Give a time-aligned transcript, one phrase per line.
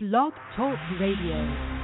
[0.00, 1.77] Blog Talk Radio.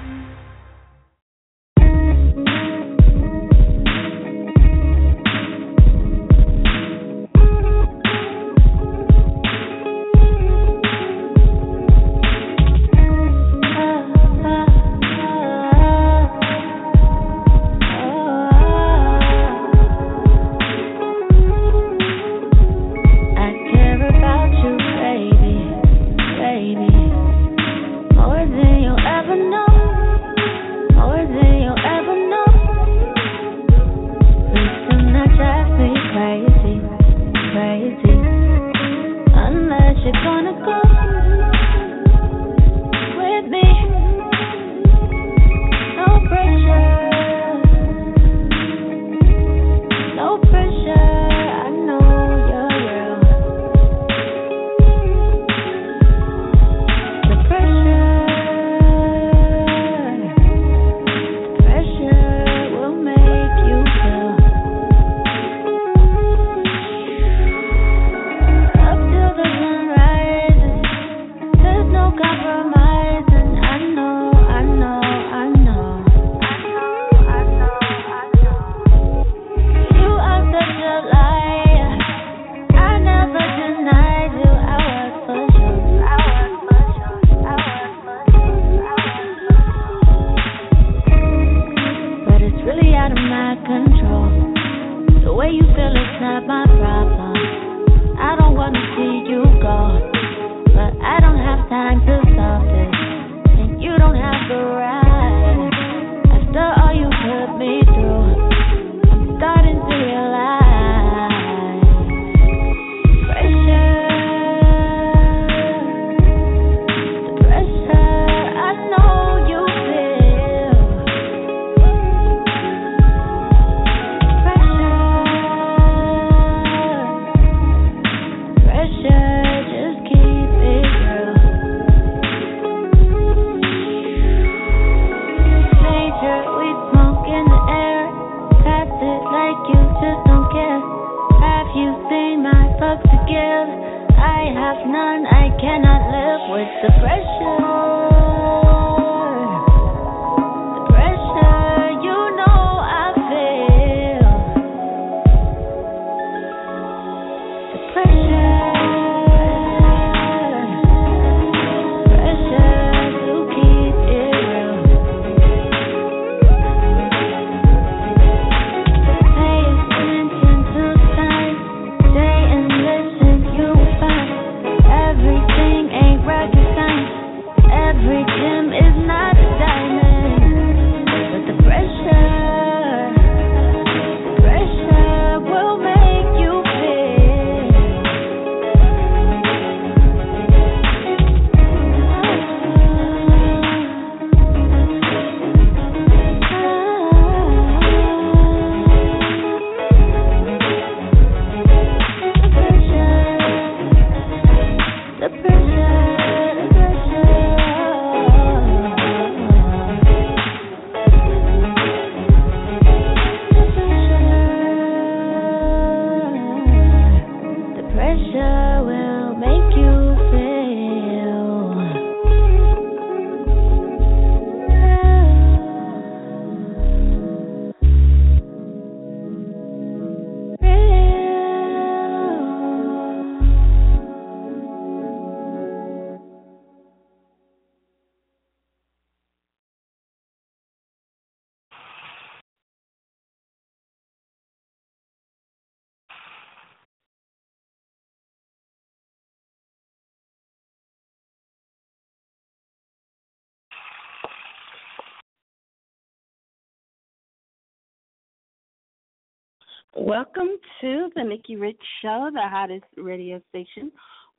[259.96, 263.92] Welcome to the Nikki Rich Show, the hottest radio station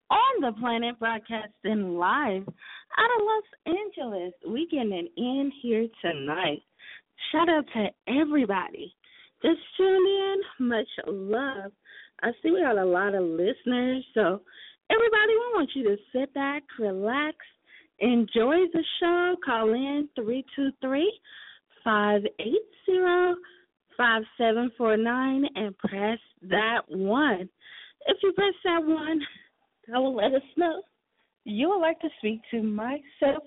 [0.10, 4.34] on the planet, broadcasting live out of Los Angeles.
[4.48, 6.62] We getting in here tonight.
[7.31, 8.94] Shout out to everybody
[9.42, 10.68] just tuned in.
[10.68, 11.72] Much love.
[12.22, 14.42] I see we got a lot of listeners, so
[14.90, 17.36] everybody, we want you to sit back, relax,
[18.00, 19.36] enjoy the show.
[19.46, 21.12] Call in three two three
[21.84, 23.36] five eight zero
[23.97, 27.50] five seven four nine and press that one.
[28.07, 29.19] If you press that one,
[29.88, 30.81] that will let us know
[31.45, 33.44] you would like to speak to myself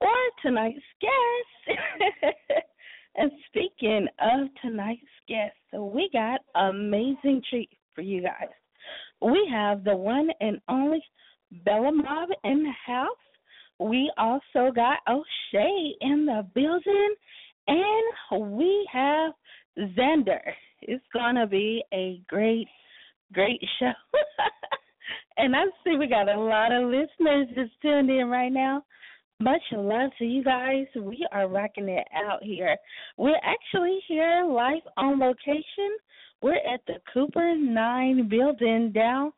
[0.00, 0.08] or
[0.42, 1.78] tonight's guest.
[3.16, 8.48] and speaking of tonight's guest, so we got amazing treat for you guys.
[9.20, 11.02] We have the one and only
[11.64, 13.08] Bella Mobb in the house.
[13.78, 17.14] We also got O'Shae in the building.
[17.68, 19.32] And we have
[19.78, 20.40] Zander.
[20.80, 22.68] It's gonna be a great,
[23.32, 23.92] great show.
[25.36, 28.84] and I see we got a lot of listeners just tuned in right now.
[29.40, 30.86] Much love to you guys.
[30.94, 32.76] We are rocking it out here.
[33.16, 35.96] We're actually here live on location.
[36.42, 39.32] We're at the Cooper 9 building downtown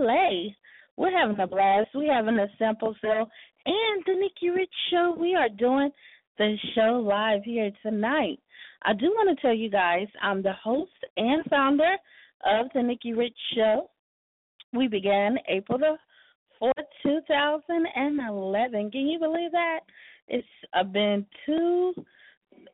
[0.00, 0.50] LA.
[0.96, 1.90] We're having a blast.
[1.94, 3.28] We're having a sample sale
[3.66, 5.16] and the Nikki Rich Show.
[5.18, 5.90] We are doing
[6.38, 8.38] the show live here tonight.
[8.82, 11.96] I do want to tell you guys I'm the host and founder
[12.46, 13.90] of the Nikki Rich Show.
[14.72, 15.96] We began April the
[16.62, 18.90] 4th, 2011.
[18.90, 19.80] Can you believe that?
[20.28, 20.46] It's
[20.92, 21.92] been two,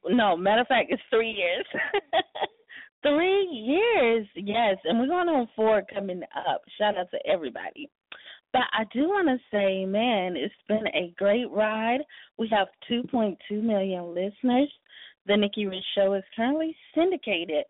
[0.08, 1.64] no, matter of fact, it's three years.
[3.02, 4.76] three years, yes.
[4.84, 6.62] And we're going on four coming up.
[6.78, 7.88] Shout out to everybody.
[8.55, 12.03] But I do want to say, man, it's been a great ride.
[12.39, 14.73] We have 2.2 million listeners.
[15.27, 17.65] The Nikki Rich Show is currently syndicated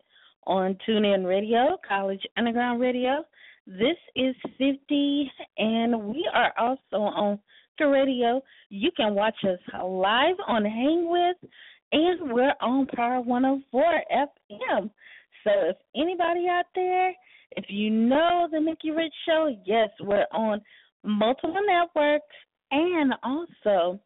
[0.46, 3.24] on TuneIn Radio, College Underground Radio.
[3.66, 7.38] This is 50, and we are also on
[7.78, 8.42] the radio.
[8.68, 11.50] You can watch us live on Hang With,
[11.92, 14.90] and we're on Power 104 FM.
[15.44, 17.14] So if anybody out there
[17.56, 20.60] if you know the Nikki Rich Show, yes, we're on
[21.02, 22.34] multiple networks,
[22.70, 24.00] and also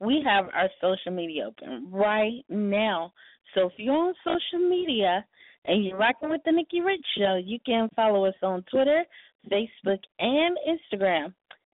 [0.00, 3.12] we have our social media open right now.
[3.54, 5.24] So if you're on social media
[5.64, 9.04] and you're rocking with the Nikki Rich Show, you can follow us on Twitter,
[9.50, 11.32] Facebook, and Instagram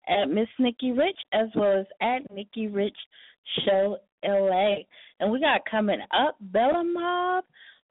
[0.08, 2.96] at Miss Nikki Rich as well as at Nikki Rich
[3.64, 4.76] Show LA.
[5.20, 7.42] And we got coming up Bella Mobb,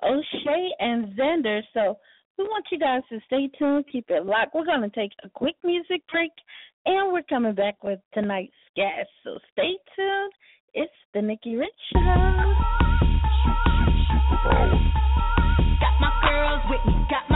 [0.04, 1.62] O'Shae, and Zander.
[1.74, 1.98] So
[2.42, 4.56] we want you guys to stay tuned, keep it locked.
[4.56, 6.32] We're going to take a quick music break,
[6.86, 9.10] and we're coming back with tonight's guest.
[9.24, 10.34] So stay tuned.
[10.74, 12.00] It's the Nikki Rich Show.
[15.80, 17.06] Got my girls with me.
[17.10, 17.30] Got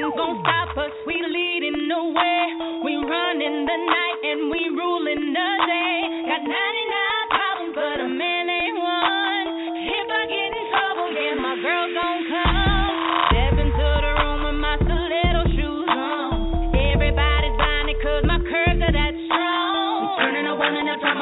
[0.00, 0.96] Gonna stop us.
[1.04, 2.40] We leading the way.
[2.88, 5.96] We running the night and we ruling the day.
[6.24, 9.46] Got 99 problems, but a man ain't one.
[9.76, 12.88] If I get in trouble, yeah, my girl gon' come.
[13.28, 16.72] Step into the room with my stiletto shoes on.
[16.80, 17.56] Everybody's
[18.24, 20.16] my curves are that strong.
[20.16, 20.48] Turning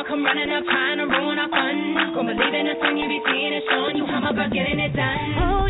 [0.06, 2.14] come running up, trying to ruin our fun.
[2.14, 4.78] Gonna believe in the sun, you be seeing it, showing you how my girl getting
[4.78, 5.34] it done.
[5.42, 5.67] Oh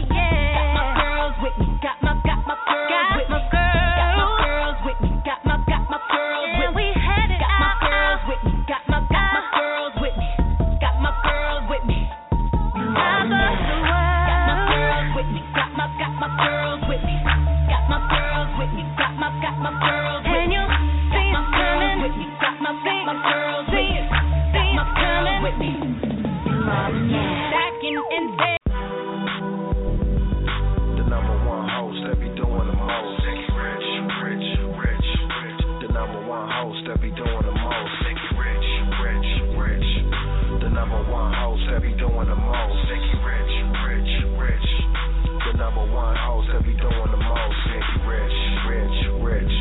[45.92, 47.58] one host that be doing the most.
[47.72, 49.56] Nikki Rich, Rich, Rich.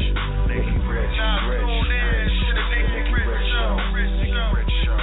[0.47, 1.17] Nikki Rich,
[1.47, 2.35] Rich, Rich.
[2.71, 3.73] Nikki Rich Show.
[3.95, 5.01] Nikki Rich Show.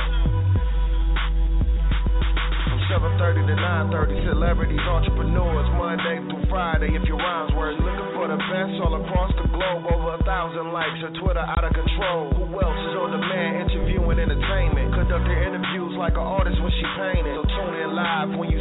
[2.69, 6.95] From 7:30 to 9:30, celebrities, entrepreneurs, Monday through Friday.
[6.95, 10.73] If your rhymes were looking for the best all across the globe, over a thousand
[10.73, 12.33] likes, your Twitter out of control.
[12.35, 17.35] Who else is on demand, interviewing entertainment, conducting interviews like an artist when she painted.
[17.37, 18.53] So tune in live when you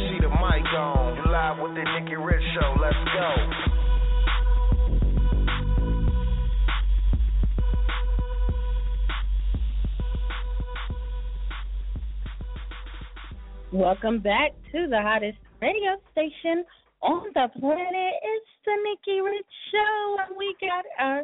[2.34, 2.76] the Nikki Rich Show.
[2.80, 3.34] Let's go.
[13.72, 16.64] Welcome back to the hottest radio station
[17.02, 18.14] on the planet.
[18.22, 21.22] It's the Nikki Rich Show, and we got our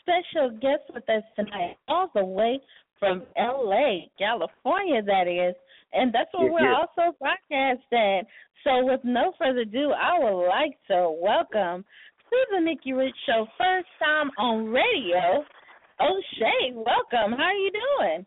[0.00, 2.60] special guest with us tonight, all the way
[2.98, 5.54] from LA, California, that is.
[5.92, 6.88] and that's what Yes, we're yes.
[6.98, 8.22] also broadcasting.
[8.64, 11.84] So, with no further ado, I would like to welcome
[12.30, 15.44] to the Nikki Rich Show, first time on radio,
[16.00, 16.72] O'Shae.
[16.72, 17.36] Welcome.
[17.36, 18.26] How are you doing?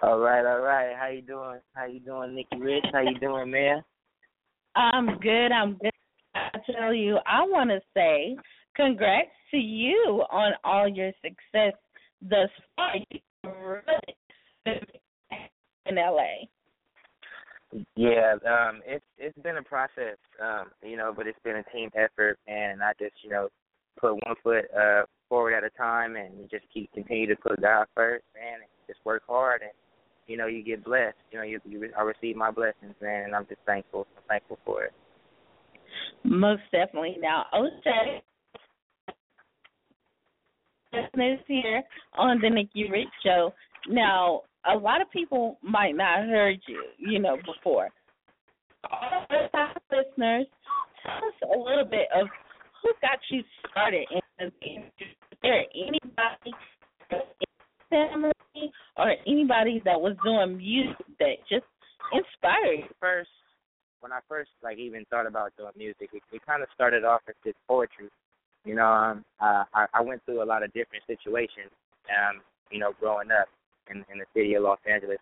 [0.00, 0.96] All right, all right.
[0.98, 1.60] How you doing?
[1.74, 2.86] How you doing, Nikki Rich?
[2.92, 3.84] How you doing, man?
[4.74, 5.52] I'm good.
[5.52, 5.92] I'm good.
[6.34, 8.36] I tell you, I want to say
[8.74, 11.78] congrats to you on all your success
[12.20, 12.94] thus far.
[13.44, 13.84] You're
[14.66, 14.80] really
[15.86, 16.48] in LA.
[17.96, 21.90] Yeah, um, it's it's been a process, um, you know, but it's been a team
[21.94, 23.48] effort, and I just, you know,
[24.00, 27.86] put one foot uh forward at a time, and just keep continue to put God
[27.94, 29.72] first, man, and just work hard, and
[30.26, 31.16] you know, you get blessed.
[31.30, 34.06] You know, you, you I receive my blessings, man, and I'm just thankful.
[34.16, 34.92] I'm thankful for it.
[36.24, 37.16] Most definitely.
[37.20, 38.22] Now, O'Shae
[40.92, 41.82] listeners here
[42.14, 43.52] on the Nikki Rich Show.
[43.88, 47.88] Now, a lot of people might not have heard you, you know, before.
[48.90, 50.46] All of our listeners,
[51.02, 52.26] tell us a little bit of
[52.82, 55.16] who got you started in the industry.
[55.32, 56.52] Is there anybody
[57.10, 57.20] in
[57.90, 61.66] family or anybody that was doing music that just
[62.12, 62.94] inspired you?
[63.00, 63.30] First,
[64.00, 67.22] when I first like even thought about doing music, it, it kind of started off
[67.28, 68.08] as just poetry.
[68.64, 71.70] You know, um, uh, I, I went through a lot of different situations,
[72.10, 73.48] um, you know, growing up
[73.90, 75.18] in, in the city of Los Angeles,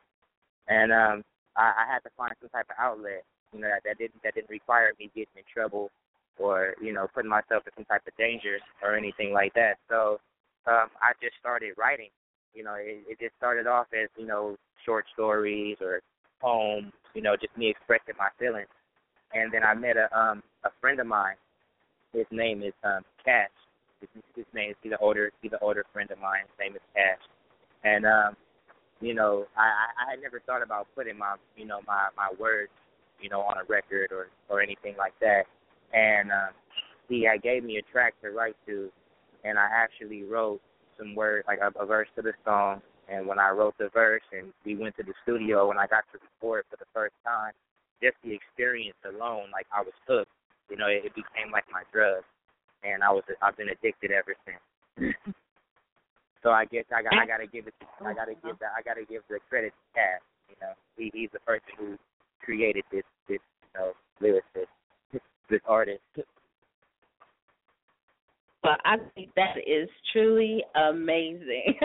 [0.68, 1.24] and um,
[1.56, 4.34] I, I had to find some type of outlet, you know, that, that didn't that
[4.34, 5.90] didn't require me getting in trouble
[6.38, 9.76] or you know putting myself in some type of danger or anything like that.
[9.88, 10.20] So
[10.66, 12.10] um, I just started writing.
[12.54, 16.00] You know, it, it just started off as you know short stories or
[16.40, 18.68] poems, you know, just me expressing my feelings.
[19.34, 21.36] And then I met a um a friend of mine.
[22.12, 23.50] His name is um Cash.
[24.00, 26.42] His, his name is he's an older he's an older friend of mine.
[26.46, 27.22] His name is Cash.
[27.84, 28.36] And um,
[29.00, 32.70] you know, I, I had never thought about putting my you know my my words
[33.20, 35.44] you know on a record or or anything like that.
[35.92, 36.50] And um,
[37.08, 38.90] he had gave me a track to write to,
[39.44, 40.60] and I actually wrote
[40.98, 42.82] some words like a, a verse to the song.
[43.08, 46.02] And when I wrote the verse and we went to the studio and I got
[46.12, 47.52] to record for the first time,
[48.02, 50.32] just the experience alone, like I was hooked.
[50.68, 52.24] You know, it, it became like my drug,
[52.82, 55.14] and I was I've been addicted ever since.
[56.46, 58.46] so I guess I got I gotta give it I gotta mm-hmm.
[58.46, 60.22] give that I gotta give the credit to Cash.
[60.48, 61.96] You know, he he's the person who
[62.40, 63.40] created this this
[63.74, 63.90] you know
[64.22, 66.00] lyricist, this artist.
[68.62, 71.74] But I think that is truly amazing.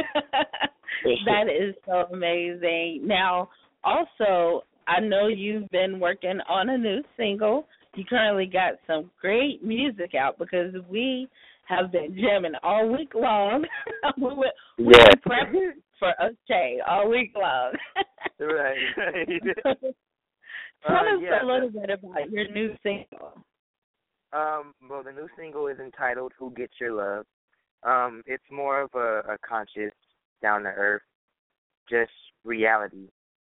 [1.25, 3.01] that is so amazing.
[3.03, 3.50] Now,
[3.84, 7.68] also, I know you've been working on a new single.
[7.96, 11.27] You currently got some great music out because we
[11.71, 13.65] have been jamming all week long.
[14.17, 14.93] we were, we
[15.27, 17.73] prepping for O'Shae all week long.
[18.39, 18.77] right.
[18.97, 19.27] right.
[20.87, 23.33] Tell Uh, us yeah, a little bit about your new single.
[24.33, 27.25] Um, well, the new single is entitled "Who Gets Your Love."
[27.83, 29.93] Um, it's more of a, a conscious,
[30.41, 31.01] down to earth,
[31.89, 32.11] just
[32.43, 33.09] reality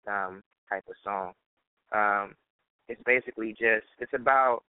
[0.08, 1.32] um, type of song.
[1.94, 2.34] Um,
[2.88, 4.62] it's basically just it's about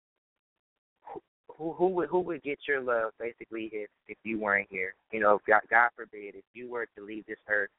[1.57, 4.93] who who, would who would get your love basically if if you weren't here.
[5.11, 7.69] You know, God, God forbid if you were to leave this earth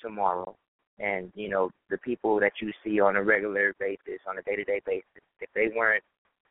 [0.00, 0.54] tomorrow,
[0.98, 4.56] and you know the people that you see on a regular basis, on a day
[4.56, 6.04] to day basis, if they weren't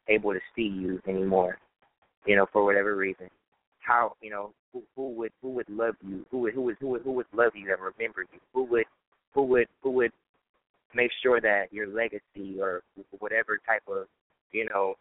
[0.07, 1.57] able to see you anymore,
[2.25, 3.29] you know, for whatever reason.
[3.79, 6.25] How you know who, who would who would love you?
[6.31, 8.39] Who would who would who would who would love you and remember you?
[8.53, 8.85] Who would
[9.33, 10.11] who would who would
[10.93, 12.83] make sure that your legacy or
[13.19, 14.07] whatever type of
[14.51, 14.95] you know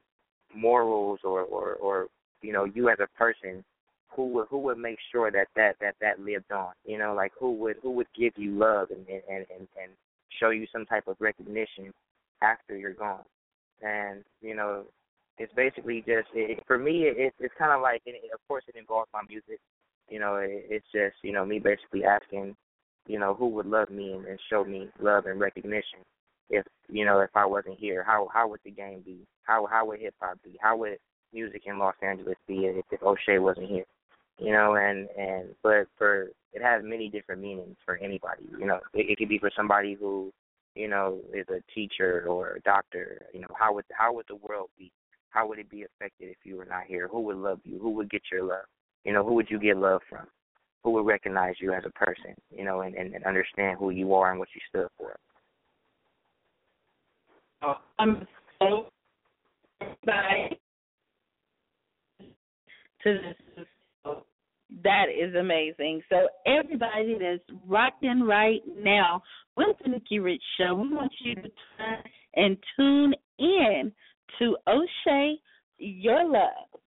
[0.54, 2.06] morals or or or
[2.42, 3.64] you know you as a person
[4.08, 7.32] who would who would make sure that that that that lived on you know like
[7.38, 9.92] who would who would give you love and and and and
[10.38, 11.92] show you some type of recognition
[12.42, 13.24] after you're gone.
[13.82, 14.84] And you know
[15.38, 18.64] it's basically just it, for me it, it's it's kind of like it, of course
[18.68, 19.60] it involves my music.
[20.08, 22.56] You know it, it's just you know me basically asking
[23.06, 26.00] you know who would love me and, and show me love and recognition
[26.50, 29.26] if you know if I wasn't here how how would the game be?
[29.44, 30.58] How how would hip hop be?
[30.60, 30.98] How would
[31.32, 33.86] music in Los Angeles be if, if O'Shae wasn't here?
[34.38, 38.80] You know and and but for it has many different meanings for anybody you know.
[38.92, 40.32] It, it could be for somebody who
[40.74, 43.54] you know is a teacher or a doctor you know.
[43.58, 44.90] How would how would the world be?
[45.30, 47.06] How would it be affected if you were not here?
[47.06, 47.78] Who would love you?
[47.78, 48.64] Who would get your love?
[49.04, 50.26] You know who would you get love from?
[50.82, 54.14] Who would recognize you as a person you know and and, and understand who you
[54.14, 55.16] are and what you stood for
[57.98, 58.26] I'm
[58.58, 58.86] so
[59.80, 60.58] excited
[63.02, 63.18] to
[63.56, 64.16] this
[64.82, 66.02] That is amazing.
[66.08, 69.22] So everybody that's rocking right now
[69.56, 72.02] with the Nikki Rich Show, we want you to turn
[72.36, 73.92] and tune in
[74.38, 75.36] to O'Shae,
[75.78, 76.80] Your Love.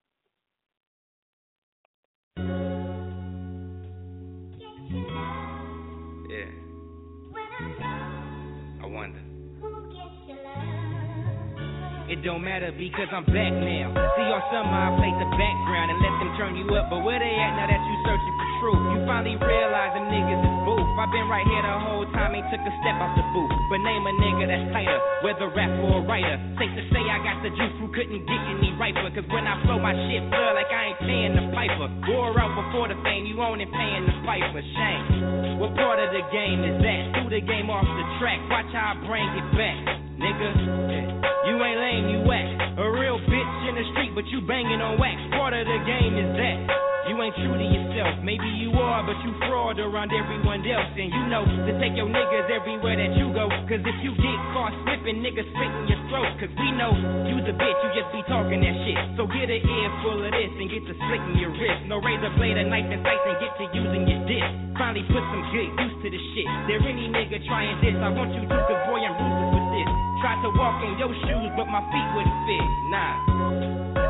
[12.14, 13.90] It don't matter because I'm back now.
[13.90, 16.86] See y'all somehow I played the background and let them turn you up.
[16.86, 18.82] But where they at now that you searching for truth?
[18.94, 20.86] You finally realize them niggas is boof.
[20.94, 23.50] I've been right here the whole time, ain't took a step off the booth.
[23.66, 24.94] But name a nigga that's tighter,
[25.26, 26.38] whether rap or a writer.
[26.54, 29.10] Safe to say I got the juice who couldn't get any riper.
[29.10, 31.90] Cause when I flow my shit flood like I ain't paying the piper.
[32.14, 34.62] War out before the fame, you and paying the piper.
[34.62, 35.58] Shame.
[35.58, 37.00] What part of the game is that?
[37.18, 40.04] Threw the game off the track, watch how I bring it back.
[40.14, 40.50] Nigga,
[41.50, 41.83] you ain't
[44.34, 45.14] you banging on wax.
[45.38, 46.58] Part of the game is that.
[47.06, 48.18] You ain't true to yourself.
[48.26, 50.90] Maybe you are, but you fraud around everyone else.
[50.98, 53.46] And you know to take your niggas everywhere that you go.
[53.70, 56.34] Cause if you get caught slipping, niggas spitting your throat.
[56.42, 56.96] Cause we know
[57.30, 58.98] you's a bitch, you just be talking that shit.
[59.14, 61.86] So get an ear full of this and get to slitting your wrist.
[61.86, 64.42] No razor blade or knife and sights and get to using your dick.
[64.74, 66.48] Finally put some good use to the shit.
[66.66, 69.90] There any nigga trying this, I want you to, boy, I'm ruthless with this.
[70.24, 72.66] Tried to walk in your shoes, but my feet wouldn't fit.
[72.90, 73.33] Nah.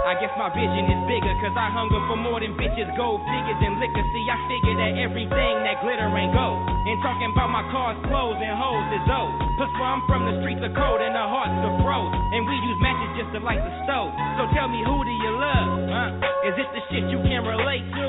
[0.04, 3.56] I guess my vision is bigger, cause I hunger for more than bitches, gold figures,
[3.64, 4.04] and liquor.
[4.04, 6.60] See, I figure that everything that glitter ain't gold.
[6.60, 9.32] And talking about my cars, clothes, and hoes is old.
[9.56, 12.12] Plus, where I'm from, the streets are cold and the hearts are froze.
[12.36, 14.12] And we use matches just to light the stove.
[14.36, 15.68] So tell me, who do you love?
[15.88, 16.52] Huh?
[16.52, 18.06] Is it the shit you can relate to?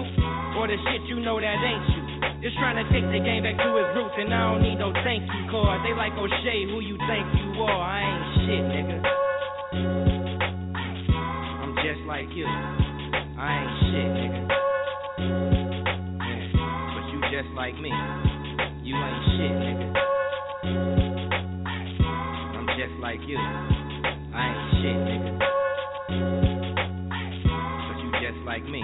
[0.59, 2.03] Or the shit you know that ain't you?
[2.43, 4.91] Just trying to take the game back to its roots, and I don't need no
[5.07, 5.79] thank you card.
[5.87, 7.79] They like O'Shae, who you think you are?
[7.87, 9.24] I ain't shit, nigga
[12.07, 12.45] like you.
[12.45, 14.41] I ain't shit, nigga.
[16.93, 17.91] But you just like me.
[18.83, 19.87] You ain't shit, nigga.
[22.55, 23.37] I'm just like you.
[23.37, 25.31] I ain't shit, nigga.
[27.87, 28.83] But you just like me.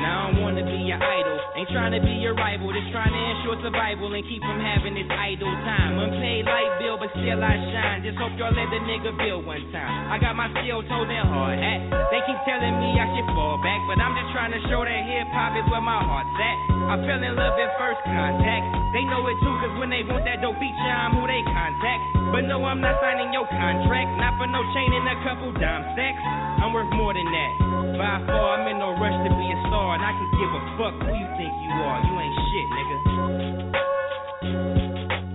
[0.00, 1.36] And I don't wanna be your idol.
[1.60, 2.72] Ain't trying to be your rival.
[2.72, 6.00] Just trying to ensure survival and keep from having this idle time.
[6.00, 8.00] Unpaid light bill, but still I shine.
[8.00, 9.92] Just hope y'all let the nigga bill one time.
[10.08, 11.84] I got my steel toes and hard hat.
[12.08, 15.00] They keep telling me I should fall back, but I'm just trying to show that
[15.04, 16.56] hip hop is where my heart's at.
[16.90, 18.64] I fell in love at first contact.
[18.96, 22.02] They know it too, cause when they want that dope feature, I'm who they contact.
[22.34, 24.08] But no, I'm not signing your contract.
[24.16, 26.22] Not for no chain and a couple dime stacks.
[26.62, 27.52] I'm worth more than that.
[27.98, 30.62] By far, I'm in no rush to be a star, and I can give a
[30.78, 31.98] fuck who you think you are.
[32.06, 32.96] You ain't shit, nigga.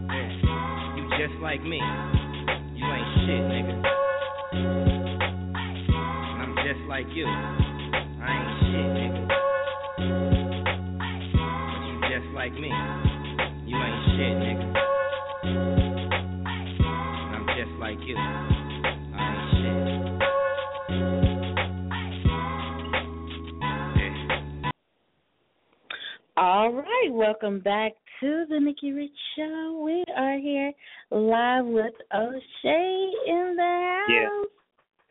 [0.07, 0.95] Yeah.
[0.95, 1.81] You just like me.
[2.75, 3.75] You ain't shit, nigga.
[5.91, 7.27] And I'm just like you.
[7.27, 9.27] I ain't shit, nigga.
[11.67, 12.71] But you just like me.
[13.67, 14.67] You ain't shit, nigga.
[16.87, 18.54] And I'm just like you.
[26.37, 29.81] All right, welcome back to the Nikki Rich Show.
[29.85, 30.73] We are here
[31.09, 34.47] live with O'Shae in the house.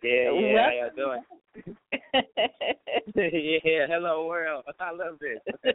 [0.02, 0.68] Yeah, yeah.
[0.68, 1.22] How y'all doing?
[3.64, 4.64] yeah, hello world.
[4.78, 5.38] I love this.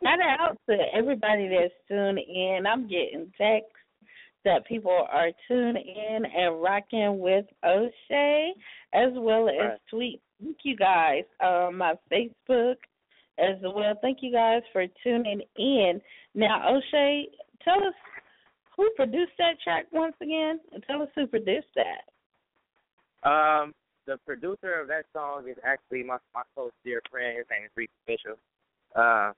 [0.00, 2.66] Shout out to everybody that's tuned in.
[2.68, 3.72] I'm getting texts
[4.44, 8.52] that people are tuning in and rocking with O'Shae
[8.94, 9.78] as well as Right.
[9.90, 10.20] tweet.
[10.40, 12.76] Thank you guys on my Facebook
[13.38, 13.94] as well.
[14.00, 16.00] Thank you guys for tuning in.
[16.34, 17.28] Now, O'Shae,
[17.62, 17.94] tell us
[18.76, 20.60] who produced that track once again.
[20.86, 23.28] Tell us who produced that.
[23.28, 23.74] Um,
[24.06, 27.38] the producer of that song is actually my my close dear friend.
[27.38, 28.38] His name is Reese Official.
[28.94, 29.32] Uh,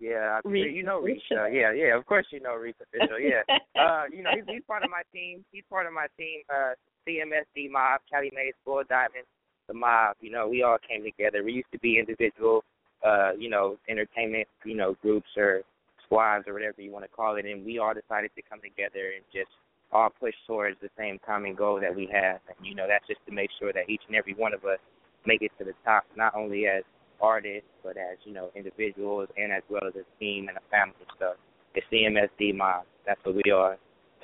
[0.00, 1.22] yeah, Reese you know Reese.
[1.30, 1.96] Uh, yeah, yeah.
[1.96, 3.18] Of course you know Reese Official.
[3.20, 3.42] Yeah.
[3.80, 5.44] uh, you know he's, he's part of my team.
[5.52, 6.42] He's part of my team.
[6.50, 6.74] Uh,
[7.06, 9.24] CMSD Mobb, Cali Mays, Full Diamond,
[9.68, 10.16] the Mob.
[10.20, 11.44] You know we all came together.
[11.44, 12.64] We used to be individual,
[13.04, 15.62] uh, you know, entertainment, you know, groups or
[16.04, 19.12] squads or whatever you want to call it, and we all decided to come together
[19.14, 19.50] and just
[19.92, 22.40] all push towards the same common goal that we have.
[22.48, 24.78] And you know that's just to make sure that each and every one of us
[25.26, 26.82] make it to the top, not only as
[27.20, 30.94] artists, but as you know individuals and as well as a team and a family.
[31.18, 31.32] So
[31.74, 32.82] it's CMSD Mobb.
[33.06, 33.76] That's what we are,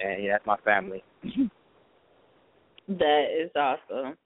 [0.02, 1.02] and yeah, that's my family.
[2.87, 4.16] That is awesome.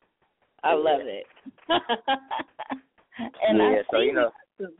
[0.64, 1.26] I love it.
[3.18, 4.74] and I yeah, so see you know, some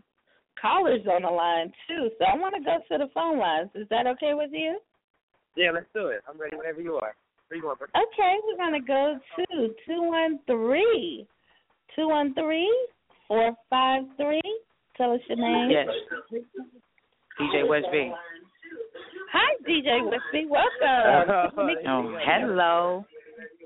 [0.61, 3.70] callers on the line too, so I want to go to the phone lines.
[3.74, 4.79] Is that okay with you?
[5.57, 6.20] yeah, let's do it.
[6.29, 7.14] I'm ready whenever you are.
[7.48, 7.88] Where you going, bro?
[7.94, 11.27] Okay, we're gonna go to two one three,
[11.96, 12.70] two one three
[13.27, 14.40] four five three
[14.98, 15.70] Tell us your name.
[15.70, 15.87] Yes.
[17.40, 18.11] DJ West B.
[19.33, 20.44] Hi, DJ West B.
[20.51, 21.53] Welcome.
[21.57, 23.07] Oh, oh hello.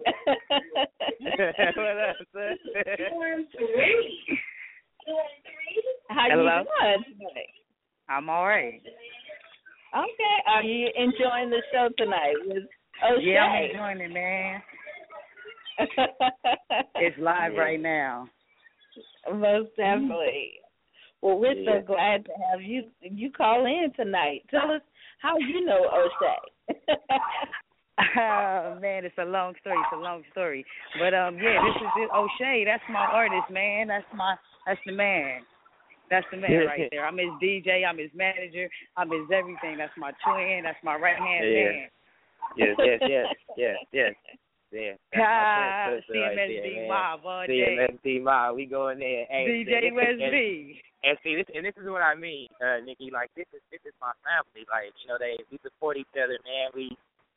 [1.77, 2.59] what up, son?
[6.09, 6.65] How Hello?
[6.97, 7.47] you doing?
[8.09, 8.81] I'm all right.
[9.95, 10.37] Okay.
[10.47, 12.65] Are you enjoying the show tonight with
[13.05, 13.33] O'Shae?
[13.33, 14.63] Yeah, I'm enjoying it, man.
[16.97, 18.29] It's live right now.
[19.29, 19.81] Most mm-hmm.
[19.81, 20.53] definitely.
[21.21, 21.81] Well, we're Yeah.
[21.81, 24.45] so glad to have you you call in tonight.
[24.51, 24.83] Tell us
[25.21, 26.77] how you know O'Shae.
[28.19, 29.79] Oh man, it's a long story.
[29.79, 30.65] It's a long story.
[30.99, 32.11] But um, yeah, this is it.
[32.15, 32.65] O'Shae.
[32.65, 33.89] That's my artist, man.
[33.89, 34.35] That's my
[34.67, 35.43] that's the man.
[36.11, 37.07] That's the man right there.
[37.07, 37.89] I'm his DJ.
[37.89, 38.69] I'm his manager.
[38.97, 39.79] I'm his everything.
[39.79, 40.63] That's my twin.
[40.65, 41.65] That's my right hand Yeah.
[41.65, 41.89] man.
[42.57, 44.13] Yes, yes, yes, yes, yes.
[44.73, 44.97] Yeah.
[45.21, 46.89] Ah, sister right.
[46.89, 47.77] Mob all day.
[47.77, 49.27] CMSD Mobb, we going there.
[49.29, 50.81] Hey, DJ West and- B.
[51.05, 53.11] And see, this and this is what I mean, uh, Nikki.
[53.11, 54.63] Like this is this is my family.
[54.71, 56.71] Like you know, they we support each other, man.
[56.79, 56.95] We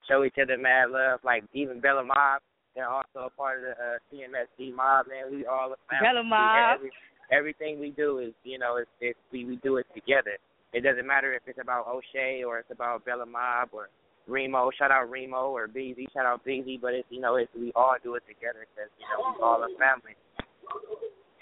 [0.08, 1.20] show each other mad love.
[1.24, 2.40] Like even Bella Mobb,
[2.76, 5.32] they're also a part of the uh, CMSD Mobb, man.
[5.32, 6.02] We all a family.
[6.02, 6.76] Bella Mobb.
[6.76, 6.92] Every,
[7.32, 10.38] everything we do is, you know, it's, it's we we do it together.
[10.74, 13.90] It doesn't matter if it's about O'Shae or it's about Bella Mobb or
[14.28, 14.72] Remo.
[14.78, 16.12] Shout out Remo or BZ.
[16.14, 16.82] Shout out BZ.
[16.82, 19.64] But it's you know, it's we all do it together because you know we all
[19.64, 20.16] a family.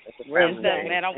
[0.05, 1.03] It's a Real stuff, man.
[1.05, 1.11] I,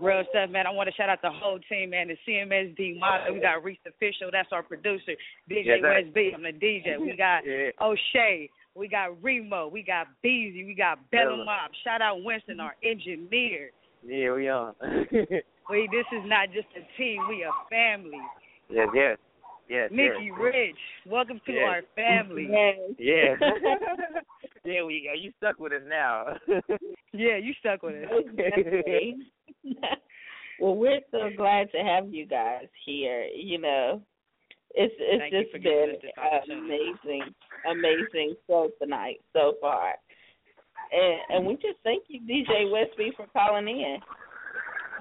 [0.00, 0.66] real stuff, man.
[0.66, 2.08] I want to shout out the whole team, man.
[2.08, 3.34] The CMSD model.
[3.34, 4.30] We got Reese Official.
[4.32, 5.12] That's our producer.
[5.50, 5.94] DJ Yes, sir.
[6.02, 6.32] West B.
[6.34, 7.00] I'm the DJ.
[7.00, 7.70] We got Yeah.
[7.80, 8.48] O'Shae.
[8.76, 9.68] We got Remo.
[9.68, 10.64] We got Beezy.
[10.64, 11.44] We got Bella Bella.
[11.44, 11.70] Mob.
[11.84, 13.70] Shout out Winston, our engineer.
[14.06, 14.74] Yeah, we are.
[15.70, 17.22] We this is not just a team.
[17.26, 18.18] We a family.
[18.68, 19.16] yes, yes,
[19.66, 19.88] yes.
[19.90, 20.38] Nikki yes.
[20.38, 20.76] Rich.
[21.06, 21.62] Welcome to Yes.
[21.66, 22.46] our family.
[22.98, 23.34] Yeah.
[24.64, 25.20] Yeah, we go.
[25.20, 26.36] you stuck with us now.
[27.16, 28.10] Yeah, you stuck with us.
[28.36, 29.18] Definitely.
[30.60, 33.22] well, we're so glad to have you guys here.
[33.32, 34.02] You know,
[34.74, 36.90] it's it's Thank just been us this an opportunity.
[37.04, 37.34] amazing,
[37.70, 39.94] amazing show tonight so far.
[40.92, 43.98] And and we just thank you, DJ West B, for calling in.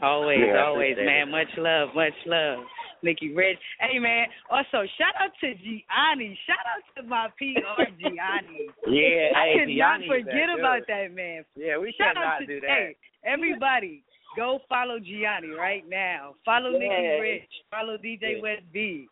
[0.04, 1.32] Always, Yeah, always, appreciate man.
[1.32, 2.60] Much love, much love.
[3.04, 3.60] Nikki Rich.
[3.80, 6.40] Hey man, also shout out to Gianni.
[6.48, 8.72] Shout out to my PR Gianni.
[8.88, 11.44] yeah, I hey, could not forget that about that man.
[11.56, 12.70] Yeah, we Shout should not to do that.
[12.70, 14.04] Hey, everybody,
[14.36, 16.36] go follow Gianni right now.
[16.46, 17.22] Follow Nikki Yes.
[17.22, 17.52] Rich.
[17.70, 18.42] Follow DJ Yeah.
[18.42, 19.08] West B.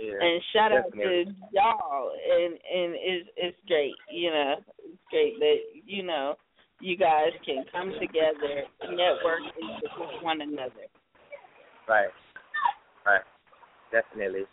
[0.00, 0.12] Yeah.
[0.20, 2.10] And shout out to y'all.
[2.30, 3.94] And and it's it's great.
[4.12, 4.54] You know,
[4.84, 6.34] it's great that you know
[6.80, 10.86] you guys can come together, network, and support one another.
[11.88, 12.08] Right.
[13.06, 13.22] Right.
[13.90, 14.44] Definitely.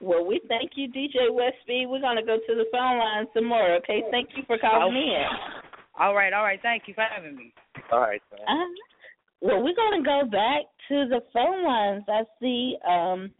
[0.00, 1.86] Well, we thank you, DJ West B.
[1.88, 3.76] We're gonna go to the phone line some more.
[3.76, 5.24] Okay, thank you for calling in.
[5.98, 6.60] All right, all right.
[6.62, 7.54] Thank you for having me.
[7.90, 8.40] All right, man.
[8.46, 8.66] Uh,
[9.40, 12.04] well, we're going to go back to the phone lines.
[12.08, 13.30] I see, um,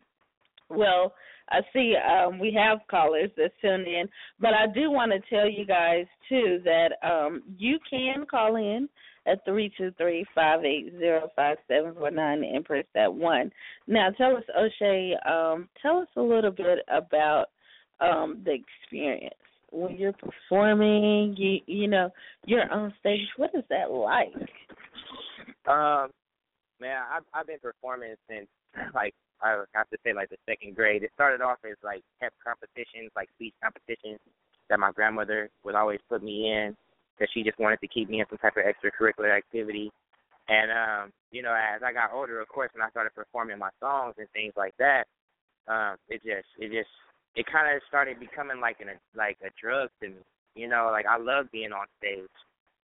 [0.71, 1.15] well,
[1.51, 4.09] I see um, we have callers that tuned in,
[4.41, 8.89] but I do want to tell you guys, too, that um, you can call in
[9.27, 13.51] at three two three five eight zero five seven four nine and press that one.
[13.87, 17.47] Now, tell us, O'Shae, um, tell us a little bit about
[18.01, 19.35] um, the experience
[19.71, 21.35] when you're performing.
[21.37, 22.11] You you know
[22.47, 23.27] you're on stage.
[23.37, 24.35] What is that like?
[25.69, 26.11] Um,
[26.81, 28.47] man, I've I've been performing since
[28.95, 31.03] like I have to say like the second grade.
[31.03, 34.21] It started off as like pep competitions, like speech competitions
[34.69, 36.77] that my grandmother would always put me in
[37.17, 39.91] because she just wanted to keep me in some type of extracurricular activity.
[40.49, 43.71] And um, you know, as I got older, of course, when I started performing my
[43.81, 45.05] songs and things like that,
[45.69, 46.91] um, it just it just
[47.35, 50.23] it kind of started becoming like an like a drug to me.
[50.55, 52.31] You know, like I love being on stage.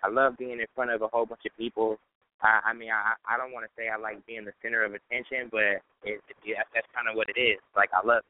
[0.04, 1.98] I love being in front of a whole bunch of people.
[2.41, 4.94] I, I mean, I I don't want to say I like being the center of
[4.94, 7.60] attention, but it, it yeah, that's kind of what it is.
[7.76, 8.24] Like I love,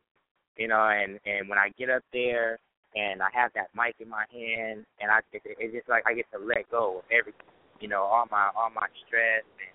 [0.58, 2.60] you know, and and when I get up there
[2.96, 6.14] and I have that mic in my hand, and I it, it's just like I
[6.14, 7.48] get to let go of everything,
[7.80, 9.72] you know, all my all my stress and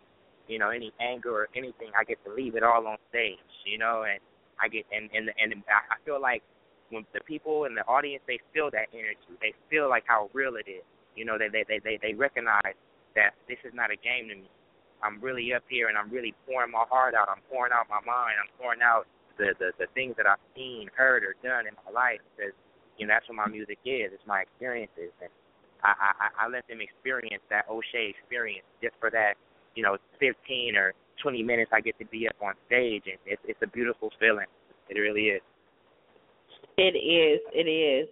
[0.49, 1.91] you know any anger or anything.
[1.99, 4.21] I get to leave it all on stage, you know, and
[4.61, 6.43] I get and and and I feel like
[6.91, 10.57] when the people in the audience they feel that energy, they feel like how real
[10.57, 10.85] it is.
[11.17, 12.77] You know, they they they they, they recognize
[13.17, 14.51] that this is not a game to me.
[15.03, 17.29] I'm really up here and I'm really pouring my heart out.
[17.29, 18.37] I'm pouring out my mind.
[18.41, 19.07] I'm pouring out
[19.39, 22.53] the the, the things that I've seen, heard, or done in my life because
[22.99, 24.11] you know that's what my music is.
[24.13, 25.31] It's my experiences, and
[25.83, 29.35] I I, I let them experience that O'Shae experience just for that
[29.75, 33.43] you know 15 or 20 minutes I get to be up on stage, and it's
[33.45, 34.47] it's a beautiful feeling.
[34.89, 35.43] It really is.
[36.79, 37.41] It is.
[37.53, 38.09] It is.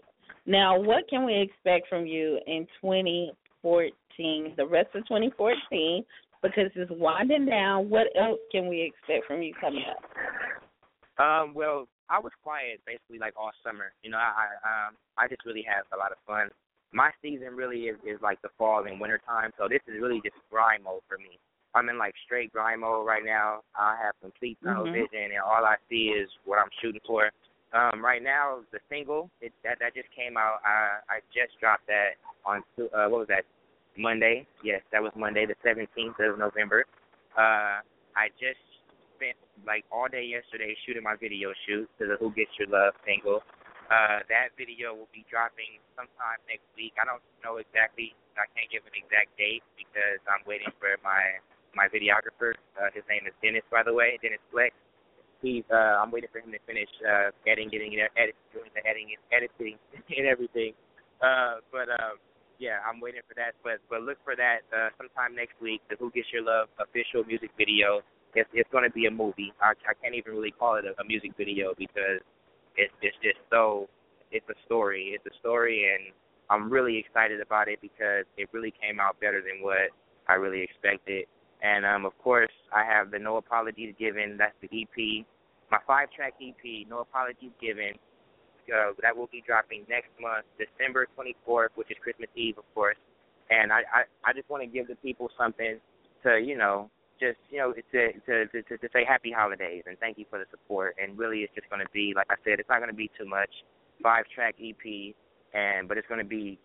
[0.46, 6.04] Now, what can we expect from you in 2014, the rest of 2014,
[6.42, 7.88] because it's winding down.
[7.88, 11.24] What else can we expect from you coming up?
[11.24, 13.92] Um, well, I was quiet basically like all summer.
[14.02, 16.50] You know, I, I um I just really have a lot of fun.
[16.92, 20.20] My season really is is like the fall and winter time, so this is really
[20.22, 21.38] just grind mode for me.
[21.74, 23.62] I'm in like straight grind mode right now.
[23.74, 24.92] I have complete tunnel Mhm.
[24.92, 27.30] vision, and all I see is what I'm shooting for.
[27.72, 30.60] Um, right now, the single it, that that just came out.
[30.64, 32.14] I I just dropped that
[32.44, 33.44] on uh, what was that
[33.96, 34.46] Monday?
[34.62, 36.84] Yes, that was Monday, the 17th of November.
[37.36, 37.82] Uh,
[38.14, 38.60] I just
[39.16, 42.94] spent like all day yesterday shooting my video shoot to the Who Gets Your Love
[43.06, 43.42] single.
[43.92, 46.96] Uh, that video will be dropping sometime next week.
[46.96, 48.16] I don't know exactly.
[48.34, 51.38] I can't give an exact date because I'm waiting for my
[51.76, 52.54] my videographer.
[52.78, 54.72] Uh, his name is Dennis, by the way, Dennis Flex.
[55.42, 58.82] He's uh, I'm waiting for him to finish uh, editing, getting it, edit, doing the
[58.88, 59.76] editing, editing,
[60.16, 60.72] and everything.
[61.20, 62.16] Uh, but um,
[62.56, 63.52] yeah, I'm waiting for that.
[63.60, 65.84] But but look for that uh, sometime next week.
[65.92, 68.00] The Who Gets Your Love official music video.
[68.34, 69.52] It's it's going to be a movie.
[69.60, 72.20] I I can't even really call it a, a music video because
[72.76, 73.88] it's it's just so
[74.30, 75.14] it's a story.
[75.14, 76.12] It's a story, and
[76.50, 79.90] I'm really excited about it because it really came out better than what
[80.28, 81.26] I really expected.
[81.62, 84.36] And um, of course, I have the No Apologies Given.
[84.36, 85.24] That's the EP,
[85.70, 87.94] my five-track EP, No Apologies Given.
[88.68, 92.96] Uh, that will be dropping next month, December 24th, which is Christmas Eve, of course.
[93.50, 95.78] And I I, I just want to give the people something
[96.24, 100.18] to you know just you know to to to to, say happy holidays and thank
[100.18, 100.96] you for the support.
[101.02, 103.10] And really, it's just going to be like I said, it's not going to be
[103.18, 103.50] too much.
[104.02, 105.14] Five-track EP,
[105.54, 106.58] and but it's going to be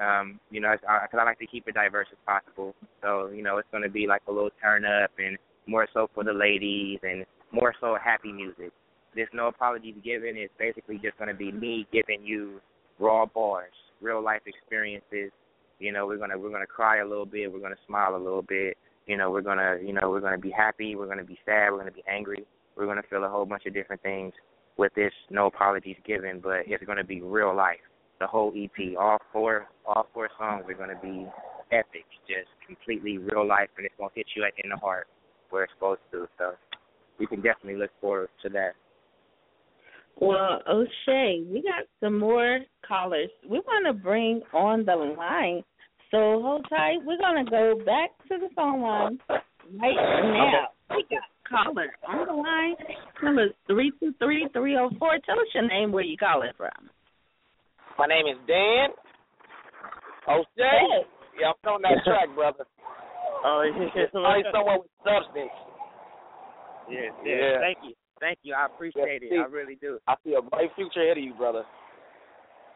[0.01, 2.73] Um, you know, because I like to keep it diverse as possible.
[3.01, 5.37] So you know, it's gonna be like a little turn up and
[5.67, 8.71] more so for the ladies and more so happy music.
[9.13, 12.61] This No Apologies Given is basically just gonna be me giving you
[12.99, 15.31] raw bars, real life experiences
[15.81, 18.43] you know, we're gonna we're gonna cry a little bit, we're gonna smile a little
[18.43, 18.77] bit.
[19.07, 21.79] You know, we're gonna you know we're gonna be happy, we're gonna be sad, we're
[21.79, 22.45] gonna be angry,
[22.77, 24.31] we're gonna feel a whole bunch of different things
[24.77, 27.79] with this no apologies given, but it's gonna be real life.
[28.21, 31.25] The whole EP, all four all four songs are gonna be
[31.71, 35.07] epic, just completely real life, and it's gonna hit you in the heart
[35.49, 36.27] where it's supposed to.
[36.37, 36.51] So
[37.17, 38.73] you can definitely look forward to that.
[40.19, 43.31] Well, O'Shae, we got some more callers.
[43.49, 45.63] We want to bring on the line.
[46.11, 46.97] So hold tight.
[47.03, 50.67] We're going to go back to the phone line right now.
[50.91, 52.75] We got caller on the line.
[53.23, 55.17] Number three two three three zero four.
[55.25, 56.89] Tell us your name, where you calling from.
[57.97, 58.89] My name is Dan.
[60.27, 60.45] O'Shae.
[60.57, 61.01] Hey.
[61.39, 62.65] Yeah, I'm on that track, brother.
[63.43, 65.49] Oh yeah, Somebody someone with substance.
[66.89, 67.37] yes, yes.
[67.41, 67.57] Yeah.
[67.57, 68.53] Thank you, thank you.
[68.53, 69.33] I appreciate it.
[69.33, 69.97] I really do.
[70.07, 71.63] I see a bright future ahead of you, brother.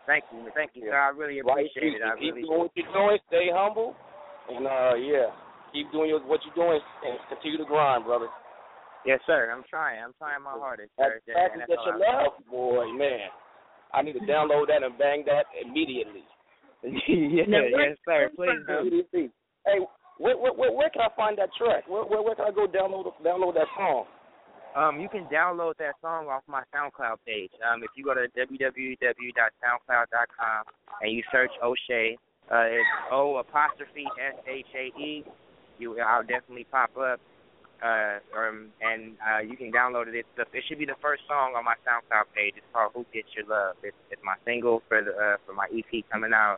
[0.08, 0.97] Thank you, thank you, Yeah.
[0.97, 1.01] sir.
[1.01, 2.01] I really Bright appreciate it.
[2.01, 2.10] future.
[2.10, 3.17] I Keep really doing what you're doing.
[3.30, 3.93] Stay humble,
[4.49, 5.30] and uh, yeah,
[5.73, 8.30] keep doing your, what you're doing and continue to grind, brother.
[9.06, 9.54] Yes, sir.
[9.54, 10.01] I'm trying.
[10.01, 11.34] I'm trying my hardest, That's, sir.
[11.38, 13.30] that that's you all I- love, boy, man.
[13.95, 16.23] I need to download that and bang that immediately.
[16.84, 18.29] yeah, Now, where- yes, sir.
[18.36, 19.03] Please do.
[19.65, 19.79] Hey,
[20.17, 21.88] where, where where where can I find that track?
[21.88, 24.05] Where where, where can I go download download that song?
[24.75, 27.51] Um, you can download that song off my SoundCloud page.
[27.63, 30.63] Um, if you go to www.soundcloud.com
[31.01, 32.17] and you search O'Shae,
[32.51, 35.23] uh, it's O apostrophe S H A E.
[35.79, 37.19] You, I'll definitely pop up.
[37.85, 40.17] Uh, um, and uh, you can download it.
[40.17, 42.57] It's the, it should be the first song on my SoundCloud page.
[42.57, 45.69] It's called "Who Gets Your Love." It's, it's my single for the uh, for my
[45.69, 46.57] EP coming out.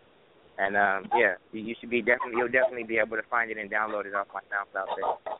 [0.55, 3.59] And um, yeah, you, you should be definitely you'll definitely be able to find it
[3.59, 5.35] and download it off my SoundCloud page.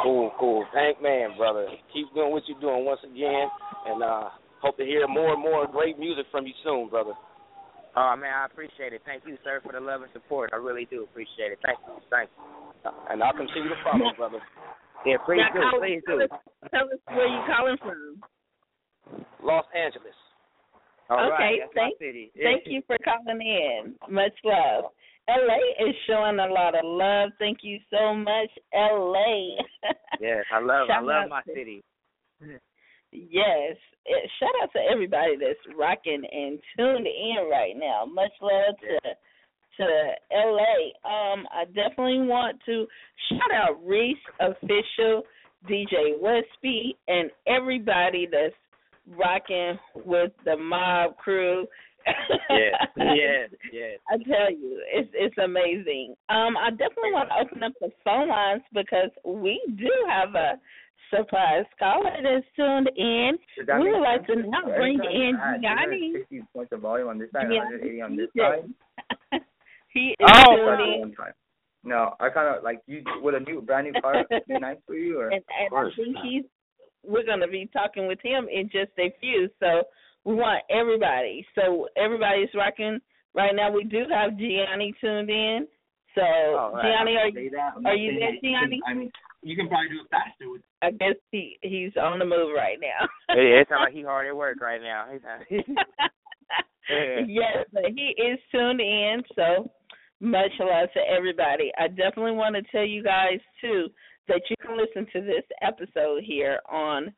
[0.00, 0.64] Cool, cool.
[0.72, 1.68] Thank man, brother.
[1.92, 3.52] Keep doing what you're doing once again,
[3.92, 4.32] and uh
[4.64, 7.12] hope to hear more and more great music from you soon, brother.
[7.94, 9.02] Oh man, I appreciate it.
[9.04, 10.50] Thank you, sir, for the love and support.
[10.54, 11.60] I really do appreciate it.
[11.60, 12.90] Thank you, thank you.
[13.10, 14.40] And I'll continue to follow, brother.
[15.04, 16.28] Yeah, please Now, do, caller, please tell us,
[16.70, 18.22] tell us where you're calling from.
[19.42, 20.14] Los Angeles.
[21.10, 21.98] All okay, right, thank-.
[21.98, 23.94] Thank you for calling in.
[24.08, 24.84] Much love.
[25.28, 27.30] LA is showing a lot of love.
[27.38, 29.56] Thank you so much, LA.
[30.20, 31.82] yes, I love I love my to- city.
[33.12, 33.76] Yes.
[34.06, 38.04] Eh, Shout out to everybody that's rocking and tuned in right now.
[38.06, 39.10] Much love to
[39.76, 39.84] to
[40.32, 40.92] LA.
[41.08, 42.86] Um, I definitely want to
[43.28, 45.22] shout out Reese official,
[45.68, 48.54] DJ West B, and everybody that's
[49.16, 51.66] rocking with the mob crew.
[52.50, 53.98] Yes, yes, yes.
[54.10, 56.14] I tell you, it's it's amazing.
[56.28, 60.54] Um, I definitely want to open up the phone lines because we do have a
[61.14, 63.38] surprise caller that's tuned in.
[63.66, 66.12] That We would like to now bring in I had Gianni.
[66.26, 69.42] 260 points of volume on this side, Yeah, 180 on this side.
[69.94, 71.00] he is Oh, tuned That's in.
[71.00, 71.32] one time.
[71.84, 74.24] No, I kind of like you with a new brand new car.
[74.30, 76.44] be nice for you, or and, and I think he's
[77.04, 79.48] we're gonna be talking with him in just a few.
[79.58, 79.82] So
[80.24, 81.44] we want everybody.
[81.56, 83.00] So everybody's rocking
[83.34, 83.72] right now.
[83.72, 85.66] We do have Gianni tuned in.
[86.14, 86.82] So Oh, right.
[86.84, 87.72] Gianni, are you that.
[87.84, 88.80] Are you there, that can- Gianni?
[88.86, 89.10] I mean,
[89.42, 90.62] you can probably do it faster with.
[90.82, 93.08] I guess he he's on the move right now.
[93.34, 95.06] it, it sounds like he hard at work right now.
[97.26, 99.70] Yes, but he is tuned in, so
[100.22, 101.72] much love to everybody.
[101.78, 103.88] I definitely want to tell you guys too
[104.28, 107.12] that you can listen to this episode here on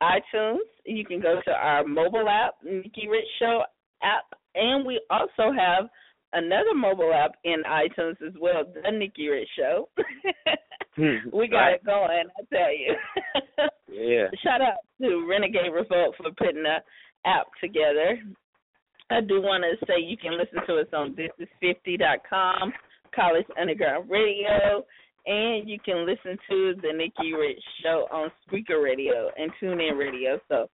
[0.00, 0.58] iTunes.
[0.86, 3.64] You can go to our mobile app, Nikki Rich Show
[4.02, 5.88] app, and we also have
[6.32, 9.88] another mobile app in iTunes as well, the Nikki Rich Show.
[10.94, 12.94] Hmm, we got it going, I tell you.
[13.90, 14.26] Yeah.
[14.44, 16.76] Shout out to Renegade Revolt for putting the
[17.26, 18.20] app together.
[19.10, 22.72] I do want to say you can listen to us on thisis50.com,
[23.14, 24.84] College Underground Radio,
[25.26, 30.38] and you can listen to the Nikki Rich Show on Spreaker Radio and TuneIn Radio.
[30.48, 30.68] So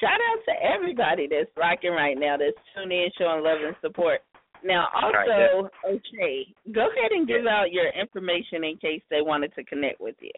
[0.00, 4.20] shout out to everybody that's rocking right now, that's tuning in, showing love and support.
[4.64, 9.64] Now, also, okay, go ahead and give out your information in case they wanted to
[9.64, 10.32] connect with you.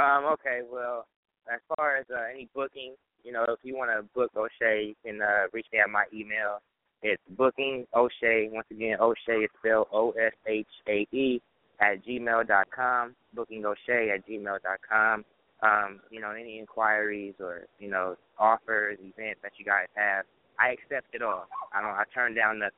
[0.00, 1.06] Um, okay, well,
[1.52, 4.94] as far as uh, any booking, you know, if you want to book O'Shae, you
[5.04, 6.60] can uh, reach me at my email.
[7.02, 8.50] It's booking O'Shae.
[8.52, 11.40] Once again, O'Shae is spelled O S H A E
[11.80, 13.14] at gmail dot com.
[13.34, 15.24] Booking O'Shae at gmail dot com.
[15.62, 20.24] Um, you know, any inquiries or you know offers, events that you guys have,
[20.58, 21.46] I accept it all.
[21.74, 21.90] I don't.
[21.90, 22.74] I turn down nothing.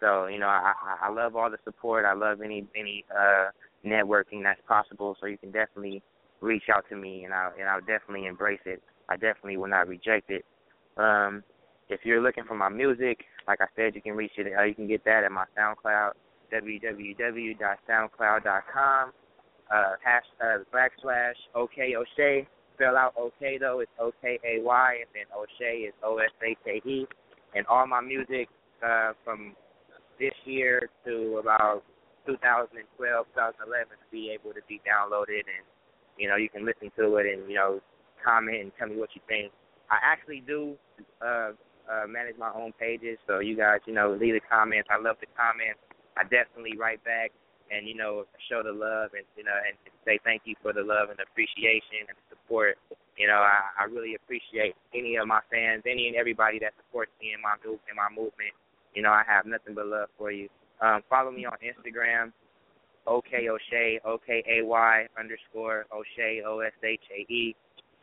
[0.00, 2.04] So you know, I I love all the support.
[2.04, 3.50] I love any any uh
[3.84, 5.16] networking that's possible.
[5.20, 6.02] So you can definitely
[6.40, 8.82] reach out to me, and I and I'll definitely embrace it.
[9.08, 10.44] I definitely will not reject it.
[10.96, 11.42] Um,
[11.88, 14.52] if you're looking for my music, like I said, you can reach it.
[14.56, 16.12] Uh, you can get that at my SoundCloud,
[16.52, 19.12] www.soundcloud.com.
[19.70, 22.48] Uh, hash uh, backslash OK O'Shae.
[22.74, 23.80] Spell out OK though.
[23.80, 26.56] It's O K A Y, and then O'Shae is O S A
[26.88, 27.06] E.
[27.54, 28.48] And all my music
[28.84, 29.54] uh, from
[30.18, 31.84] this year to about
[32.26, 35.64] 2012, 2011 to be able to be downloaded and
[36.18, 37.80] you know you can listen to it and you know
[38.22, 39.52] comment and tell me what you think.
[39.90, 40.76] I actually do
[41.22, 41.52] uh,
[41.88, 44.88] uh, manage my own pages, so you guys you know leave the comments.
[44.90, 45.80] I love the comments.
[46.16, 47.30] I definitely write back
[47.70, 50.82] and you know show the love and you know and say thank you for the
[50.82, 52.76] love and appreciation and support.
[53.16, 57.12] You know I, I really appreciate any of my fans, any and everybody that supports
[57.20, 58.52] me in my move in my movement.
[58.94, 60.48] You know I have nothing but love for you.
[60.80, 62.32] Um, follow me on Instagram,
[63.06, 67.56] OK O'Shae, O K A Y underscore O'Shae, O S H A E.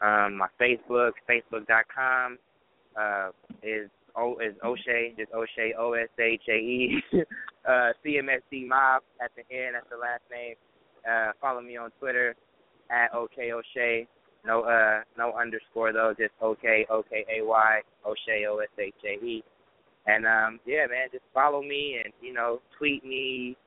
[0.06, 2.38] Um, my Facebook, Facebook.com,
[2.96, 3.30] uh,
[3.64, 7.04] is O is O'Shae, just O'Shae, O S H A E.
[7.68, 7.92] uh,
[8.68, 10.56] Mob at the end, that's the last name.
[11.10, 12.36] Uh, follow me on Twitter
[12.92, 14.08] at OK O'Shae.
[14.46, 18.94] No, uh, no underscore though, just OK O K A Y O'Shae, O S H
[19.06, 19.44] A E.
[20.06, 23.58] And um, yeah, man, just follow me and you know tweet me,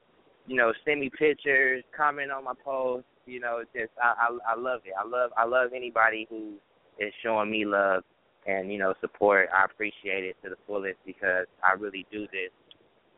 [0.47, 3.09] you know send me pictures, comment on my posts.
[3.29, 4.95] You know, it's just I, I I love it.
[4.99, 6.55] I love I love anybody who
[6.99, 8.03] is showing me love
[8.47, 9.51] and you know support.
[9.55, 12.51] I appreciate it to the fullest because I really do this.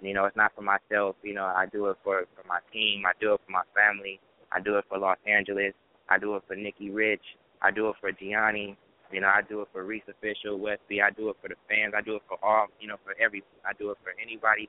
[0.02, 1.14] You know, it's not for myself.
[1.22, 3.04] You know, I do it for for my team.
[3.06, 4.18] I do it for my family.
[4.50, 5.74] I do it for Los Angeles.
[6.08, 7.22] I do it for Nikki Rich.
[7.62, 8.76] I do it for Gianni.
[9.12, 11.00] You know, I do it for Reese Official, West B.
[11.00, 11.94] I do it for the fans.
[11.96, 13.44] I do it for all, you know, for every.
[13.64, 14.68] I do it for anybody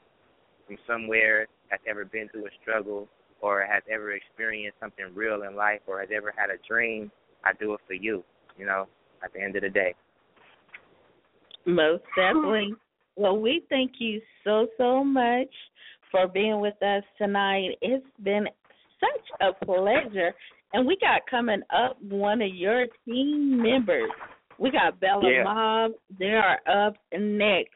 [0.67, 3.07] from somewhere that's ever been through a struggle
[3.41, 7.11] or has ever experienced something real in life or has ever had a dream.
[7.43, 8.23] I do it for you.
[8.57, 8.87] You know,
[9.23, 9.95] at the end of the day.
[11.65, 12.73] Most definitely.
[13.15, 15.49] Well, we thank you so, so much
[16.11, 17.69] for being with us tonight.
[17.81, 18.45] It's been
[18.99, 20.33] such a pleasure.
[20.73, 24.09] And we got coming up one of your team members.
[24.57, 25.43] We got Bella Yeah.
[25.43, 25.91] Mob.
[26.17, 27.73] They are up next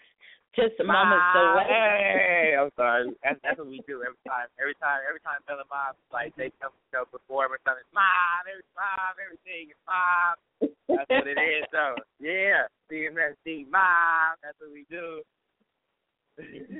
[0.56, 1.68] just moments away.
[1.68, 3.12] Hey, I'm sorry.
[3.24, 4.48] That's that's what we do every time.
[4.60, 7.86] Every time, every time Bella Mom like they come you know, perform or something.
[7.94, 10.36] Mom, every mom, everything is mom.
[10.88, 11.64] That's what it is.
[11.72, 14.40] So yeah, CMSD, mom.
[14.44, 15.24] That's what we do.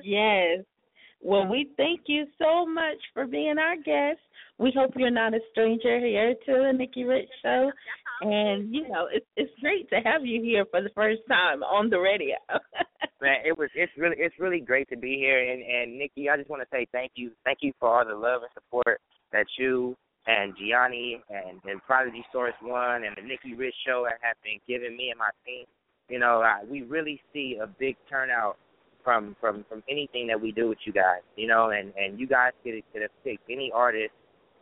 [0.04, 0.64] yes.
[1.26, 4.20] Well, we thank you so much for being our guest.
[4.60, 7.72] We hope you're not a stranger here to the Nikki Rich Show,
[8.22, 11.90] and you know it's it's great to have you here for the first time on
[11.90, 12.36] the radio.
[13.24, 16.38] Man, it was it's really it's really great to be here, and and Nikki, I
[16.38, 19.02] just want to say thank you, thank you for all the love and support
[19.32, 19.98] that you
[20.28, 24.96] and Gianni and and Prodigy Source One and the Nikki Rich Show have been giving
[24.96, 25.66] me and my team.
[26.08, 28.58] You know, I, we really see a big turnout
[29.06, 31.22] from from from anything that we do with you guys.
[31.38, 34.12] You know, and and you guys could could have picked any artist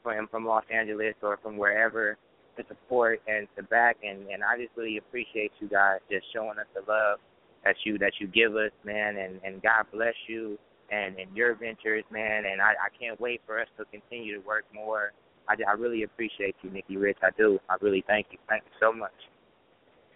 [0.04, 2.18] from from Los Angeles or from wherever
[2.58, 6.60] to support and to back and and I just really appreciate you guys just showing
[6.60, 7.18] us the love
[7.64, 10.60] that you that you give us, man, and and God bless you
[10.92, 14.46] and and your ventures, man, and I I can't wait for us to continue to
[14.46, 15.14] work more.
[15.48, 17.18] I I really appreciate you, Nikki Rich.
[17.24, 17.60] I do.
[17.70, 18.38] I really thank you.
[18.50, 19.12] Thank you so much.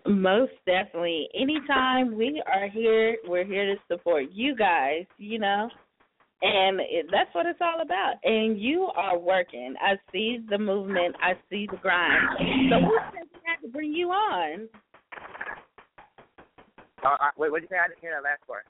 [0.08, 1.28] Most definitely.
[1.36, 5.70] Anytime we are here, we're here to support you guys, you know.
[6.42, 8.14] And it, that's what it's all about.
[8.24, 9.76] And you are working.
[9.82, 11.16] I see the movement.
[11.22, 12.24] I see the grind.
[12.70, 13.00] So we
[13.46, 14.70] had to bring you on.
[17.04, 17.80] Uh, uh, wait, what did you say?
[17.84, 18.66] I didn't hear that last part.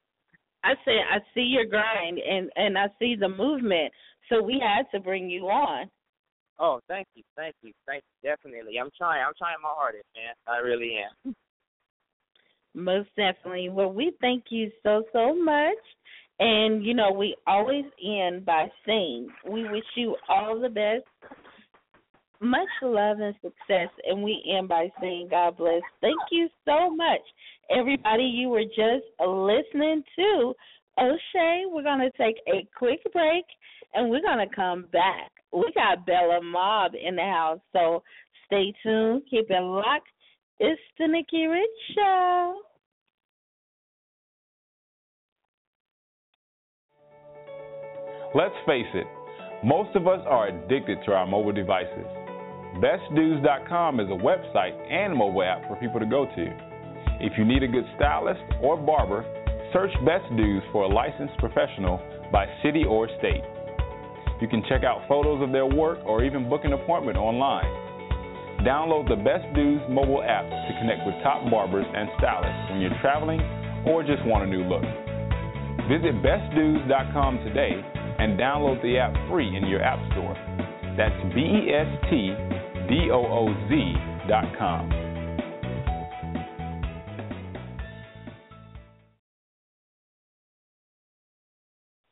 [0.64, 3.92] I said I see your grind and and I see the movement.
[4.30, 5.90] So we had to bring you on.
[6.60, 8.30] Oh, thank you, thank you, thank you.
[8.30, 9.24] Definitely, I'm trying.
[9.26, 10.34] I'm trying my hardest, man.
[10.48, 11.36] I really am.
[12.74, 13.70] Most definitely.
[13.70, 15.78] Well, we thank you so so much.
[16.40, 21.04] And you know, we always end by saying we wish you all the best,
[22.40, 25.82] much love and success, and we end by saying God bless.
[26.02, 27.22] Thank you so much,
[27.76, 28.24] everybody.
[28.24, 30.54] You were just listening to
[31.00, 31.64] O'Shae.
[31.68, 33.46] We're gonna take a quick break,
[33.96, 35.32] and we're gonna come back.
[35.54, 38.04] We got Bella Mobb in the house, so
[38.46, 39.24] stay tuned.
[39.30, 40.08] Keep it locked.
[40.60, 42.62] It's the Nikki Rich Show.
[48.36, 49.08] Let's face it,
[49.64, 52.06] most of us are addicted to our mobile devices.
[52.78, 56.46] BestDudes.com is a website and mobile app for people to go to.
[57.20, 59.26] If you need a good stylist or barber,
[59.74, 62.00] search Best Dudes for a licensed professional
[62.32, 63.42] by city or state.
[64.40, 67.66] You can check out photos of their work or even book an appointment online.
[68.62, 72.98] Download the Best Dudes mobile app to connect with top barbers and stylists when you're
[73.02, 73.42] traveling
[73.86, 74.84] or just want a new look.
[75.90, 77.82] Visit bestdudes.com today
[78.20, 80.36] and download the app free in your app store.
[80.98, 82.34] That's B E S T
[82.90, 83.94] D O O Z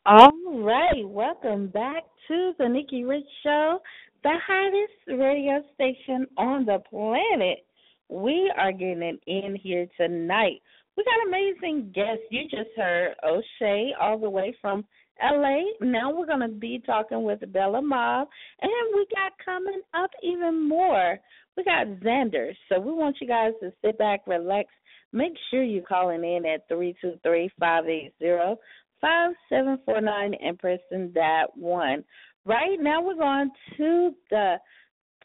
[0.08, 3.80] All right, welcome back to the Nikki Rich Show,
[4.22, 7.66] the hottest radio station on the planet.
[8.10, 10.62] We are getting in here tonight.
[10.96, 12.22] We got amazing guests.
[12.30, 14.86] You just heard O'Shae all the way from
[15.24, 15.62] LA.
[15.82, 18.28] Now we're going to be talking with Bella Mobb,
[18.62, 21.18] and we got coming up even more.
[21.58, 22.52] We got Zander.
[22.70, 24.70] So we want you guys to sit back, relax.
[25.14, 28.60] Make sure you're calling in at three two three five eight zero
[29.02, 32.04] five seven four nine and pressing that one.
[32.46, 34.56] Right now we're going to the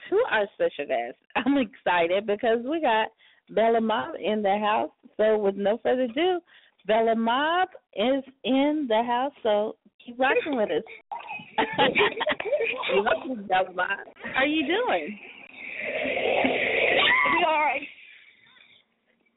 [0.08, 1.16] to our special guest.
[1.36, 3.08] I'm excited because we got
[3.50, 4.90] Bella Mobb in the house.
[5.16, 6.40] So with no further ado,
[6.86, 9.32] Bella Mobb is in the house.
[9.42, 10.82] So keep rocking with us.
[12.94, 14.04] Welcome, Bella Mobb.
[14.34, 15.18] How are you doing?
[17.32, 17.82] We all right.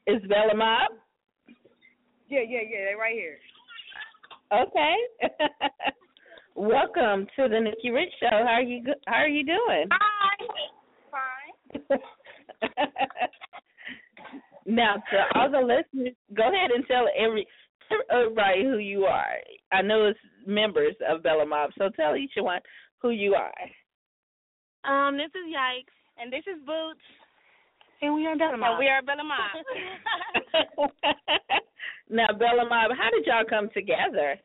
[0.08, 0.98] Is Bella Mobb?
[2.30, 2.86] Yeah, yeah, yeah.
[2.86, 3.38] they're right here.
[4.52, 4.96] Okay.
[6.56, 8.30] Welcome to the Nikki Rich Show.
[8.30, 8.84] How are you?
[9.08, 9.88] How are you doing?
[9.92, 10.38] Hi.
[11.10, 12.00] Fine.
[14.66, 17.48] now, to all the listeners, go ahead and tell every
[18.12, 19.38] everybody who you are.
[19.72, 22.62] I know it's members of Bella Mobb, so tell each one
[23.02, 23.54] who you are.
[24.86, 27.02] Um, this is Yikes, and this is Boots,
[28.04, 29.64] and we are Bella and we are Bella Mobb.
[32.10, 34.36] now, Bella Mobb, how did y'all come together?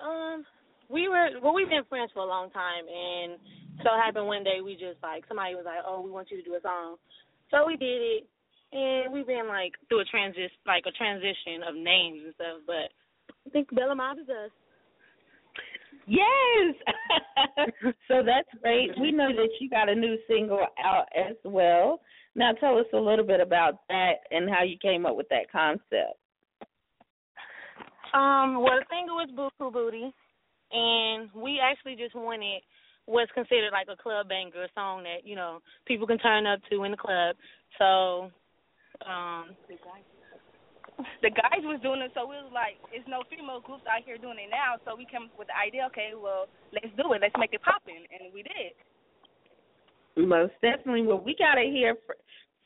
[0.00, 0.44] um,
[0.88, 3.38] we were well, we've been friends for a long time, and
[3.82, 6.36] so it happened one day we just like somebody was like, "Oh, we want you
[6.36, 6.96] to do a song,"
[7.50, 8.26] so we did it,
[8.72, 12.90] and we've been like through a transition, like a transition of names and stuff, but
[13.46, 14.50] I think Bella Mobb is us.
[16.10, 16.74] Yes.
[18.08, 18.90] so that's great.
[19.00, 22.00] We know that you got a new single out as well.
[22.34, 25.50] Now tell us a little bit about that and how you came up with that
[25.52, 26.18] concept.
[28.12, 30.12] Um, well, the single was Boo Boo Booty,
[30.72, 32.62] and we actually just wanted
[33.06, 36.58] what's considered like a club banger, a song that you know people can turn up
[36.70, 37.36] to in the club.
[37.78, 38.32] So,
[39.06, 39.54] um,
[41.24, 44.18] the guys was doing it, so we was like, "It's no female groups out here
[44.18, 47.22] doing it now." So we came up with the idea, okay, well, let's do it,
[47.22, 48.74] let's make it poppin', and we did.
[50.16, 51.02] Most definitely.
[51.06, 51.96] Well, we got it here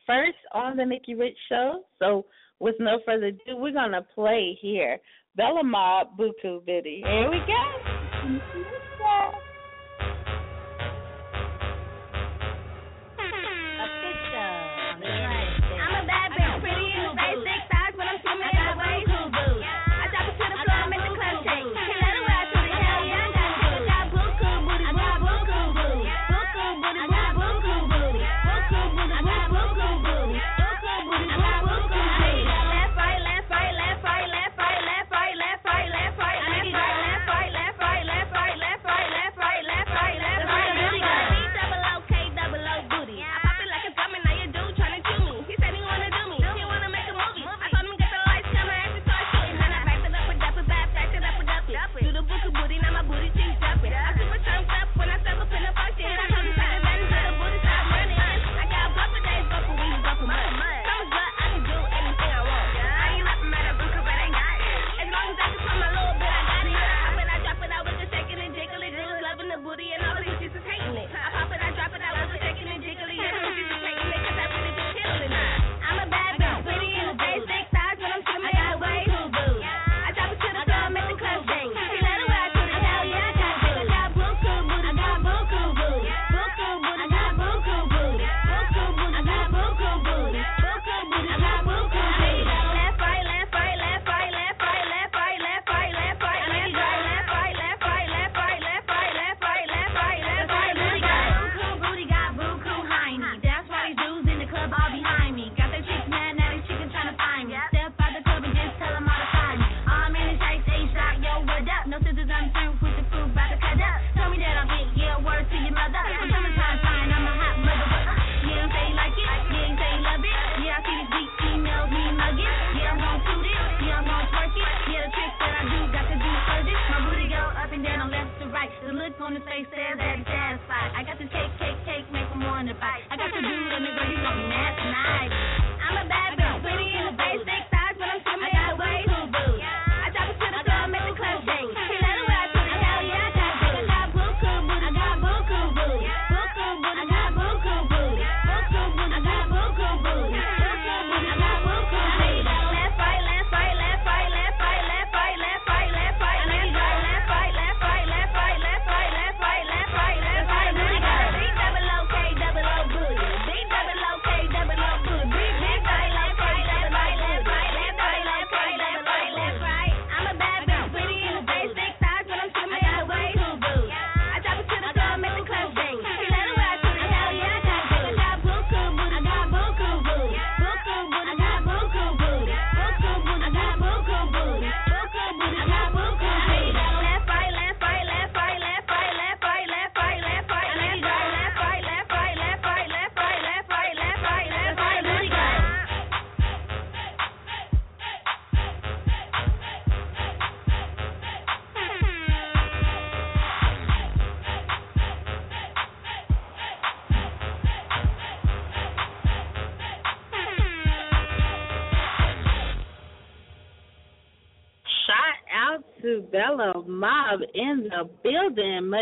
[0.07, 1.85] first on the Nikki Rich Show.
[1.99, 2.27] So,
[2.61, 4.99] with no further ado, we're gonna play here
[5.37, 7.03] Bella Mobb Buku Biddy.
[7.05, 8.71] Here we go.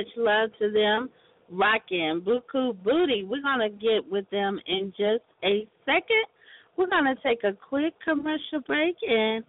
[0.02, 1.10] much love to them.
[1.50, 3.24] Rockin' Buku Booty.
[3.24, 6.24] We're going to get with them in just a second.
[6.76, 9.44] We're going to take a quick commercial break, and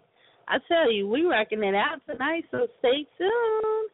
[0.48, 3.90] I tell you, we rocking it out tonight, so stay tuned.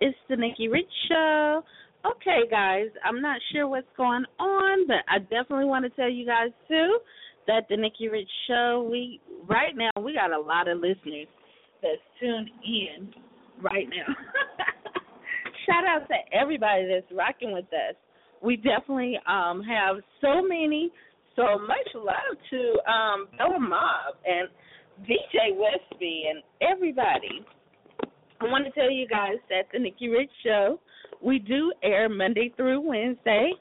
[0.00, 1.62] It's the Nikki Rich Show.
[2.04, 6.24] Okay, guys, I'm not sure what's going on, but I definitely want to tell you
[6.24, 6.98] guys too
[7.46, 8.88] that the Nikki Rich Show.
[8.90, 11.28] We right now we got a lot of listeners
[11.82, 13.12] that's tuned in
[13.60, 14.14] right now.
[15.66, 17.96] Shout out to everybody that's rocking with us.
[18.42, 20.90] We definitely um, have so many,
[21.36, 24.48] so much love to um, Bella Mobb and
[25.04, 27.44] DJ West B and everybody.
[28.40, 30.80] I want to tell you guys that the Nikki Rich Show
[31.38, 33.52] do air Monday through Wednesday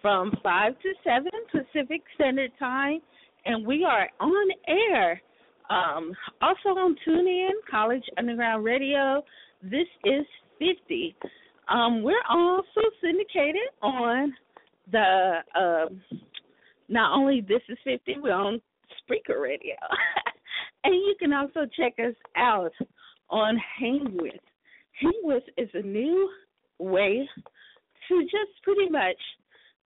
[0.00, 3.00] from 5 to 7 Pacific Standard Time,
[3.44, 5.20] and we are on air.
[5.70, 9.22] Um, also on TuneIn, College Underground Radio.
[9.62, 10.24] This is
[10.58, 11.14] 50.
[11.68, 14.32] Um, we're also syndicated on
[14.90, 16.22] the um,
[16.88, 18.60] not only This is 50, we're on
[19.02, 19.74] Spreaker Radio.
[20.84, 22.72] and you can also check us out
[23.30, 24.40] on Hang With.
[25.00, 26.30] Hang With is a new
[26.78, 27.28] way
[28.08, 29.16] to just pretty much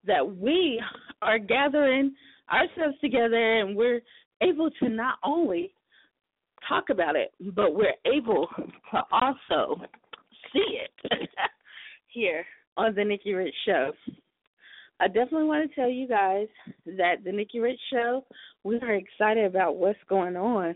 [0.06, 0.82] that we
[1.22, 2.14] are gathering
[2.52, 4.02] ourselves together and we're
[4.42, 5.74] able to not only
[6.68, 8.48] talk about it, but we're able
[8.92, 9.82] to also
[10.54, 11.30] see it
[12.08, 12.46] here
[12.78, 13.92] on the Nikki Rich Show.
[15.00, 16.48] I definitely want to tell you guys
[16.86, 18.24] that the Nikki Rich Show,
[18.64, 20.76] we are excited about what's going on,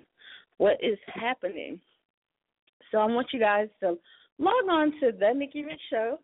[0.57, 1.79] what is happening.
[2.91, 3.97] So I want you guys to
[4.39, 6.19] log on to the Nikki Rich Show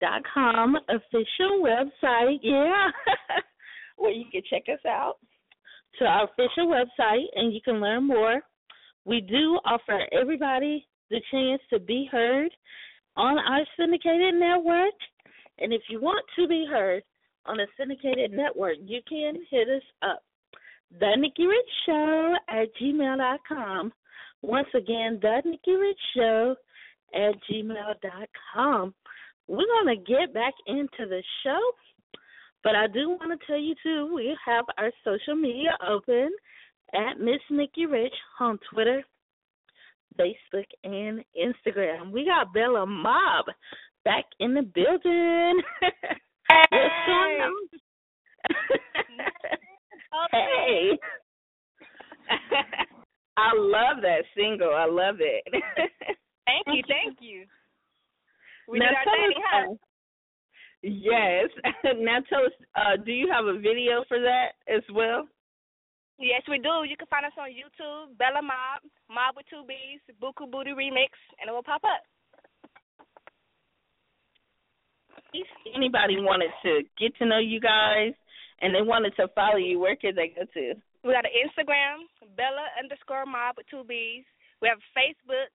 [0.00, 2.88] dot com official website, yeah,
[3.96, 5.16] where you can check us out
[5.98, 8.40] to our official website and you can learn more.
[9.04, 12.50] We do offer everybody the chance to be heard
[13.16, 14.94] on our syndicated network.
[15.58, 17.02] And if you want to be heard
[17.46, 20.22] on a syndicated network, you can hit us up.
[20.98, 23.92] The Nikki Rich Show at gmail.com.
[24.42, 26.56] Once again, The Nikki Rich Show
[27.14, 28.94] at gmail.com.
[29.48, 31.60] We're going to get back into the show,
[32.62, 36.30] but I do want to tell you, too, we have our social media open
[36.94, 39.02] at Miss Nikki Rich on Twitter,
[40.18, 42.12] Facebook, and Instagram.
[42.12, 43.44] We got Bella Mobb
[44.04, 45.62] back in the building.
[46.70, 47.68] What's going on?
[50.30, 50.90] hey.
[53.36, 54.72] I love that single.
[54.74, 55.44] I love it.
[56.46, 57.44] thank you, thank you.
[58.68, 59.72] We now did our huh?
[59.72, 59.76] uh,
[60.82, 61.50] yes.
[61.98, 65.26] now tell us, uh, do you have a video for that as well?
[66.18, 66.86] Yes, we do.
[66.86, 71.10] You can find us on YouTube, Bella Mobb, Mob with two B's, Buku Booty Remix,
[71.40, 72.06] and it will pop up.
[75.34, 78.12] If anybody wanted to get to know you guys
[78.60, 80.78] and they wanted to follow you, where could they go to?
[81.02, 84.22] We got an Instagram, Bella underscore Mob with two B's.
[84.60, 85.50] We have Facebook,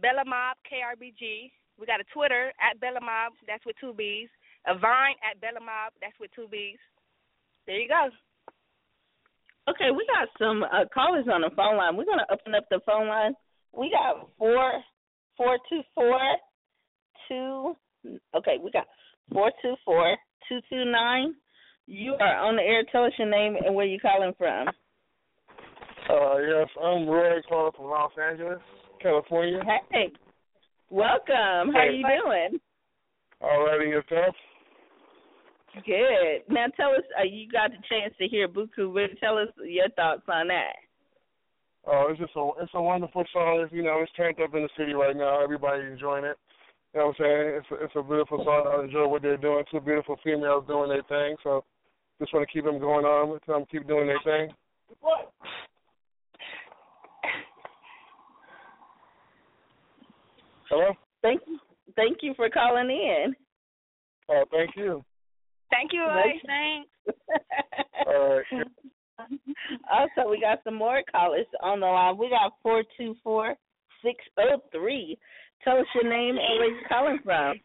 [0.00, 1.50] Bella Mobb KRBG.
[1.78, 4.28] We got a Twitter at Bella Mobb, that's with two B's.
[4.66, 6.78] A Vine at Bella Mobb, that's with two B's.
[7.66, 8.08] There you go.
[9.68, 11.96] Okay, we got some uh, callers on the phone line.
[11.96, 13.34] We're gonna open up the phone line.
[13.72, 14.82] We got four
[15.36, 16.18] four two four
[17.28, 17.76] two.
[18.34, 18.86] Okay, we got
[19.32, 20.16] four two four
[20.48, 21.34] two two nine.
[21.86, 22.82] You are on the air.
[22.90, 24.68] Tell us your name and where you calling from.
[26.10, 28.58] Uh, yes, I'm Roy calling from Los Angeles,
[29.02, 29.60] California.
[29.90, 30.12] Hey,
[30.90, 31.72] welcome.
[31.72, 31.96] How Hey.
[31.96, 32.60] you doing?
[33.42, 34.34] Alrighty, yourself?
[35.84, 36.42] Good.
[36.48, 37.02] Now tell us.
[37.18, 38.92] Uh, you got the chance to hear Buku.
[38.92, 40.76] but Tell us your thoughts on that.
[41.86, 43.60] Oh, it's just a it's a wonderful song.
[43.64, 45.42] It's, you know, it's turned up in the city right now.
[45.42, 46.36] Everybody's enjoying it.
[46.94, 47.48] You know what I'm saying?
[47.56, 48.68] It's a, it's a beautiful song.
[48.68, 49.64] I enjoy what they're doing.
[49.70, 51.36] Two beautiful females doing their thing.
[51.42, 51.64] So
[52.20, 53.40] just want to keep them going on.
[53.46, 54.54] Tell them keep doing their thing.
[55.00, 55.32] What?
[60.72, 60.94] Hello.
[61.20, 61.58] Thank you.
[61.96, 63.34] Thank you for calling in.
[64.30, 65.04] Oh, thank you.
[65.70, 66.22] Thank you, Roy.
[66.46, 66.90] Thanks.
[68.06, 68.66] All right.
[69.92, 72.16] also, we got some more callers on the line.
[72.16, 73.54] We got four two four
[74.02, 75.18] six zero three.
[75.62, 77.60] Tell us your name and where you're calling from.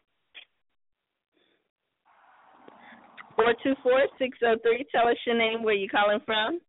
[3.36, 4.84] Four two four six zero three.
[4.92, 6.60] Tell us your name, where you're calling from.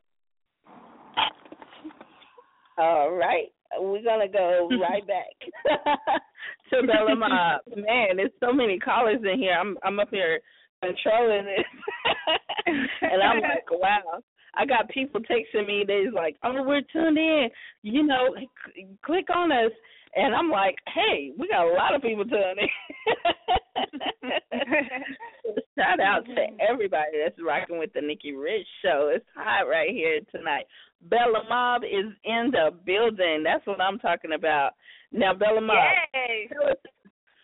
[2.78, 5.36] All right, we're gonna go right back
[6.70, 7.60] to Bella Mobb.
[7.76, 9.54] Man, there's so many callers in here.
[9.54, 10.40] I'm I'm up here
[10.84, 11.66] controlling it,
[13.02, 14.22] and I'm like, wow.
[14.56, 15.84] I got people texting me.
[15.88, 17.50] They's like, "Oh, we're tuned in.
[17.84, 18.36] You know,
[18.76, 19.72] c- click on us."
[20.16, 22.68] And I'm like, "Hey, we got a lot of people tuned in."
[25.78, 26.56] Shout out to mm-hmm.
[26.60, 29.12] everybody that's rocking with the Nikki Rich Show.
[29.14, 30.66] It's hot right here tonight.
[31.02, 33.44] Bella Mobb is in the building.
[33.44, 34.72] That's what I'm talking about.
[35.12, 36.50] Now, Bella Mobb, Yay.
[36.70, 36.78] us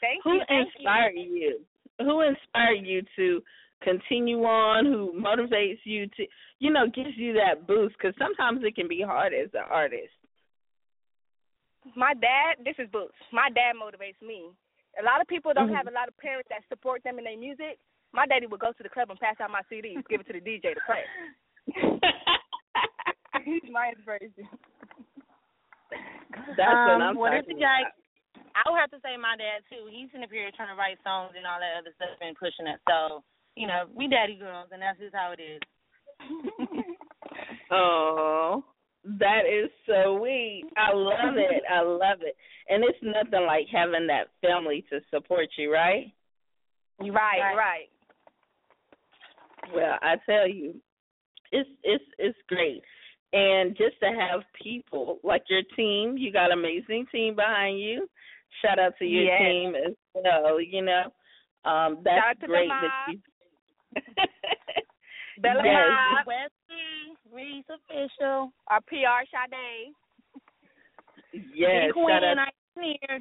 [0.02, 0.42] Thank who you.
[0.48, 1.60] Thank inspired you?
[2.00, 3.42] Who inspired you to
[3.82, 4.86] continue on?
[4.86, 6.26] Who motivates you to,
[6.60, 7.96] you know, gives you that boost?
[7.98, 10.14] Because sometimes it can be hard as an artist.
[11.96, 13.14] my dad, this is Boots.
[13.32, 14.50] My dad motivates me.
[15.00, 15.76] A lot of people don't Mhm.
[15.76, 17.80] have a lot of parents that support them in their music.
[18.14, 20.34] My daddy would go to the club and pass out my CDs, give it to
[20.34, 21.04] the DJ to play.
[23.46, 24.48] He's my inspiration.
[26.56, 27.92] That's what um, I'm what is talking guys?
[28.56, 29.88] I would have to say my dad too.
[29.92, 32.68] He's in the period trying to write songs and all that other stuff and pushing
[32.68, 32.80] it.
[32.88, 33.24] So,
[33.56, 35.62] you know, we daddy girls and that's just how it is.
[37.72, 38.64] Oh,
[39.20, 40.64] that is so sweet.
[40.78, 41.64] I love it.
[41.72, 42.36] I love it.
[42.70, 46.12] And it's nothing like having that family to support you, right?
[47.00, 47.56] Right, right.
[47.56, 47.90] right.
[49.74, 50.76] Well, I tell you,
[51.52, 52.82] it's it's it's great.
[53.34, 58.08] And just to have people like your team, you got an amazing team behind you.
[58.62, 59.42] Shout out to your Yes.
[59.42, 61.12] team as well, you know.
[61.66, 63.20] Um that's Shout out to great Bella that you
[65.42, 65.76] Bella Yes.
[65.76, 66.55] Mob, West B,
[67.36, 68.52] Reese official.
[68.68, 69.92] our PR Sade.
[71.54, 72.08] Yes, Queen.
[72.16, 72.48] I'm
[72.82, 73.20] here.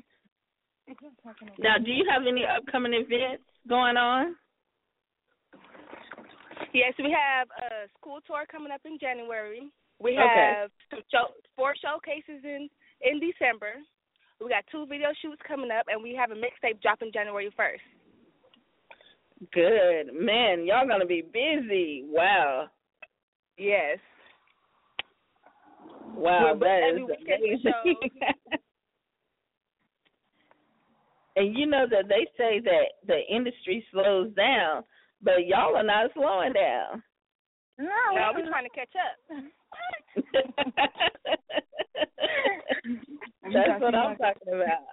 [1.58, 4.36] Now, do you have any upcoming events going on?
[6.72, 9.68] Yes, we have a school tour coming up in January.
[9.98, 10.28] We Okay.
[10.28, 12.68] have some show, four showcases in
[13.00, 13.74] in December.
[14.40, 17.82] We got two video shoots coming up, and we have a mixtape dropping January first.
[19.52, 20.12] Good.
[20.14, 22.04] Man, y'all gonna be busy.
[22.06, 22.68] Wow.
[23.59, 23.98] Yes.
[26.14, 27.09] Wow, We're- that is
[27.64, 27.96] amazing.
[31.36, 34.84] and you know that they say that the industry slows down,
[35.22, 37.02] but y'all are not slowing down.
[37.78, 39.18] No, No, we're trying to catch up.
[43.52, 44.86] That's what I'm talking about.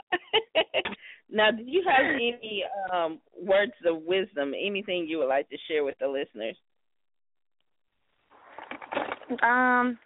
[1.30, 5.84] now, do you have any um words of wisdom, anything you would like to share
[5.84, 6.58] with the listeners?
[9.42, 9.98] Um,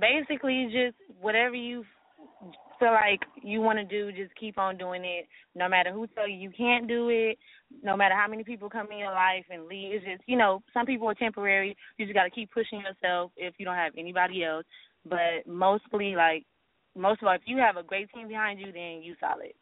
[0.00, 1.84] basically, just whatever you
[2.78, 5.26] feel like you want to do, just keep on doing it.
[5.54, 7.38] No matter who tell you you can't do it,
[7.82, 9.94] no matter how many people come in your life and leave.
[9.94, 11.76] It's just you know, some people are temporary.
[11.96, 14.64] You just got to keep pushing yourself if you don't have anybody else.
[15.08, 16.44] But mostly, like
[16.96, 19.52] most of all, if you have a great team behind you, then you solid.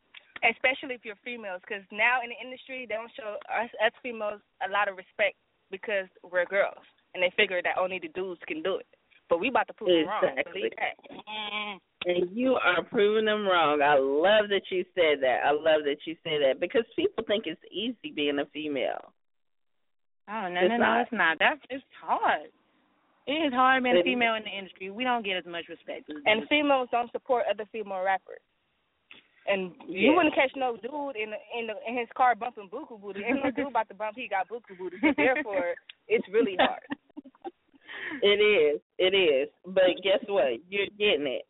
[0.45, 4.41] Especially if you're females, because now in the industry they don't show us, us females
[4.67, 5.37] a lot of respect
[5.71, 8.87] because we're girls, and they figure that only the dudes can do it.
[9.29, 10.23] But we about to prove them wrong.
[10.23, 10.71] Exactly.
[10.77, 10.95] That.
[11.11, 11.79] Mm.
[12.07, 13.83] And you are proving them wrong.
[13.83, 15.41] I love that you said that.
[15.45, 19.13] I love that you said that because people think it's easy being a female.
[20.29, 21.39] Oh no, It's no, no, it's not.
[21.39, 22.51] That's it's hard.
[23.27, 24.91] It is hard being a female in the industry.
[24.91, 28.43] We don't get as much respect as And females don't support other female rappers.
[29.49, 30.11] And Yeah.
[30.11, 33.23] you wouldn't catch no dude in the, in the in his car bumping buku booty.
[33.25, 34.17] Ain't no dude about to bump.
[34.17, 34.97] He got buku booty.
[35.01, 35.75] So therefore,
[36.09, 36.83] it's really hard.
[38.23, 38.81] It is.
[38.99, 39.49] It is.
[39.65, 40.61] But guess what?
[40.69, 41.43] You're getting it.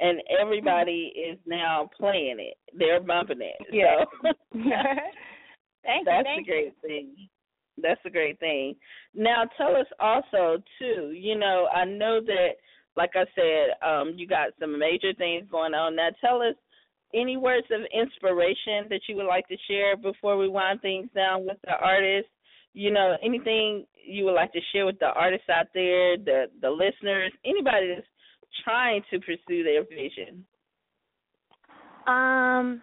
[0.00, 2.56] And everybody is now playing it.
[2.76, 3.56] They're bumping it.
[3.70, 4.04] Yeah.
[4.22, 4.30] So
[5.84, 6.34] Thank that's you.
[6.34, 7.28] Thank a great thing.
[7.80, 8.74] That's a great thing.
[9.14, 12.50] Now tell us also too, you know, I know that
[12.96, 15.96] like I said, um, you got some major things going on.
[15.96, 16.54] Now tell us
[17.12, 21.44] any words of inspiration that you would like to share before we wind things down
[21.46, 22.30] with the artists.
[22.74, 26.70] You know, anything you would like to share with the artists out there, the the
[26.70, 28.06] listeners, anybody that's
[28.64, 30.44] trying to pursue their vision.
[32.06, 32.82] Um,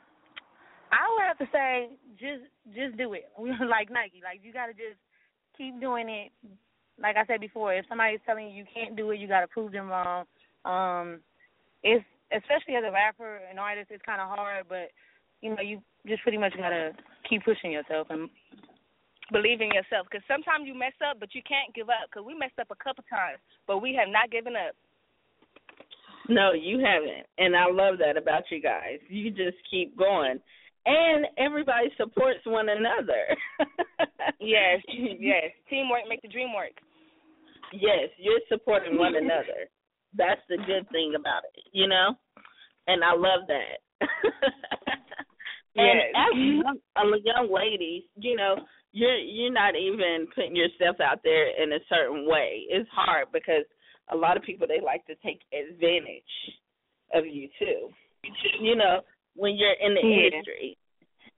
[0.91, 1.89] I would have to say
[2.19, 2.43] just
[2.75, 3.29] just do it.
[3.37, 4.21] We like Nike.
[4.23, 4.99] Like you got to just
[5.57, 6.31] keep doing it.
[7.01, 9.47] Like I said before, if somebody's telling you you can't do it, you got to
[9.47, 10.25] prove them wrong.
[10.65, 11.19] Um,
[11.83, 14.89] it's especially as a rapper and artist, it's kind of hard, but
[15.41, 16.91] you know you just pretty much got to
[17.27, 18.29] keep pushing yourself and
[19.31, 22.09] Believe in yourself, because sometimes you mess up, but you can't give up.
[22.11, 24.75] Because we messed up a couple times, but we have not given up.
[26.29, 27.25] No, you haven't.
[27.37, 28.99] And I love that about you guys.
[29.09, 30.39] You just keep going.
[30.85, 33.25] And everybody supports one another.
[34.39, 35.51] Yes, yes.
[35.69, 36.73] Teamwork make the dream work.
[37.73, 39.69] Yes, you're supporting one another.
[40.15, 42.15] That's the good thing about it, you know?
[42.87, 43.77] And I love that.
[45.75, 46.13] and Yes.
[46.15, 48.55] as young, uh, young ladies, you know,
[48.93, 52.63] you're you're not even putting yourself out there in a certain way.
[52.69, 53.65] It's hard because
[54.11, 56.23] a lot of people they like to take advantage
[57.13, 57.89] of you too.
[58.59, 59.01] You know,
[59.35, 60.25] when you're in the Yeah.
[60.25, 60.77] industry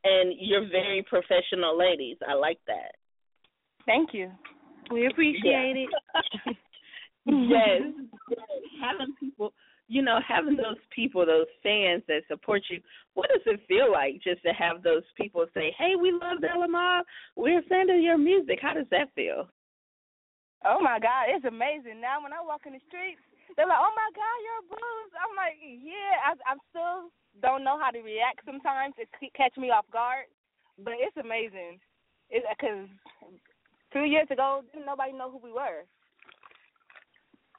[0.04, 2.18] and you're very professional ladies.
[2.28, 2.96] I like that.
[3.86, 4.32] Thank you.
[4.92, 5.90] we appreciate it.
[7.26, 7.82] yes.
[8.82, 9.54] Having people,
[9.94, 12.82] you know, having those people, those fans that support you,
[13.14, 16.66] what does it feel like just to have those people say, hey, we love Bella
[16.68, 17.04] Mobb.
[17.36, 18.58] We're a fan of your music.
[18.60, 19.48] How does that feel?
[20.66, 22.02] Oh my God, it's amazing.
[22.02, 23.22] Now when I walk in the streets,
[23.56, 27.12] they're like, "Oh my God, you're blues." I'm like, "Yeah." I I still
[27.44, 28.96] don't know how to react sometimes.
[28.98, 30.26] It c- catch me off guard,
[30.80, 31.84] but it's amazing.
[32.32, 32.88] It's because
[33.92, 35.84] two years ago, didn't nobody know who we were.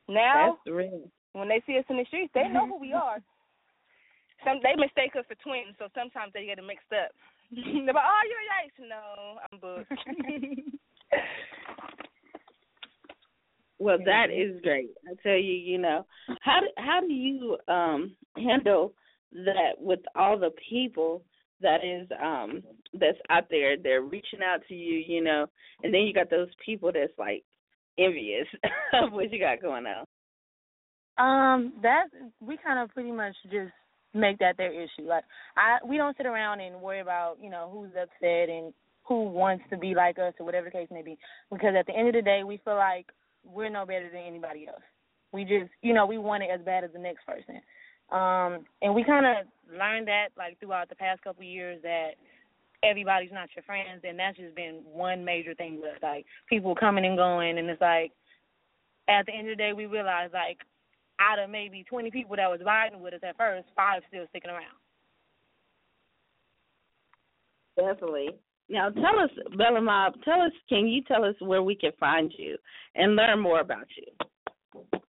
[0.08, 1.12] Now, That's real.
[1.34, 3.18] When they see us in the streets, they know who we are.
[4.44, 7.12] some they mistake us for twins, so sometimes they get it mixed up.
[7.52, 9.92] They're like, "Oh, you're Yikes." No, I'm booked.
[13.78, 14.90] Well, that is great.
[15.06, 16.06] I tell you, you know,
[16.40, 18.92] how do, how do you um handle
[19.32, 21.22] that with all the people
[21.60, 22.62] that is um
[22.94, 25.46] that's out there they're reaching out to you, you know,
[25.82, 27.42] and then you got those people that's like
[27.98, 28.46] envious
[28.92, 30.04] of what you got going on.
[31.16, 32.06] Um, that
[32.40, 33.72] we kind of pretty much just
[34.14, 35.06] make that their issue.
[35.06, 35.24] Like
[35.56, 38.72] I, we don't sit around and worry about you know who's upset and
[39.04, 41.18] who wants to be like us or whatever the case may be.
[41.52, 43.06] Because at the end of the day, we feel like
[43.44, 44.82] we're no better than anybody else.
[45.32, 47.60] We just, you know, we want it as bad as the next person.
[48.10, 49.46] Um, and we kind of
[49.76, 52.12] learned that like throughout the past couple years that
[52.82, 57.04] everybody's not your friends, and that's just been one major thing with like people coming
[57.04, 58.12] and going, and it's like
[59.08, 60.58] at the end of the day we realize like
[61.20, 64.50] out of maybe 20 people that was riding with us at first, five still sticking
[64.50, 64.76] around.
[67.76, 68.30] Definitely.
[68.68, 72.32] Now tell us, Bella Mobb, tell us can you tell us where we can find
[72.38, 72.56] you
[72.94, 75.00] and learn more about you?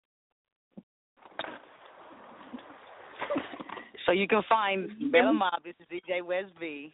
[4.04, 5.64] So you can find Bella Mobb.
[5.64, 6.92] This is DJ West B.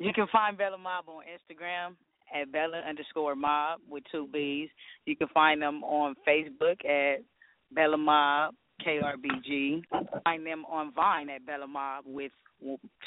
[0.00, 1.96] You can find Bella Mobb on Instagram
[2.34, 4.68] at Bella underscore Mob with two B's.
[5.06, 7.22] You can find them on Facebook at
[7.72, 8.50] Bella Mobb
[8.86, 9.82] KRBG.
[10.24, 12.32] Find them on Vine at Bella Mobb with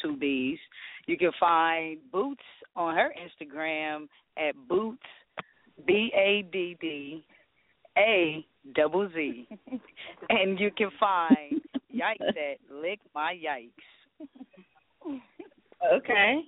[0.01, 0.59] two B's.
[1.07, 2.43] You can find Boots
[2.75, 4.07] on her Instagram
[4.37, 5.03] at Boots
[5.85, 7.25] B A D D
[7.97, 8.45] A
[8.75, 9.47] double Z.
[10.29, 11.61] and you can find
[11.93, 15.19] Yikes at Lick My Yikes.
[15.93, 16.41] Okay.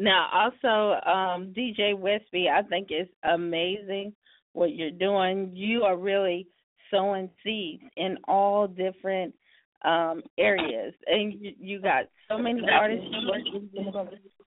[0.00, 4.14] Now, also, um, DJ West B, I think it's amazing
[4.54, 5.50] what you're doing.
[5.52, 6.46] You are really
[6.90, 9.34] sowing seeds in all different
[9.82, 13.70] um areas, and you, you got so many artists working,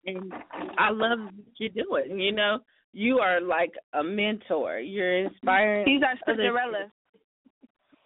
[0.06, 0.34] and
[0.78, 2.20] I love what you're doing.
[2.20, 2.60] You know,
[2.94, 4.80] you are like a mentor.
[4.80, 5.86] You're inspiring.
[5.86, 6.92] He's our Cinderella.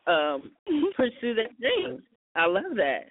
[0.07, 0.51] Um,
[0.95, 2.01] pursue their dreams.
[2.35, 3.05] I love that.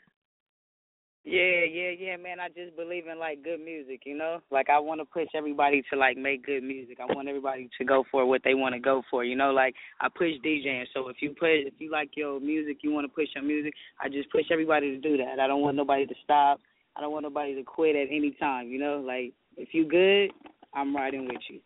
[1.26, 2.38] Yeah, yeah, yeah, man.
[2.38, 4.40] I just believe in like good music, you know?
[4.50, 6.98] Like I want to push everybody to like make good music.
[7.00, 9.50] I want everybody to go for what they want to go for, you know?
[9.50, 10.84] Like I push DJing.
[10.92, 13.72] So if you push if you like your music, you want to push your music,
[13.98, 15.40] I just push everybody to do that.
[15.40, 16.60] I don't want nobody to stop.
[16.94, 19.02] I don't want nobody to quit at any time, you know?
[19.04, 20.30] Like if you good,
[20.74, 21.60] I'm riding with you.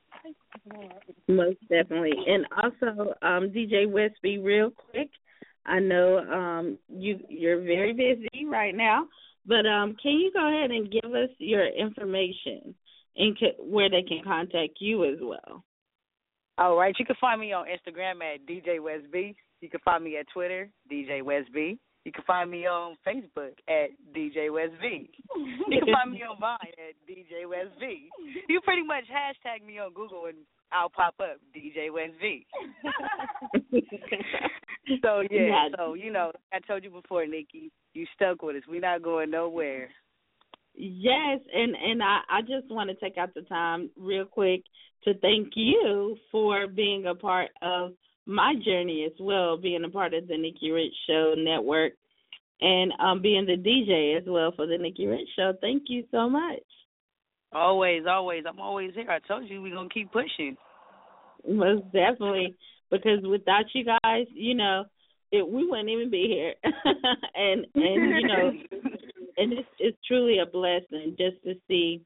[1.27, 2.13] Most definitely.
[2.29, 5.09] And also, um, DJ West B, real quick,
[5.67, 9.07] I know um you you're very busy right now,
[9.49, 12.75] but um can you go ahead and give us your information
[13.17, 15.65] and ca- where they can contact you as well?
[16.59, 19.35] All right, you can find me on Instagram at DJ West B.
[19.61, 21.79] You can find me at Twitter, DJ West B.
[22.05, 25.11] You can find me on Facebook at DJ West B.
[25.37, 28.09] You can find me on Vine at DJ West B.
[28.49, 30.39] You pretty much hashtag me on Google and
[30.73, 32.47] I'll pop up DJ West B.
[35.03, 38.63] so yeah, so you know, I told you before, Nikki, you stuck with us.
[38.69, 39.89] We're not going nowhere.
[40.75, 44.63] Yes, and and I I just want to take out the time real quick
[45.05, 47.93] to thank you for being a part of
[48.27, 51.93] my journey as well, being a part of the Nikki Rich Show network
[52.61, 55.55] and um being the DJ as well for the Nikki Rich Show.
[55.61, 56.63] Thank you so much.
[57.53, 58.45] Always, always.
[58.47, 59.11] I'm always here.
[59.11, 60.57] I told you we're gonna keep pushing.
[61.49, 62.57] Most definitely,
[62.91, 64.85] because without you guys, you know,
[65.31, 66.55] it, we wouldn't even be here.
[67.35, 68.53] and and you know,
[69.37, 72.03] and it's it's truly a blessing just to see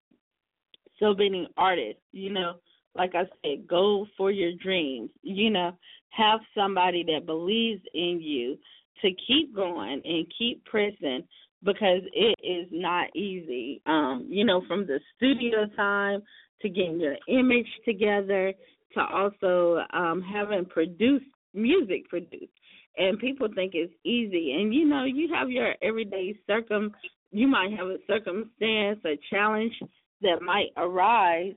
[0.98, 2.02] so many artists.
[2.12, 2.54] You know,
[2.94, 5.10] like I said, go for your dreams.
[5.22, 5.72] You know,
[6.10, 8.58] have somebody that believes in you
[9.02, 11.24] to keep going and keep pressing
[11.64, 13.80] because it is not easy.
[13.86, 16.22] Um, you know, from the studio time
[16.60, 18.52] to getting your image together
[18.94, 22.52] to also um having produced music produced.
[22.98, 24.52] And people think it's easy.
[24.60, 26.92] And you know, you have your everyday circum
[27.32, 29.72] you might have a circumstance, a challenge
[30.20, 31.54] that might arise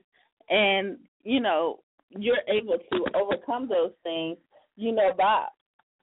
[0.49, 1.79] and, you know,
[2.09, 4.37] you're able to overcome those things,
[4.77, 5.45] you know, by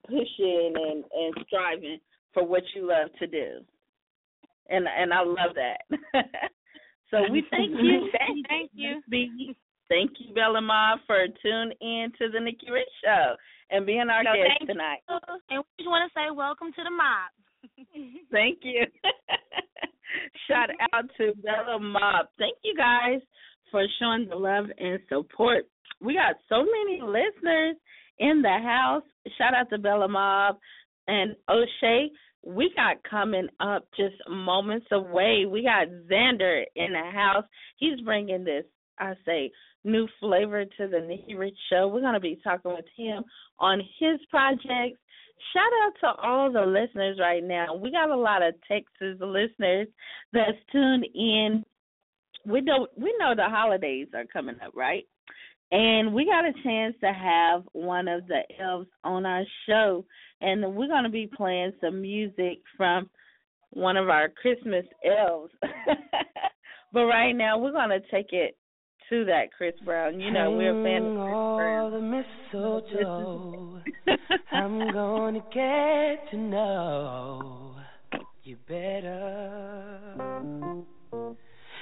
[0.05, 1.97] pushing and, and striving
[2.33, 3.59] for what you love to do.
[4.69, 5.81] And and I love that.
[7.11, 8.09] so we thank you.
[8.17, 9.01] Thank, thank you.
[9.93, 13.35] Thank you, Bella Ma, for tuning in to the Nikki Rich Show
[13.69, 15.05] and being our No, guest tonight.
[15.07, 15.17] you.
[15.51, 17.29] And we just want to say welcome to the mob.
[18.31, 18.85] Thank you.
[20.47, 22.25] Shout out to Bella Mobb.
[22.39, 23.19] Thank you guys
[23.71, 25.65] for showing the love and support.
[26.01, 27.75] We got so many listeners
[28.19, 29.03] in the house.
[29.37, 30.57] Shout out to Bella Mobb
[31.07, 32.09] and O'Shae.
[32.45, 35.45] we got coming up just moments away.
[35.47, 37.45] We got Zander in the house.
[37.77, 38.65] He's bringing this,
[39.03, 39.51] I say,
[39.83, 41.87] new flavor to the Nikki Rich Show.
[41.87, 43.23] We're going to be talking with him
[43.59, 44.99] on his projects.
[45.53, 47.75] Shout out to all the listeners right now.
[47.75, 49.87] We got a lot of Texas listeners
[50.31, 51.63] that's tuned in.
[52.45, 55.05] We know we know the holidays are coming up, right?
[55.71, 60.05] And we got a chance to have one of the elves on our show,
[60.39, 63.09] and we're going to be playing some music from
[63.71, 65.51] one of our Christmas elves.
[66.93, 68.55] but right now, we're going to take it
[69.09, 70.19] to that Chris Brown.
[70.19, 71.91] You know, we're a fan of Chris all Brown.
[71.91, 72.01] the
[72.53, 73.81] mistletoe.
[74.51, 77.75] I'm gonna get to know
[78.43, 79.53] you better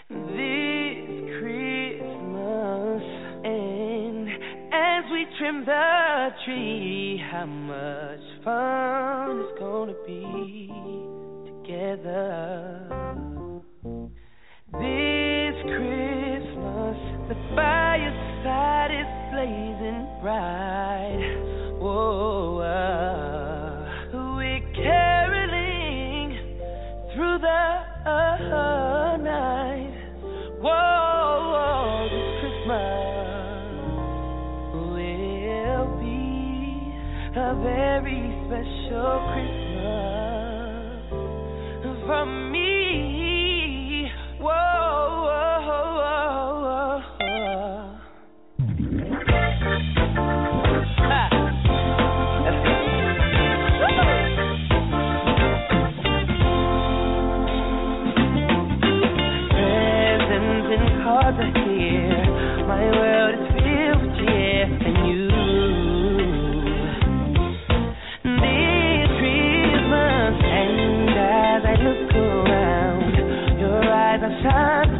[0.09, 3.03] this Christmas.
[3.43, 4.29] And
[4.73, 10.67] as we trim the tree, how much fun it's gonna be
[11.63, 12.87] together.
[14.73, 16.10] This Christmas,
[17.51, 21.37] the fireside is blazing bright.
[21.81, 22.63] Uh,
[24.35, 26.29] we're caroling
[27.13, 27.63] through the
[28.05, 29.97] uh, night.
[32.11, 32.91] This Christmas
[34.73, 36.19] will be
[37.35, 39.81] a very special Christmas
[42.05, 42.25] for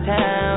[0.05, 0.50] town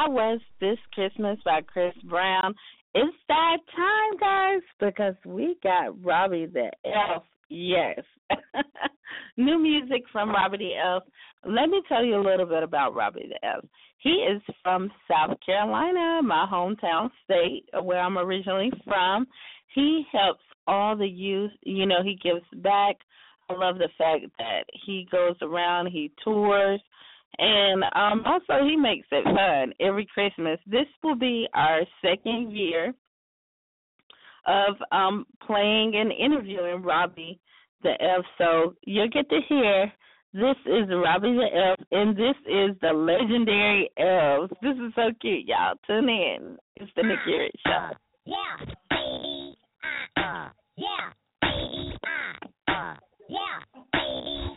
[0.00, 2.54] that was This Christmas by Chris Brown.
[2.94, 7.24] It's that time, guys, because we got Robbie the Elf.
[7.48, 8.00] Yes.
[9.36, 11.02] New music from Robbie the Elf.
[11.44, 13.64] Let me tell you a little bit about Robbie the Elf.
[13.98, 19.26] He is from South Carolina, my hometown state, where I'm originally from.
[19.74, 21.52] He helps all the youth.
[21.62, 22.96] You know, he gives back.
[23.50, 26.80] I love the fact that he goes around, he tours,
[27.40, 30.60] and um also he makes it fun every Christmas.
[30.66, 32.94] This will be our second year
[34.46, 37.40] of um playing and interviewing Robbie
[37.82, 38.26] the Elf.
[38.38, 39.92] So you'll get to hear
[40.32, 44.52] this is Robbie the Elf and this is the legendary elves.
[44.62, 45.74] This is so cute, y'all.
[45.86, 46.56] Tune in.
[46.76, 47.90] It's the Nikki Rich Show.
[48.26, 49.56] Yeah, baby.
[50.16, 51.10] Uh, uh, yeah,
[51.42, 51.96] baby.
[52.68, 52.94] Uh, uh,
[53.28, 54.56] yeah, baby.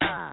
[0.00, 0.32] Uh,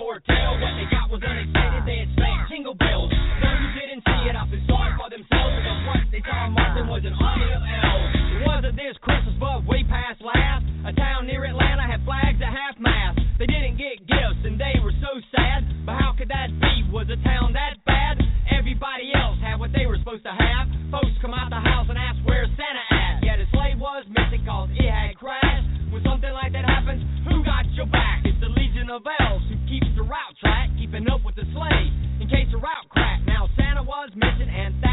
[7.21, 8.65] Around.
[8.65, 10.65] Uh, Christmas, but way past last.
[10.85, 13.19] A town near Atlanta had flags at half mast.
[13.37, 15.65] They didn't get gifts and they were so sad.
[15.85, 16.89] But how could that be?
[16.91, 18.21] Was a town that bad?
[18.51, 20.67] Everybody else had what they were supposed to have.
[20.91, 23.23] Folks come out the house and ask where's Santa at.
[23.23, 24.41] Yeah, the sleigh was missing
[24.77, 25.67] it had crashed.
[25.91, 28.23] When something like that happens, who got your back?
[28.25, 31.87] It's the Legion of Elves who keeps the route track, keeping up with the sleigh
[32.21, 33.27] in case the route cracked.
[33.27, 34.90] Now Santa was missing and fact.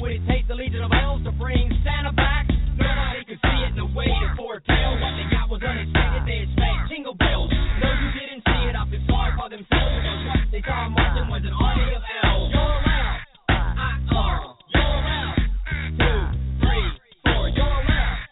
[0.00, 2.48] Would it take the Legion of Elves to bring Santa back?
[2.48, 4.96] Nobody could see it in the way to foretell.
[4.96, 6.24] What they got was unexpected.
[6.24, 7.52] They expect jingle bells.
[7.52, 11.28] Those who didn't see it, I feel sorry for themselves because what they saw marching
[11.28, 12.48] was an army of elves.
[12.48, 15.36] You're left, I uh, you're left.
[16.00, 16.20] Two,
[16.64, 16.86] three,
[17.20, 17.44] four.
[17.52, 18.24] You're left,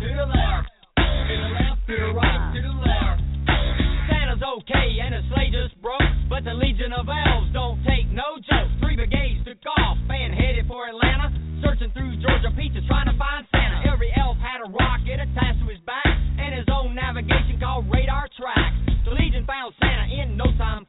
[0.00, 3.20] to the left, to the left, to the right, to the left.
[4.08, 6.00] Santa's okay and the sleigh just broke,
[6.32, 7.76] but the Legion of Elves don't
[11.90, 13.90] searching through Georgia peaches trying to find Santa.
[13.92, 18.28] Every elf had a rocket attached to his back and his own navigation called radar
[18.38, 18.72] track.
[19.04, 20.84] The Legion found Santa in no time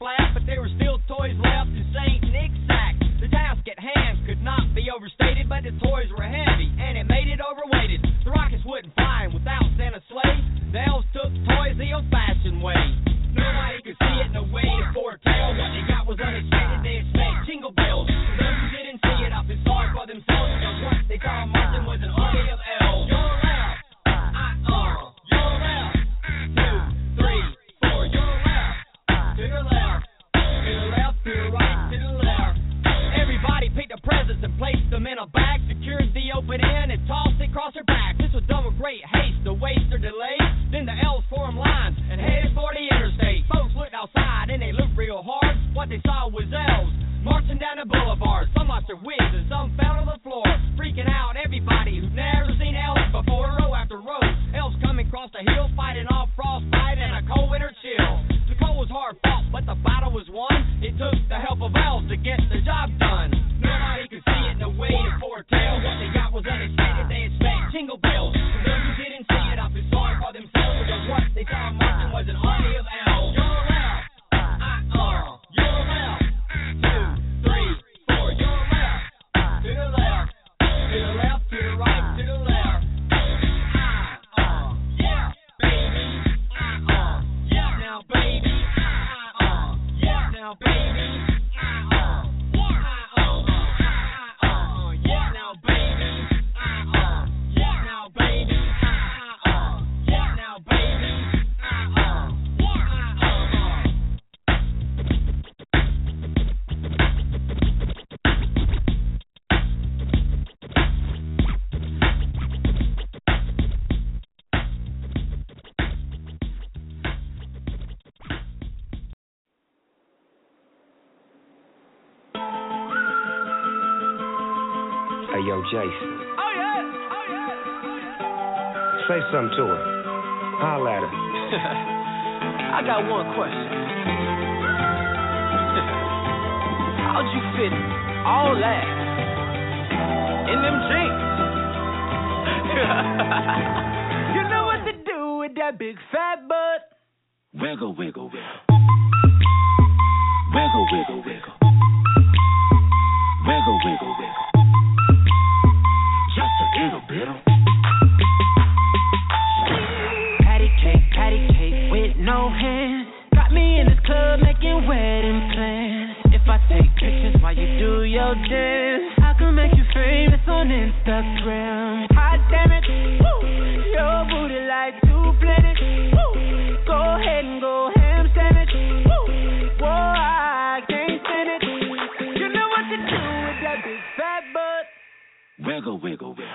[185.82, 186.46] Wiggle, wiggle, wiggle.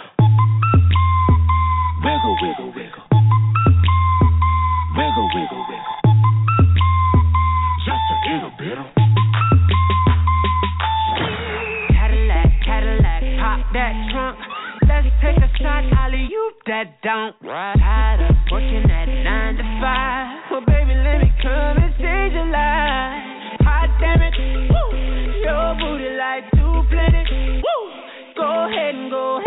[2.04, 3.04] Wiggle, wiggle, wiggle.
[4.94, 5.96] Wiggle, wiggle, wiggle.
[7.82, 8.78] Just a little bit.
[11.90, 14.38] Cadillac, Cadillac, pop that trunk.
[14.86, 17.34] Let's take a shot, alley you that don't.
[17.42, 20.52] Tired of working at nine to five.
[20.52, 23.58] Well, baby, let me come and change your life.
[23.66, 24.38] Hot damn it,
[24.70, 24.94] woo.
[25.42, 27.35] Your booty like two planets.
[28.66, 29.38] Ahead and go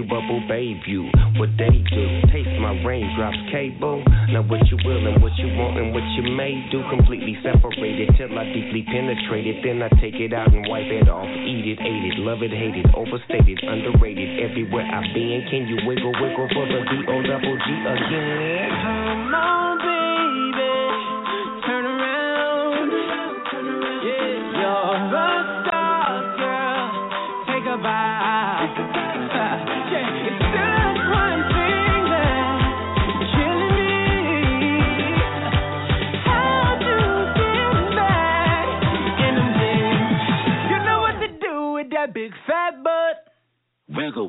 [0.00, 1.12] you, bubble babe you.
[1.36, 4.02] What they do, taste my raindrops cable.
[4.32, 8.16] Now what you will and what you want and what you may do, completely separated
[8.16, 9.60] till I deeply penetrate it.
[9.62, 12.50] Then I take it out and wipe it off, eat it, ate it, love it,
[12.50, 14.40] hate it, overstated, underrated.
[14.40, 18.70] Everywhere I've been, can you wiggle, wiggle for the D O double G again?
[18.80, 19.69] Come on,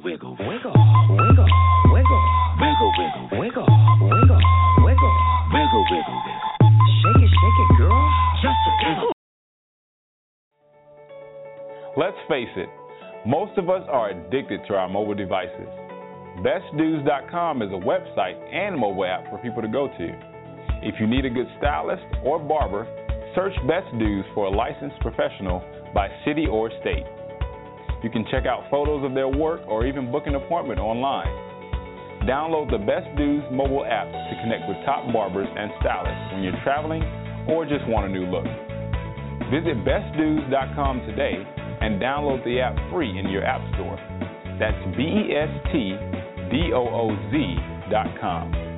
[0.03, 0.73] Wiggle, wiggle,
[1.09, 1.45] wiggle,
[1.93, 2.21] wiggle,
[2.57, 3.67] wiggle, wiggle, wiggle, wiggle,
[4.01, 4.41] wiggle,
[4.81, 5.15] wiggle,
[5.53, 6.41] wiggle, wiggle.
[7.01, 8.01] Shake it, shake it, girl.
[8.41, 9.11] Just a wiggle.
[11.97, 12.69] Let's face it,
[13.27, 15.69] most of us are addicted to our mobile devices.
[16.39, 20.07] BestDudes.com is a website and mobile app for people to go to.
[20.81, 22.87] If you need a good stylist or barber,
[23.35, 25.63] search Best Dudes for a licensed professional
[25.93, 27.05] by city or state.
[28.03, 31.29] You can check out photos of their work or even book an appointment online.
[32.27, 36.61] Download the Best Dudes mobile app to connect with top barbers and stylists when you're
[36.63, 37.01] traveling
[37.49, 38.45] or just want a new look.
[39.49, 41.43] Visit bestdudes.com today
[41.81, 43.97] and download the app free in your app store.
[44.59, 45.97] That's B E S T
[46.49, 48.70] D O O Z.com.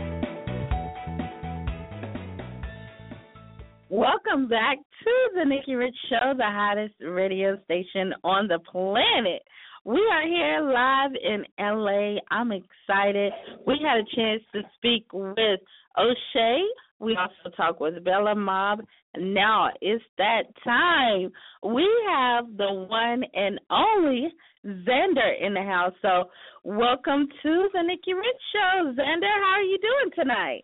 [3.95, 9.44] Welcome back to the Nikki Rich Show, the hottest radio station on the planet.
[9.86, 12.20] We are here live in LA.
[12.32, 13.32] I'm excited.
[13.68, 15.60] We had a chance to speak with
[15.95, 16.64] O'Shae.
[16.98, 18.80] We also talked with Bella Mobb.
[19.15, 21.32] Now it's that time.
[21.64, 24.34] We have the one and only
[24.65, 25.94] Zander in the house.
[26.02, 26.32] So
[26.64, 28.91] welcome to the Nikki Rich Show.
[28.94, 30.64] Zander, how are you doing tonight?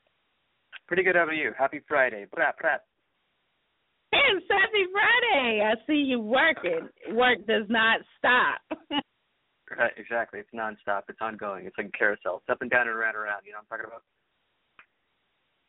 [0.88, 1.16] Pretty good.
[1.16, 1.52] How are you?
[1.56, 2.26] Happy Friday.
[2.34, 2.86] Brat, brat.
[4.12, 5.62] It's happy Friday.
[5.64, 6.90] I see you working.
[7.12, 8.80] Work does not stop.
[9.78, 10.40] Right, exactly.
[10.40, 11.04] It's nonstop.
[11.10, 11.66] It's ongoing.
[11.66, 12.38] It's like a carousel.
[12.38, 13.42] It's up and down and around and around.
[13.46, 14.04] You know what I'm talking about?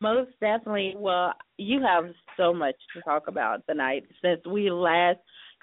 [0.00, 0.94] Most definitely.
[0.96, 2.04] Well, you have
[2.38, 4.04] so much to talk about tonight.
[4.22, 5.18] Since we last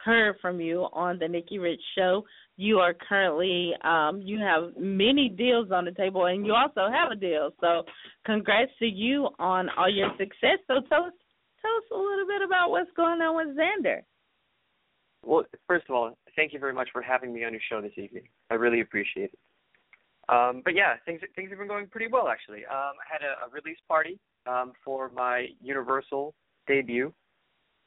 [0.05, 2.25] heard from you on the Nikki Rich Show,
[2.57, 7.11] you are currently um, you have many deals on the table, and you also have
[7.11, 7.49] a deal.
[7.59, 7.83] So,
[8.25, 10.59] congrats to you on all your success.
[10.67, 11.13] So, tell us
[11.67, 14.01] tell us a little bit about what's going on with Zander.
[15.23, 17.97] Well, first of all, thank you very much for having me on your show this
[17.97, 18.23] evening.
[18.49, 19.39] I really appreciate it.
[20.29, 22.65] Um, but yeah, things things have been going pretty well actually.
[22.65, 26.33] Um, I had a, a release party um, for my Universal
[26.67, 27.13] debut.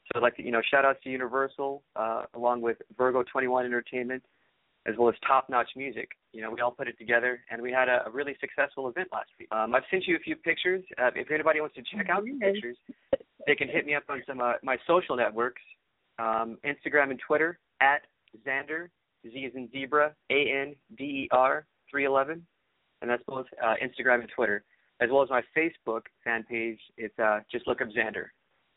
[0.07, 3.65] So I'd like to, you know, shout outs to Universal, uh, along with Virgo 21
[3.65, 4.23] Entertainment,
[4.87, 6.09] as well as Top Notch Music.
[6.33, 9.09] You know, we all put it together, and we had a, a really successful event
[9.13, 9.47] last week.
[9.51, 10.83] Um, I've sent you a few pictures.
[10.97, 12.77] Uh, if anybody wants to check out the pictures,
[13.47, 15.61] they can hit me up on some uh, my social networks,
[16.19, 18.01] um, Instagram and Twitter at
[18.45, 18.89] Zander
[19.23, 22.45] Z is in zebra A N D E R 311,
[23.01, 24.63] and that's both uh, Instagram and Twitter,
[25.01, 26.79] as well as my Facebook fan page.
[26.97, 28.27] It's uh, just look up Zander,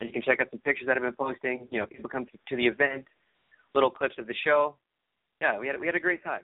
[0.01, 1.67] and you can check out some pictures that I've been posting.
[1.71, 3.07] You know, people come to the event,
[3.75, 4.77] little clips of the show.
[5.41, 6.43] Yeah, we had we had a great time.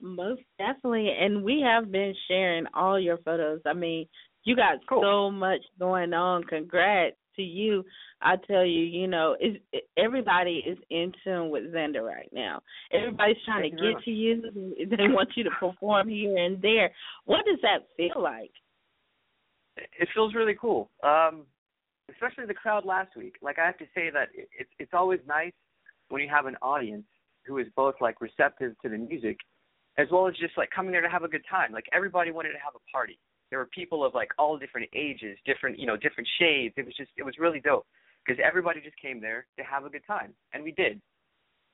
[0.00, 3.60] Most definitely, and we have been sharing all your photos.
[3.66, 4.06] I mean,
[4.44, 6.44] you got so much going on.
[6.44, 7.84] Congrats to you.
[8.22, 12.60] I tell you, you know, it's, it, everybody is in tune with Zander right now.
[12.92, 14.74] Everybody's trying to get to you.
[14.96, 16.90] They want you to perform here and there.
[17.24, 18.50] What does that feel like?
[19.76, 21.46] It feels really cool, um,
[22.10, 23.34] especially the crowd last week.
[23.42, 25.52] Like I have to say that it, it's it's always nice
[26.10, 27.06] when you have an audience
[27.44, 29.36] who is both like receptive to the music,
[29.98, 31.72] as well as just like coming there to have a good time.
[31.72, 33.18] Like everybody wanted to have a party.
[33.50, 36.74] There were people of like all different ages, different you know different shades.
[36.76, 37.86] It was just it was really dope
[38.24, 40.92] because everybody just came there to have a good time, and we did.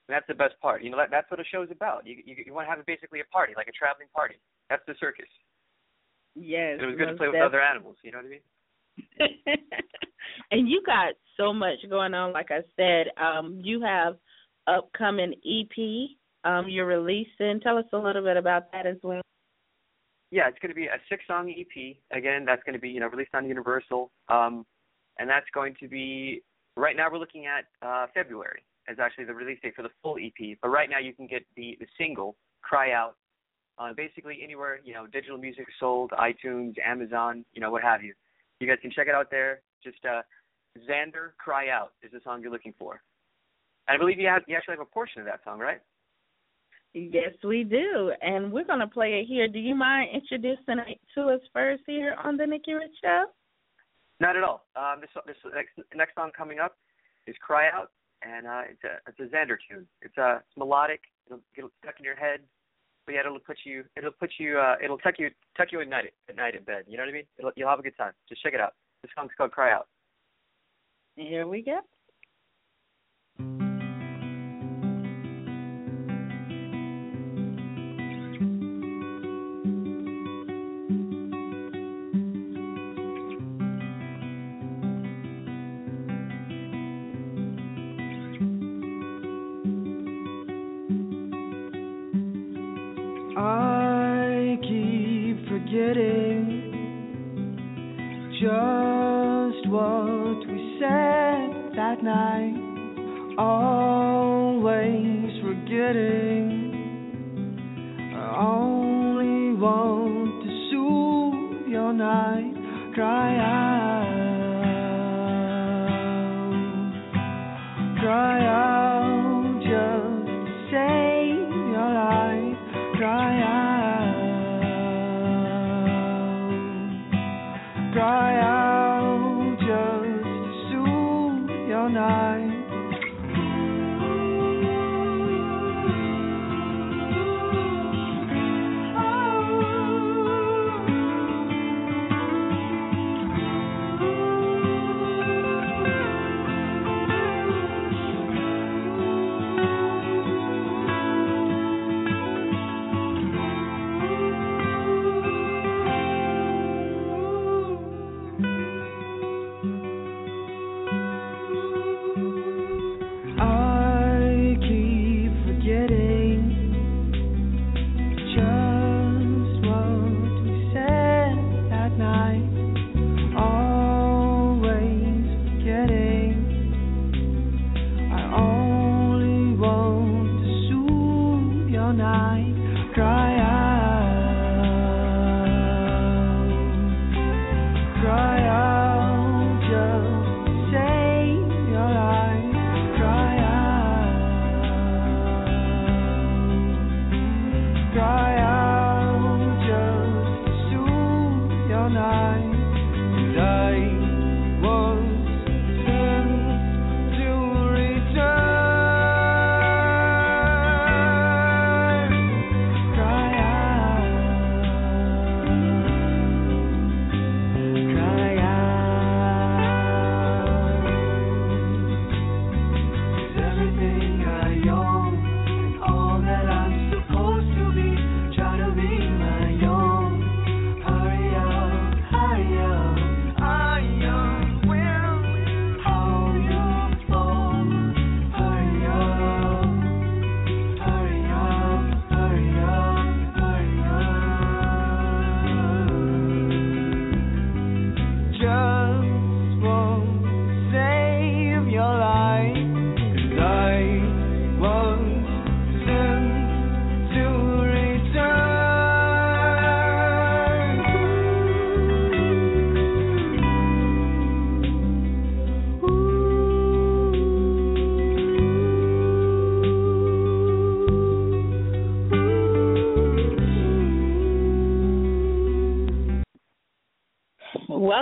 [0.09, 0.83] And that's the best part.
[0.83, 2.05] You know that that's what a show is about.
[2.05, 4.35] You you, you want to have basically a party, like a traveling party.
[4.69, 5.27] That's the circus.
[6.35, 7.97] Yes, And it was good to play with other animals.
[8.03, 8.39] You know what I mean?
[10.51, 12.31] and you got so much going on.
[12.31, 14.15] Like I said, um, you have
[14.67, 16.09] upcoming EP.
[16.43, 17.59] Um, you're releasing.
[17.61, 19.21] Tell us a little bit about that as well.
[20.31, 21.97] Yeah, it's going to be a six-song EP.
[22.17, 24.65] Again, that's going to be you know released on Universal, um,
[25.19, 26.41] and that's going to be
[26.77, 30.17] right now we're looking at uh, February as actually the release date for the full
[30.17, 30.57] EP.
[30.61, 33.15] But right now you can get the the single "Cry Out"
[33.77, 38.13] on basically anywhere you know digital music sold, iTunes, Amazon, you know what have you.
[38.61, 39.61] You guys can check it out there.
[39.83, 40.21] Just uh,
[40.89, 43.01] Zander "Cry Out" is the song you're looking for.
[43.89, 45.81] And I believe you have you actually have a portion of that song, right?
[46.93, 49.47] Yes, we do, and we're gonna play it here.
[49.47, 53.25] Do you mind introducing it to us first here on the Nikki Rich Show?
[54.19, 54.65] Not at all.
[54.75, 56.75] Um, this this next next song coming up
[57.27, 57.91] is "Cry Out,"
[58.23, 59.87] and uh, it's a it's a Zander tune.
[60.01, 61.01] It's uh it's melodic.
[61.27, 62.41] It'll get stuck in your head,
[63.05, 65.87] but yeah, it'll put you it'll put you uh it'll tuck you tuck you at
[65.87, 66.83] night at night in bed.
[66.87, 67.27] You know what I mean?
[67.39, 68.11] It'll, you'll have a good time.
[68.27, 68.73] Just check it out.
[69.01, 69.87] This song's called "Cry Out."
[71.15, 71.79] Here we go.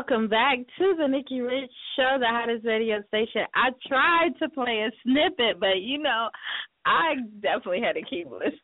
[0.09, 3.41] Welcome back to the Nikki Rich Show, the hottest radio station.
[3.53, 6.29] I tried to play a snippet, but you know,
[6.85, 8.57] I definitely had to keep listening.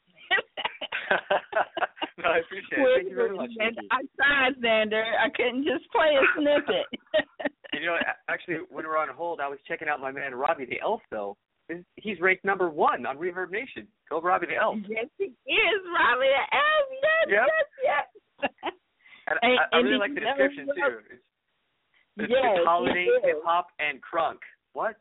[2.17, 2.89] no, I appreciate it.
[2.97, 3.51] Thank you very much.
[3.57, 3.77] Nikki.
[3.91, 5.03] I tried, Zander.
[5.05, 6.87] I couldn't just play a snippet.
[7.73, 7.97] You know,
[8.29, 11.01] actually, when we were on hold, I was checking out my man Robbie the Elf.
[11.11, 11.35] Though
[11.67, 13.85] He's- he's ranked number one on Reverb Nation.
[14.09, 14.77] Go Robbie the Elf.
[14.87, 16.87] yes, he is, Robbie the Elf.
[17.03, 17.47] Yes, Yep.
[17.83, 18.09] yes,
[18.63, 18.71] yes.
[19.27, 20.97] And, And- I, I and really like the description too.
[21.11, 21.21] It's,
[22.17, 24.39] it's, Yes, holiday hip hop and crunk.
[24.73, 24.95] What?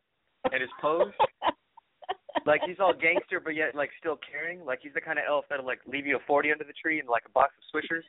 [0.52, 1.12] And his pose.
[2.46, 4.64] like he's all gangster, but yet like still caring.
[4.64, 6.98] Like he's the kind of elf that'll like leave you a forty under the tree
[7.00, 8.04] and like a box of Swishers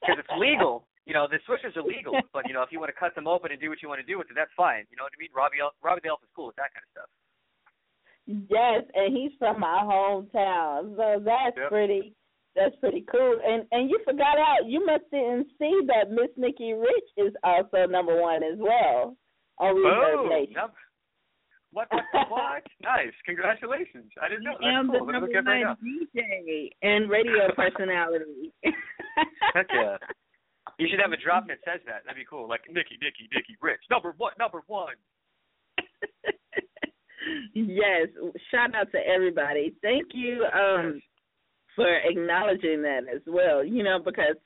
[0.00, 0.86] because it's legal.
[1.06, 3.26] You know, the Swishers are legal, but you know if you want to cut them
[3.26, 4.84] open and do what you want to do with it, that's fine.
[4.90, 5.30] You know what I mean?
[5.34, 7.10] Robbie Elf, Robbie the Elf is cool with that kind of stuff.
[8.26, 11.68] Yes, and he's from my hometown, so that's Yep.
[11.70, 12.14] pretty.
[12.54, 13.38] That's pretty cool.
[13.46, 14.66] And and you forgot out.
[14.66, 19.16] You must didn't see that Miss Nikki Rich is also number one as well
[19.58, 20.54] on Reverb Oh, Nation.
[20.54, 20.70] num-
[21.72, 21.88] What?
[21.90, 22.04] What?
[22.30, 22.62] what?
[22.82, 23.14] nice.
[23.24, 24.12] Congratulations.
[24.20, 24.56] I didn't know.
[24.62, 25.06] I am That's cool.
[25.06, 28.52] the Let me number look at it right one DJ and radio personality.
[29.54, 29.96] Heck yeah.
[30.78, 32.02] You should have a drop that says that.
[32.06, 32.48] That'd be cool.
[32.48, 33.80] Like Nikki, Nikki, Nikki, Rich.
[33.90, 34.94] Number one, number one.
[37.54, 38.08] yes.
[38.50, 39.74] Shout out to everybody.
[39.82, 41.00] Thank you um
[41.76, 43.64] for acknowledging that as well.
[43.64, 44.36] You know, because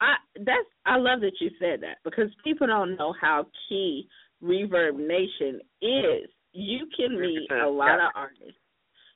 [0.00, 4.08] I that's I love that you said that because people don't know how key
[4.42, 6.28] Reverb Nation is.
[6.52, 8.06] You can meet a lot Yeah.
[8.06, 8.60] of artists.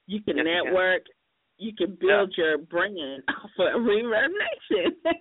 [0.07, 0.65] You can Yes, you can.
[0.65, 1.03] network.
[1.59, 4.29] You can build your brand off of Reverb
[4.71, 4.97] Nation.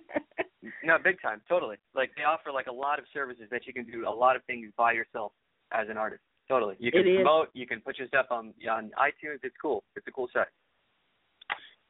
[0.84, 1.76] No, big time, totally.
[1.92, 4.44] Like they offer like a lot of services that you can do a lot of
[4.44, 5.32] things by yourself
[5.72, 6.22] as an artist.
[6.48, 6.76] Totally.
[6.78, 7.16] You can It is.
[7.16, 9.38] promote, you can put your stuff on on iTunes.
[9.42, 9.82] It's cool.
[9.96, 10.46] It's a cool site.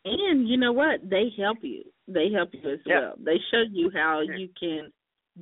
[0.04, 1.08] And you know what?
[1.08, 1.84] They help you.
[2.08, 3.00] They help you as Yeah.
[3.00, 3.14] well.
[3.18, 4.92] They show you how you can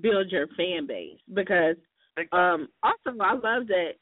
[0.00, 1.76] build your fan base because
[2.32, 3.92] um also I love that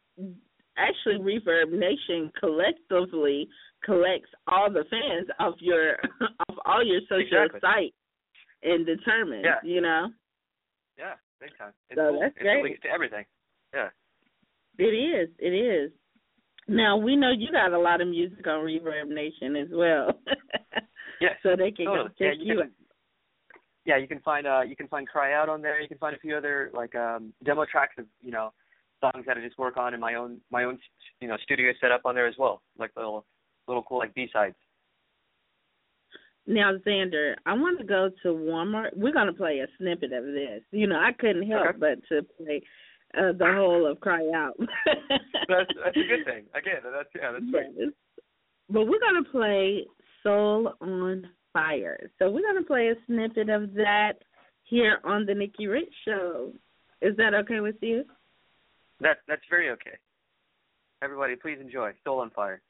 [0.76, 3.48] actually Reverb Nation collectively
[3.84, 5.96] collects all the fans of your
[6.48, 7.60] off all your social Exactly.
[7.60, 7.96] sites
[8.64, 9.60] and determines, Yeah.
[9.62, 10.08] you know.
[10.98, 11.72] Yeah, big time.
[11.90, 12.20] It's So cool.
[12.20, 12.62] that's it's great.
[12.64, 13.24] links to everything.
[13.72, 13.90] Yeah.
[14.78, 15.92] It is, it is.
[16.66, 20.08] Now we know you got a lot of music on Reverb Nation as well.
[21.20, 21.30] Yeah.
[21.42, 22.08] so they can totally.
[22.10, 22.70] go check yeah, you can, out.
[23.84, 25.80] Yeah, you can find uh you can find Cry Out on there.
[25.80, 28.52] You can find a few other like um demo tracks of, you know,
[29.00, 30.78] songs that I just work on in my own my own
[31.20, 32.62] you know, studio setup on there as well.
[32.78, 33.24] Like little
[33.66, 34.54] little cool like B sides.
[36.46, 38.96] Now, Zander, I want to go to Walmart.
[38.96, 40.62] We're going to play a snippet of this.
[40.70, 41.78] You know, I couldn't help Okay.
[41.78, 42.62] but to play
[43.18, 44.54] uh, the whole of Cry Out.
[44.56, 46.44] That's that's a good thing.
[46.54, 47.66] Again, that's yeah, that's great.
[47.76, 47.90] Yes.
[48.70, 49.84] But we're going to play
[50.28, 52.10] Soul on Fire.
[52.18, 54.14] So we're going to play a snippet of that
[54.64, 56.52] here on the Nikki Rich Show.
[57.00, 58.04] Is that okay with you?
[59.00, 59.96] That that's very okay.
[61.02, 62.60] Everybody, please enjoy Soul on Fire.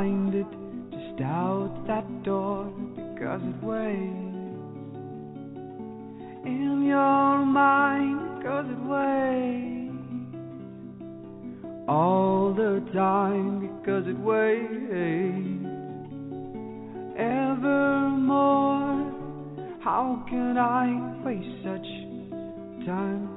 [0.00, 0.46] Find it
[0.92, 2.64] just out that door
[2.96, 3.92] because it weighs
[6.46, 9.92] in your mind because it weighs
[11.86, 15.66] all the time because it weighs
[17.18, 19.04] evermore.
[19.82, 23.29] How can I waste such time?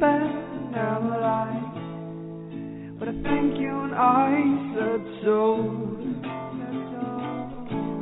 [0.00, 0.46] Bad
[0.76, 2.98] I'm alive.
[2.98, 4.44] But I think you and I
[4.76, 5.40] said so.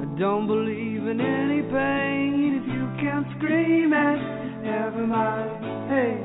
[0.03, 4.21] I don't believe in any pain if you can't scream it.
[4.65, 6.19] Never mind, hey.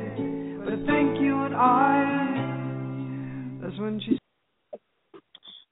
[0.63, 2.05] But I think you and I.
[3.61, 4.17] That's when she.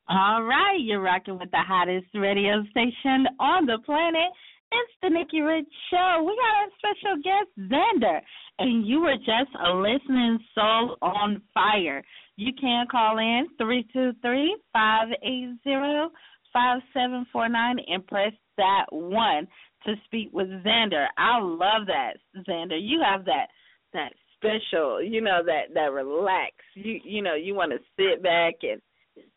[0.10, 4.32] All right, you're rocking with the hottest radio station on the planet.
[4.72, 6.24] It's the Nikki Rich Show.
[6.28, 8.22] We got a special guest, Zander,
[8.59, 12.03] and you were just a listening Soul on Fire.
[12.35, 16.11] You can call in three two three five eight zero
[16.53, 19.47] five seven four nine and press that one
[19.85, 21.07] to speak with Zander.
[21.17, 22.13] I love that,
[22.47, 22.79] Zander.
[22.79, 23.47] You have that
[23.93, 26.53] that special, you know, that that relax.
[26.75, 28.81] You you know, you want to sit back and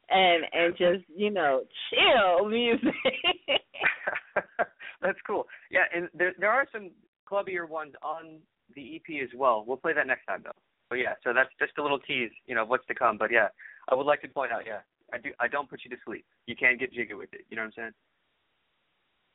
[0.09, 2.95] and and just you know chill music.
[5.03, 5.47] That's cool.
[5.71, 6.91] Yeah, and there there are some
[7.31, 8.41] clubbier ones on
[8.75, 9.65] the EP as well.
[9.67, 10.59] We'll play that next time though.
[10.89, 13.17] But yeah, so that's just a little tease, you know, of what's to come.
[13.17, 13.49] But yeah,
[13.89, 14.81] I would like to point out, yeah,
[15.13, 16.25] I do I don't put you to sleep.
[16.47, 17.43] You can't get jiggy with it.
[17.49, 17.93] You know what I'm saying?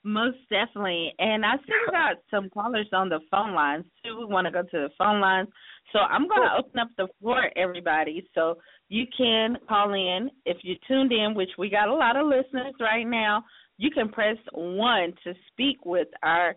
[0.04, 1.14] Most definitely.
[1.18, 4.20] And I see we got some callers on the phone lines too.
[4.20, 5.48] We want to go to the phone lines.
[5.94, 8.28] So I'm going to open up the floor, everybody.
[8.36, 8.60] So
[8.90, 12.76] you can call in if you tuned in, which we got a lot of listeners
[12.80, 13.44] right now.
[13.78, 16.56] You can press one to speak with our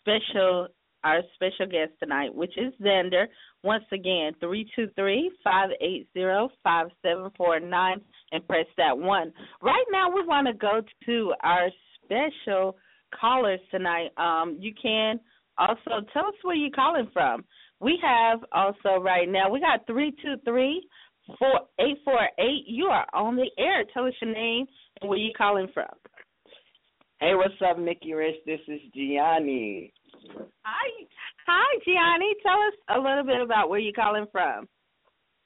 [0.00, 0.66] special
[1.04, 3.26] our special guest tonight, which is Zander.
[3.62, 8.00] Once again, three two three five eight zero five seven four nine,
[8.32, 9.32] and press that one.
[9.62, 11.68] Right now, we want to go to our
[12.04, 12.76] special
[13.18, 14.10] callers tonight.
[14.16, 15.20] Um, you can
[15.56, 17.44] also tell us where you're calling from.
[17.80, 20.86] We have also right now we got three two three
[21.38, 22.64] four eight four eight.
[22.66, 23.84] You are on the air.
[23.92, 24.66] Tell us your name
[25.00, 25.88] and where you're calling from.
[27.20, 28.36] Hey, what's up, Nikki Rich?
[28.46, 29.92] This is Gianni.
[30.64, 30.88] Hi,
[31.46, 32.34] hi, Gianni.
[32.42, 34.68] Tell us a little bit about where you're calling from.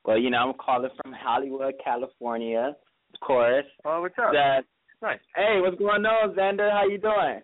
[0.05, 2.75] Well, you know, I'm calling from Hollywood, California,
[3.15, 3.67] of course.
[3.85, 4.33] Oh, what's up?
[4.33, 4.59] The,
[5.01, 5.19] Nice.
[5.37, 6.71] hey, what's going on, Zander?
[6.71, 7.41] How you doing?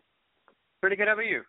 [0.80, 1.08] Pretty good.
[1.08, 1.42] How about you?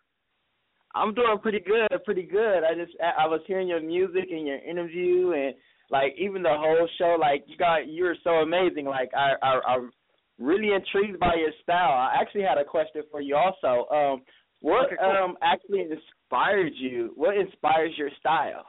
[0.94, 2.64] I'm doing pretty good, pretty good.
[2.64, 5.54] I just I I was hearing your music and your interview and
[5.88, 7.16] like even the whole show.
[7.18, 8.86] Like you got you're so amazing.
[8.86, 9.92] Like I I I'm
[10.40, 11.92] really intrigued by your style.
[11.92, 13.88] I actually had a question for you also.
[13.94, 14.22] Um,
[14.60, 15.10] what Okay, cool.
[15.10, 17.12] um actually inspired you?
[17.16, 18.66] What inspires your style?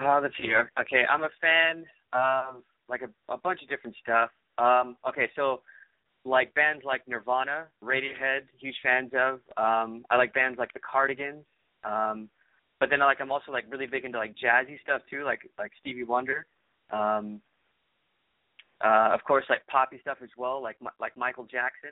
[0.00, 0.70] Uh, let's see here.
[0.80, 4.30] Okay, I'm a fan of like a, a bunch of different stuff.
[4.58, 5.60] Um, okay, so
[6.24, 9.40] like bands like Nirvana, Radiohead, huge fans of.
[9.56, 11.44] Um, I like bands like the Cardigans.
[11.84, 12.28] Um,
[12.80, 15.72] but then like I'm also like really big into like jazzy stuff too, like like
[15.80, 16.46] Stevie Wonder.
[16.90, 17.40] Um,
[18.84, 21.90] uh, of course, like poppy stuff as well, like like Michael Jackson,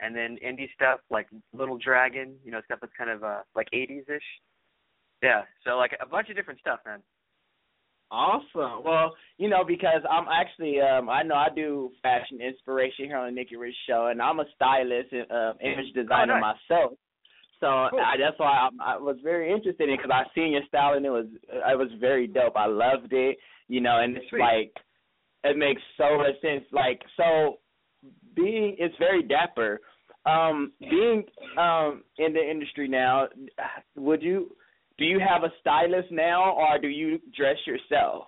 [0.00, 3.68] and then indie stuff like Little Dragon, you know, stuff that's kind of uh, like
[3.74, 4.22] 80s ish.
[5.22, 7.00] Yeah, so like a bunch of different stuff, man.
[8.10, 8.84] Awesome.
[8.84, 13.26] Well, you know, because I'm actually um I know I do fashion inspiration here on
[13.26, 16.56] the Nikki Rich show and I'm a stylist and uh, image designer Oh, nice.
[16.70, 16.92] myself.
[17.60, 18.00] So Cool.
[18.00, 21.04] I, that's why I, I was very interested in because I seen your style and
[21.04, 22.56] it was it was very dope.
[22.56, 23.36] I loved it,
[23.68, 24.40] you know, and it's Sweet.
[24.40, 24.72] like
[25.44, 26.64] it makes so much sense.
[26.72, 27.58] Like so,
[28.34, 29.80] being it's very dapper.
[30.26, 31.24] Um, being
[31.58, 33.28] um in the industry now,
[33.96, 34.54] would you
[34.98, 38.24] do you have a stylist now or do you dress yourself?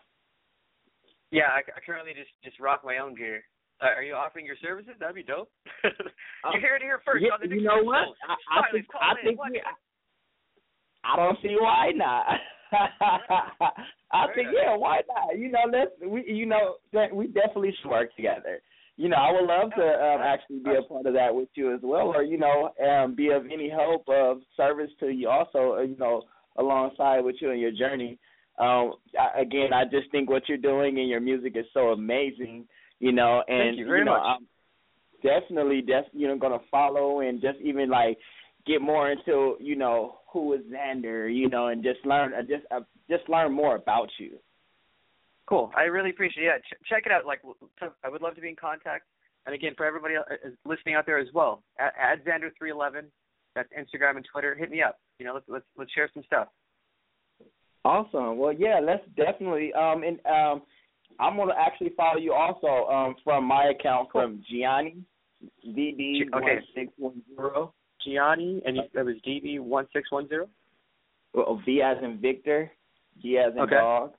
[1.30, 3.42] Yeah, I, I currently just just rock my own gear.
[3.82, 4.92] Uh, are you offering your services?
[5.00, 5.50] That'd be dope.
[5.84, 8.12] you hear it here first Yeah, you know what?
[8.28, 9.62] I, I think I think we,
[11.04, 12.26] I don't see why not.
[14.12, 15.38] I think yeah, why not?
[15.38, 16.76] You know, let's we you know
[17.12, 18.60] we definitely should work together.
[19.00, 21.74] You know, I would love to um, actually be a part of that with you
[21.74, 25.76] as well, or you know, um, be of any help of service to you also.
[25.78, 26.24] uh, You know,
[26.58, 28.18] alongside with you in your journey.
[28.58, 32.66] Um, I, again, I just think what you're doing and your music is so amazing.
[32.98, 34.22] You know, and Thank you very know, much.
[34.22, 34.46] I'm
[35.22, 38.18] definitely, def- you know, gonna follow and just even like
[38.66, 42.66] get more into you know who is Zander, you know, and just learn, uh, just
[42.70, 44.32] uh, just learn more about you.
[45.50, 45.72] Cool.
[45.76, 46.46] I really appreciate it.
[46.46, 47.26] Yeah, ch- check it out.
[47.26, 47.40] Like,
[48.04, 49.04] I would love to be in contact.
[49.46, 50.26] And again, for everybody else
[50.64, 53.02] listening out there as well, add, add Zander311.
[53.56, 54.54] That's Instagram and Twitter.
[54.54, 55.00] Hit me up.
[55.18, 56.46] You know, let's let's let's share some stuff.
[57.84, 58.38] Awesome.
[58.38, 59.72] Well, yeah, let's definitely.
[59.72, 60.62] Um, and um,
[61.18, 65.02] I'm gonna actually follow you also um from my account from Gianni,
[65.66, 66.58] DB one Okay.
[66.76, 67.74] six one zero.
[68.06, 70.48] Gianni, and you, that was DB one six one zero.
[71.34, 72.70] Well, V as in Victor,
[73.20, 73.74] G as in Okay.
[73.74, 74.12] dog,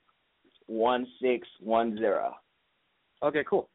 [0.68, 2.34] one six one zero.
[3.24, 3.70] Okay, cool.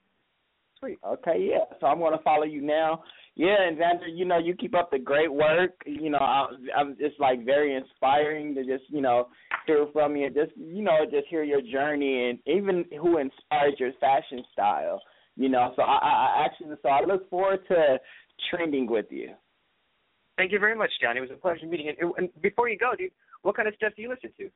[0.79, 0.99] Sweet.
[1.07, 1.65] Okay, yeah.
[1.81, 3.03] So I'm gonna follow you now.
[3.35, 5.73] Yeah, and Zander, you know, you keep up the great work.
[5.85, 6.47] You know, I,
[6.77, 9.29] I'm just like very inspiring to just you know
[9.67, 13.93] hear from you, just you know, just hear your journey and even who inspired your
[14.01, 15.01] fashion style.
[15.37, 17.99] You know, so I, I actually so I look forward to
[18.51, 19.31] trending with you.
[20.37, 21.19] Thank you very much, Gianni.
[21.19, 22.15] It was a pleasure meeting you.
[22.19, 23.11] And before you go, dude,
[23.43, 24.51] what kind of stuff do you listen to?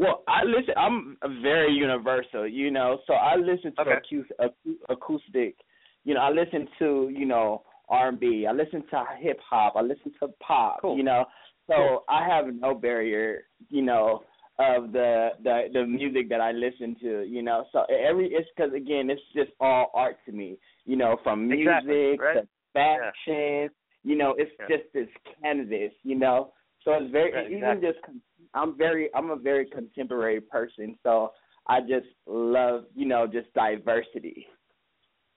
[0.00, 0.74] Well, I listen.
[0.78, 2.98] I'm very universal, you know.
[3.06, 4.50] So I listen to Okay.
[4.88, 5.56] acoustic.
[6.04, 8.46] You know, I listen to you know R and B.
[8.48, 9.74] I listen to hip hop.
[9.76, 10.80] I listen to pop.
[10.80, 10.96] Cool.
[10.96, 11.26] You know,
[11.66, 12.04] so Cool.
[12.08, 13.44] I have no barrier.
[13.68, 14.24] You know,
[14.58, 17.24] of the the the music that I listen to.
[17.24, 20.56] You know, so every it's because again, it's just all art to me.
[20.86, 22.34] You know, from music Exactly, right?
[22.36, 23.68] to fashion.
[24.02, 24.78] You know, it's Yeah.
[24.78, 25.08] just this
[25.42, 25.92] canvas.
[26.04, 26.54] You know,
[26.84, 27.88] so it's very Right, even exactly.
[27.88, 28.20] just
[28.54, 31.32] I'm very I'm a very contemporary person, so
[31.66, 34.46] I just love you know just diversity.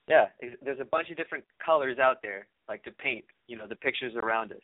[0.08, 0.26] Yeah,
[0.62, 4.12] there's a bunch of different colors out there, like to paint, you know, the pictures
[4.16, 4.58] around us.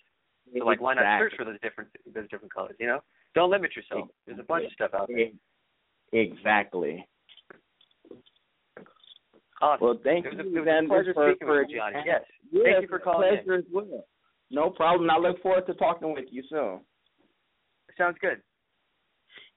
[0.59, 2.77] So like, why not search for those different those different colors?
[2.78, 3.01] You know,
[3.35, 4.09] don't limit yourself.
[4.27, 5.28] There's a bunch of stuff out there.
[6.12, 7.07] Exactly.
[9.62, 9.86] Awesome.
[9.86, 11.78] Well, thank it was a, you, it was a pleasure for, speaking for with you,
[11.78, 11.98] Gianni.
[12.07, 12.23] Yes.
[12.51, 13.35] Yes, Thank you for a calling in.
[13.44, 14.05] pleasure as well.
[14.51, 15.10] No problem.
[15.10, 16.81] I look forward to talking with you soon.
[17.97, 18.40] Sounds good.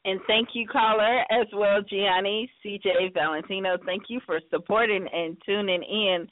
[0.06, 3.78] And thank you, caller, as well, Gianni, CJ, Valentino.
[3.86, 6.28] Thank you for supporting and tuning in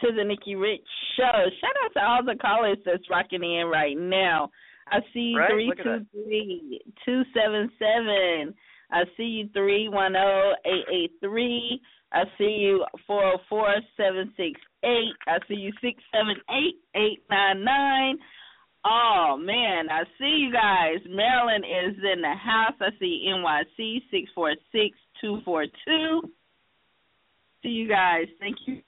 [0.00, 0.86] to the Nikki Rich
[1.16, 1.32] Show.
[1.60, 4.50] Shout out to all the callers that's rocking in right now.
[4.88, 5.50] I see you Right?
[5.50, 8.54] three Look at two three two seven seven.
[8.92, 11.80] I see you three one zero eight eight three.
[12.12, 15.14] I see you four zero four seven six eight.
[15.26, 18.18] I see you six seven eight eight nine nine.
[18.84, 20.98] Oh man, I see you guys.
[21.08, 22.74] Maryland is in the house.
[22.80, 26.22] I see NYC six four six two four two.
[27.62, 28.26] See you guys.
[28.38, 28.80] Thank you.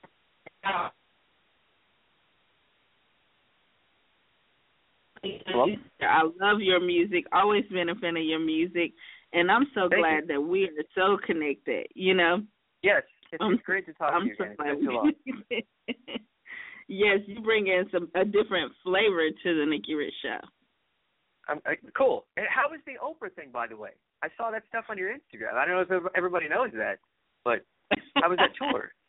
[6.00, 7.24] I love your music.
[7.32, 8.92] Always been a fan of your music,
[9.32, 11.88] and I'm so Thank glad that we are so connected.
[11.94, 12.42] You know.
[12.82, 14.56] Yes, it's, I'm- great to talk I'm to you so again.
[14.56, 15.12] glad It's been too long.
[16.88, 20.40] yes, you bring in some a different flavor to the Nikki Rich show.
[21.50, 21.60] Um,
[21.96, 22.26] cool.
[22.36, 23.90] And how was the Oprah thing, by the way?
[24.22, 25.54] I saw that stuff on your Instagram.
[25.54, 26.98] I don't know if everybody knows that,
[27.44, 27.64] but
[28.16, 28.92] how was that tour?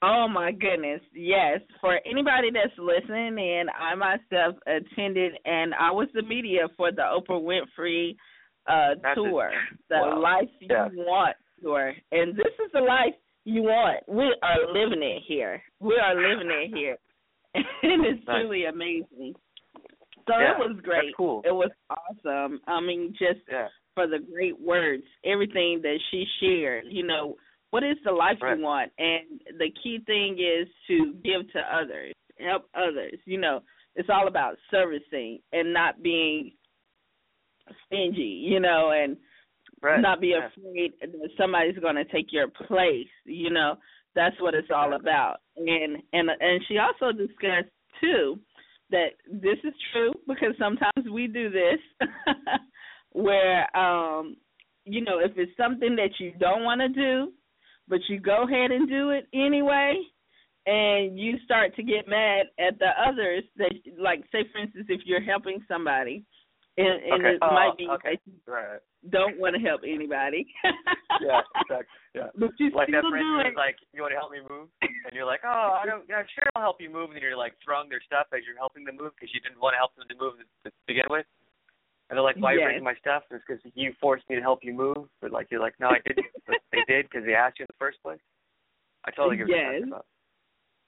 [0.00, 1.58] Oh my goodness, yes.
[1.80, 7.02] For anybody that's listening in, I myself attended and I was the media for the
[7.02, 8.14] Oprah Winfrey
[8.68, 9.50] uh That's tour.
[9.90, 10.20] The Wow.
[10.20, 10.86] Life You Yeah.
[10.94, 11.92] Want tour.
[12.12, 13.14] And this is the life
[13.48, 14.00] you want.
[14.08, 15.62] We are living it here.
[15.80, 16.96] We are living it here.
[17.54, 18.40] And it's Nice.
[18.42, 19.34] truly amazing.
[20.26, 21.14] So Yeah, it was great.
[21.16, 21.40] cool.
[21.44, 22.60] It was awesome.
[22.66, 23.68] I mean, just Yeah.
[23.94, 26.84] for the great words, everything that she shared.
[26.88, 27.36] You know,
[27.70, 28.58] what is the life Right.
[28.58, 28.92] you want?
[28.98, 33.18] And the key thing is to give to others, help others.
[33.24, 33.62] You know,
[33.96, 36.52] it's all about servicing and not being
[37.86, 38.44] stingy.
[38.52, 39.16] You know, and
[39.82, 40.00] Right.
[40.00, 40.48] not be Yeah.
[40.48, 43.08] afraid that somebody's going to take your place.
[43.24, 43.78] You know,
[44.14, 45.40] that's what it's all about.
[45.56, 48.38] And and and she also discussed too
[48.90, 51.78] that this is true because sometimes we do this
[53.12, 54.36] where um
[54.84, 57.32] you know if it's something that you don't want to do
[57.86, 59.94] but you go ahead and do it anyway
[60.66, 65.00] and you start to get mad at the others that like say for instance if
[65.04, 66.24] you're helping somebody
[66.78, 67.34] and, and okay.
[67.34, 68.18] it oh, might be okay.
[68.46, 68.78] Right.
[69.10, 70.46] Don't want to help anybody
[71.22, 71.42] Yeah.
[71.62, 71.98] Exactly.
[72.14, 72.30] Yeah.
[72.38, 73.56] but you like still that friend do it.
[73.58, 76.06] like, "You want to help me move?" And you're like, "Oh, I don't.
[76.08, 78.84] Yeah, sure, I'll help you move." And you're like throwing their stuff as you're helping
[78.84, 81.26] them move because you didn't want to help them to move to begin with.
[82.08, 82.66] And they're like, "Why are you Yes.
[82.70, 85.10] bringing my stuff?" And it's because you forced me to help you move.
[85.20, 87.70] But like, you're like, "No, I didn't." but they did because they asked you in
[87.72, 88.22] the first place.
[89.06, 89.82] I totally get what Yes.
[89.90, 90.06] talking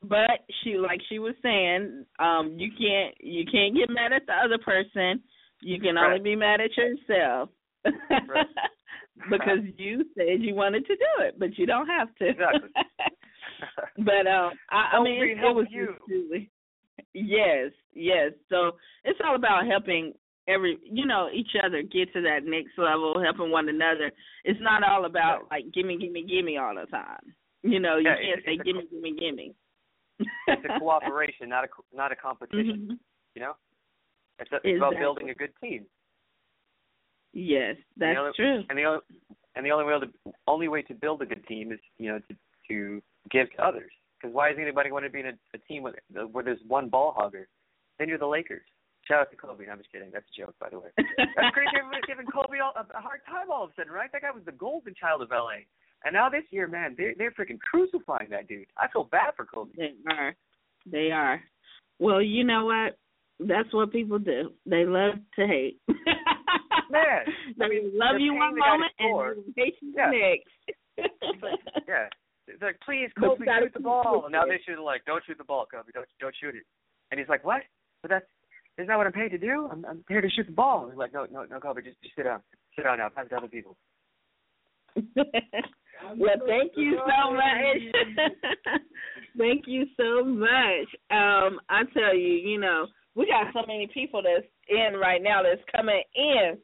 [0.03, 4.33] but she like she was saying um you can't you can't get mad at the
[4.33, 5.23] other person
[5.61, 7.51] you can only be mad at yourself
[9.31, 12.69] because you said you wanted to do it but you don't have to Exactly.
[13.99, 15.95] but um i, I mean it, it was you.
[17.15, 18.73] yes yes so
[19.05, 20.13] it's all about helping
[20.49, 24.11] every you know each other get to that next level helping one another
[24.45, 27.21] it's not all about like gimme gimme gimme all the time
[27.63, 29.55] you know you Yeah, can't it's- say gimme gimme gimme
[30.49, 32.89] it's a cooperation, not a not a competition.
[32.93, 32.99] Mhm.
[33.35, 33.53] You know,
[34.39, 35.87] it's, a, it's about building a good team.
[37.33, 38.63] Yes, And that's only- true.
[38.69, 39.01] And the only
[39.57, 42.19] and the only way to only way to build a good team is you know
[42.29, 42.37] to
[42.69, 43.91] to give to others.
[44.21, 45.95] Because why is anybody want to be in a, a team with
[46.33, 47.49] where there's one ball hugger?
[47.99, 48.63] Then you're the Lakers.
[49.09, 49.65] Shout out to Kobe.
[49.67, 50.11] No, I'm just kidding.
[50.13, 50.89] That's a joke, by the way.
[50.97, 51.71] That's crazy.
[51.79, 54.11] Everybody's giving Kobe all, a, hard time all of a sudden, right?
[54.13, 55.65] That guy was the golden child of LA.
[56.05, 58.67] And now this year, man, they they're freaking crucifying that dude.
[58.79, 59.73] I feel bad for Kobe.
[59.77, 60.35] They are.
[60.91, 61.41] They are.
[61.99, 62.99] Well, you know what?
[63.41, 64.53] That's what people do.
[64.67, 65.81] They love to hate.
[66.91, 67.25] Man,
[67.59, 70.11] they love you one to moment and hate you Yeah.
[70.11, 70.51] the next.
[71.89, 72.09] Yeah.
[72.47, 74.25] It's like, please, Kobe, shoot the ball.
[74.25, 75.93] And now they shoot like, don't shoot the ball, Kobe.
[75.95, 76.65] Don't don't shoot it.
[77.11, 77.63] And he's like, what?
[78.03, 78.27] But that's
[78.77, 79.69] isn't that what I'm paid to do?
[79.71, 80.83] I'm I'm here to shoot the ball.
[80.85, 82.41] And He's like, no, no, no, Kobe, just, just sit down,
[82.75, 83.09] sit down now.
[83.09, 83.77] Pass it to other people.
[85.17, 88.35] well, thank you so much.
[89.39, 90.89] thank you so much.
[91.11, 95.43] Um, I tell you, you know, we got so many people that's in right now
[95.43, 96.59] that's coming in.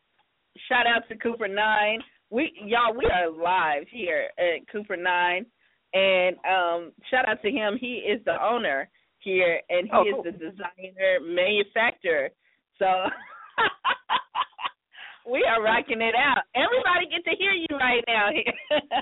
[0.68, 2.00] Shout out to Cooper Nine.
[2.30, 5.46] We y'all, we are live here at Cooper Nine,
[5.94, 7.76] and um, shout out to him.
[7.80, 8.88] He is the owner
[9.18, 12.30] here, and he Oh, is the designer, manufacturer.
[12.78, 12.86] So
[15.30, 16.42] we are rocking it out.
[16.54, 19.00] Everybody get to hear you right now here.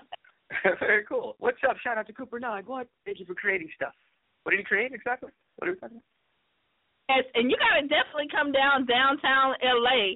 [0.80, 1.36] Very cool.
[1.38, 1.76] What's up?
[1.82, 2.64] Shout out to Cooper Nine.
[2.66, 2.88] What?
[3.04, 3.92] Thank you for creating stuff.
[4.42, 5.30] What did he create exactly?
[5.56, 6.04] What are we talking about?
[7.16, 10.14] Yes, and you gotta definitely come down downtown LA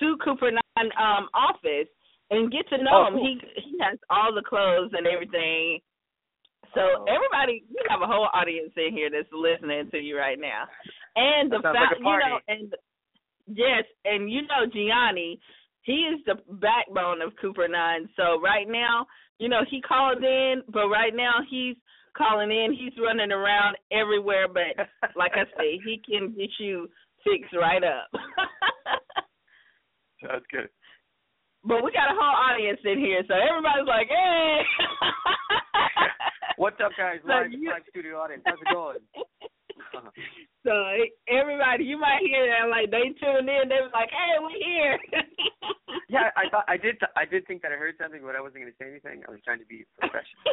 [0.00, 1.88] to Cooper Nine um office
[2.30, 3.14] and get to know Oh, him.
[3.14, 3.26] cool.
[3.26, 5.80] He he has all the clothes and everything.
[6.74, 7.04] So Oh.
[7.08, 10.64] everybody, we have a whole audience in here that's listening to you right now.
[11.16, 12.74] And the That sounds fact, like you know, and
[13.46, 15.40] yes, and you know Gianni,
[15.82, 18.08] he is the backbone of Cooper Nine.
[18.16, 19.06] So right now,
[19.38, 21.76] you know, he called in, but right now he's
[22.16, 22.72] calling in.
[22.72, 24.86] He's running around everywhere, but
[25.16, 26.88] like I say, he can get you
[27.24, 28.08] fixed right up.
[30.26, 30.68] Sounds good.
[31.64, 34.60] But we got a whole audience in here, so everybody's like, "Hey."
[36.56, 37.20] What's up, guys?
[37.26, 38.42] So Live, you- live studio audience.
[38.46, 38.98] How's it going?
[39.16, 40.10] Uh-huh.
[40.60, 40.76] So
[41.24, 43.72] everybody, you might hear that like they tuned in.
[43.72, 45.00] They was like, "Hey, we're here."
[46.12, 47.00] yeah, I thought I did.
[47.00, 49.24] Th- I did think that I heard something, but I wasn't going to say anything.
[49.24, 50.44] I was trying to be professional.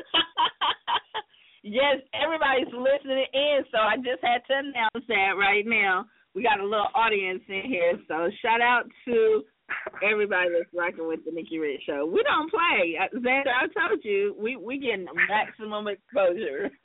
[1.60, 6.08] yes, everybody's listening in, so I just had to announce that right now.
[6.32, 9.44] We got a little audience in here, so shout out to
[10.04, 12.06] everybody that's rocking with the Nikki Rich Show.
[12.06, 13.54] We don't play, Zander.
[13.54, 16.70] I told you, we we getting maximum exposure.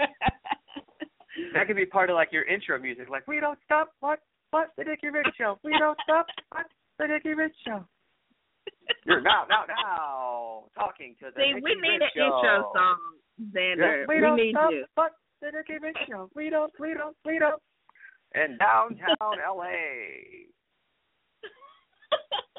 [1.54, 4.70] that could be part of like your intro music, like "We don't stop, what, what,
[4.76, 5.58] the Dickie Rich Show.
[5.64, 6.66] We don't stop, what,
[6.98, 7.84] the Dickie Rich Show."
[9.04, 12.72] You're now, now, now talking to the See, Dickie we need Rich an intro Show.
[12.74, 12.98] song,
[13.54, 14.04] Zander.
[14.08, 14.84] We, we don't need stop, you.
[14.94, 16.30] What, the Dickie Rich Show.
[16.34, 17.60] We don't, we don't, we don't.
[18.34, 19.66] In downtown LA.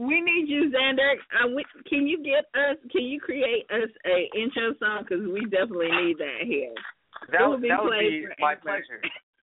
[0.00, 1.12] We need you, Zander.
[1.28, 2.78] Uh, we, can you get us?
[2.90, 5.04] Can you create us a intro song?
[5.04, 6.72] Because we definitely need that here.
[7.30, 9.04] That would, be that would be my pleasure.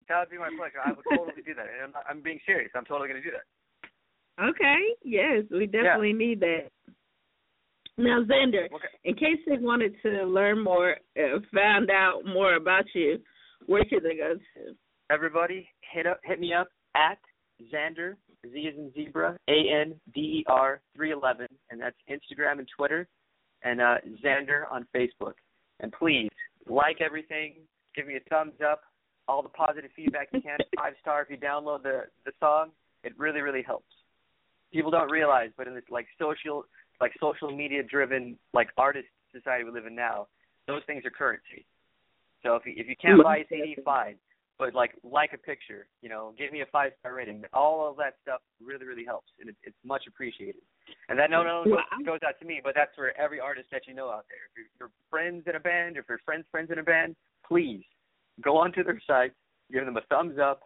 [0.08, 0.80] That would be my pleasure.
[0.82, 1.66] I would totally do that.
[1.68, 2.70] And I'm, I'm being serious.
[2.74, 4.48] I'm totally going to do that.
[4.48, 4.80] Okay.
[5.04, 6.70] Yes, we definitely need that.
[7.98, 8.88] Now, Zander, okay.
[9.04, 13.18] in case they wanted to learn more, uh, found out more about you,
[13.66, 14.74] where could they go to?
[15.10, 17.18] Everybody, hit up, hit me up at
[17.70, 22.58] Zander Z is in zebra A N D E R three eleven, and that's Instagram
[22.58, 23.06] and Twitter,
[23.62, 25.34] and uh, Zander on Facebook.
[25.80, 26.30] And please
[26.68, 27.54] like everything,
[27.94, 28.82] give me a thumbs up,
[29.28, 32.70] all the positive feedback you can, five star if you download the the song.
[33.04, 33.92] It really really helps.
[34.72, 36.64] People don't realize, but in this like social
[37.00, 40.26] like social media driven like artist society we live in now,
[40.66, 41.64] those things are currency.
[42.42, 44.16] So if you, if you can't buy a CD, fine.
[44.61, 47.43] But like like a picture, you know, give me a five star rating.
[47.55, 50.61] All of that stuff really really helps, and it, it's much appreciated.
[51.09, 51.85] And that not only Wow.
[52.05, 54.45] goes out to me, but that's for every artist that you know out there.
[54.51, 57.16] If you're, you're friends in a band, if you're friends friends in a band,
[57.49, 57.82] please
[58.43, 59.32] go onto their site,
[59.73, 60.61] give them a thumbs up,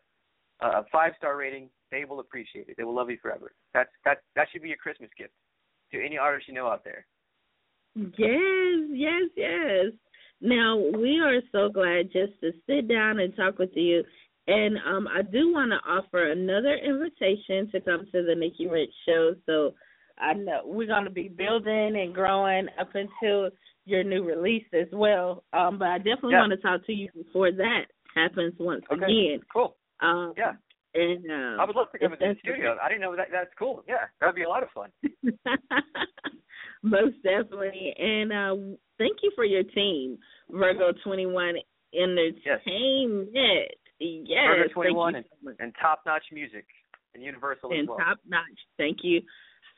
[0.60, 1.70] uh, a five star rating.
[1.92, 2.74] They will appreciate it.
[2.76, 3.52] They will love you forever.
[3.74, 5.34] That's that that should be your Christmas gift
[5.92, 7.06] to any artist you know out there.
[7.94, 9.92] Yes, yes, yes.
[10.44, 14.04] Now we are so glad just to sit down and talk with you.
[14.46, 18.92] And um I do want to offer another invitation to come to the Nikki Rich
[19.08, 19.34] show.
[19.46, 19.72] So
[20.18, 23.48] I know we're gonna be building and growing up until
[23.86, 25.44] your new release as well.
[25.54, 26.40] Um but I definitely Yeah.
[26.40, 29.02] want to talk to you before that happens once Okay.
[29.02, 29.40] again.
[29.50, 29.76] Cool.
[30.00, 30.52] Um Yeah.
[30.92, 32.76] and um I would love to come into the studio.
[32.82, 33.28] I didn't know that.
[33.32, 33.82] That's cool.
[33.88, 34.90] Yeah, that would be a lot of fun.
[36.82, 37.94] Most definitely.
[37.98, 40.18] And uh thank you for your team,
[40.50, 41.56] Virgo twenty one
[41.94, 43.28] Entertainment.
[44.00, 44.46] Yes.
[44.46, 46.66] Burger thank 21 you and, so and top notch music
[47.14, 47.98] and Universal as and well.
[47.98, 48.58] top notch.
[48.76, 49.20] Thank you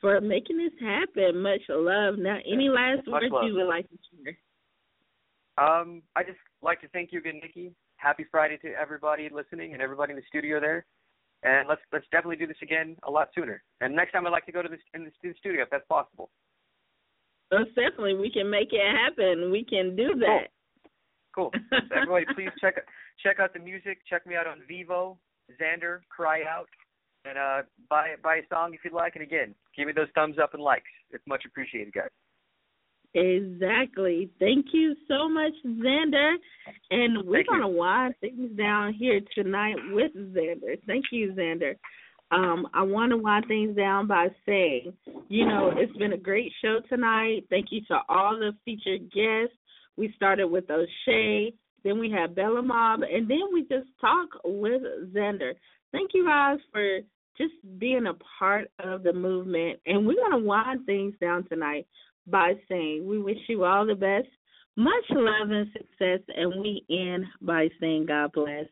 [0.01, 1.41] for making this happen.
[1.41, 2.15] Much love.
[2.17, 3.43] Now any last Much words love.
[3.45, 4.37] you would like to share?
[5.63, 7.71] Um, I just like to thank you again, Nikki.
[7.97, 10.85] Happy Friday to everybody listening and everybody in the studio there.
[11.43, 13.61] And let's let's definitely do this again a lot sooner.
[13.81, 16.29] And next time I'd like to go to this in the studio if that's possible.
[17.51, 19.51] Most definitely we can make it happen.
[19.51, 20.47] We can do that.
[21.33, 21.51] Cool.
[21.71, 22.75] So everybody, please check
[23.23, 23.99] check out the music.
[24.09, 25.17] Check me out on Vevo,
[25.61, 26.69] Zander, Cry Out,
[27.25, 29.15] and uh, buy buy a song if you'd like.
[29.15, 30.89] And again, give me those thumbs up and likes.
[31.11, 32.09] It's much appreciated, guys.
[33.13, 34.29] Exactly.
[34.39, 36.35] Thank you so much, Zander.
[36.91, 40.77] And we're Thank gonna wind things down here tonight with Zander.
[40.85, 41.75] Thank you, Zander.
[42.31, 44.93] Um, I want to wind things down by saying,
[45.29, 47.45] you know, it's been a great show tonight.
[47.49, 49.55] Thank you to all the featured guests.
[49.95, 54.81] We started with O'Shae, then we had Bella Mobb, and then we just talk with
[55.13, 55.53] Zander.
[55.91, 56.99] Thank you guys for
[57.37, 59.79] just being a part of the movement.
[59.85, 61.87] And we're going to wind things down tonight
[62.27, 64.27] by saying we wish you all the best,
[64.75, 68.65] much love and success, and we end by saying God bless.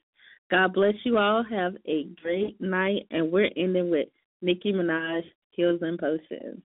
[0.51, 1.43] God bless you all.
[1.49, 4.07] Have a great night, and we're ending with
[4.41, 5.21] Nicki Minaj,
[5.55, 6.61] Pills and Potions.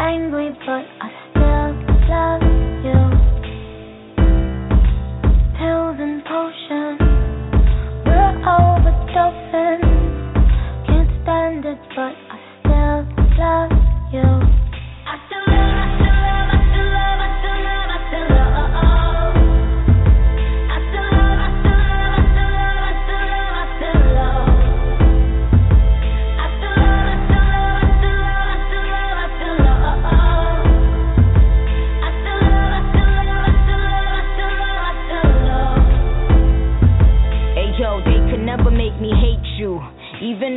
[0.00, 2.47] Angry, but I still love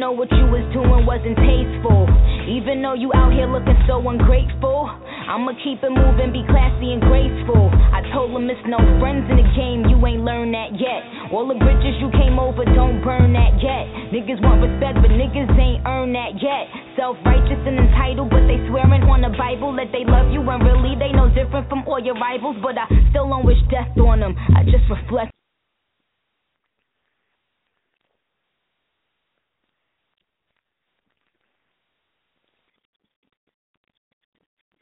[0.01, 2.09] Though what you was doing wasn't tasteful.
[2.49, 4.89] Even though you out here looking so ungrateful.
[5.29, 7.69] I'ma keep it moving, be classy and graceful.
[7.69, 11.05] I told him it's no friends in the game, you ain't learned that yet.
[11.29, 13.85] All the bridges you came over, don't burn that yet.
[14.09, 16.65] Niggas want respect, but niggas ain't earned that yet.
[16.97, 20.65] Self righteous and entitled, but they swearing on the Bible that they love you, and
[20.65, 22.57] really they no different from all your rivals.
[22.57, 25.29] But I still don't wish death on them, I just reflect.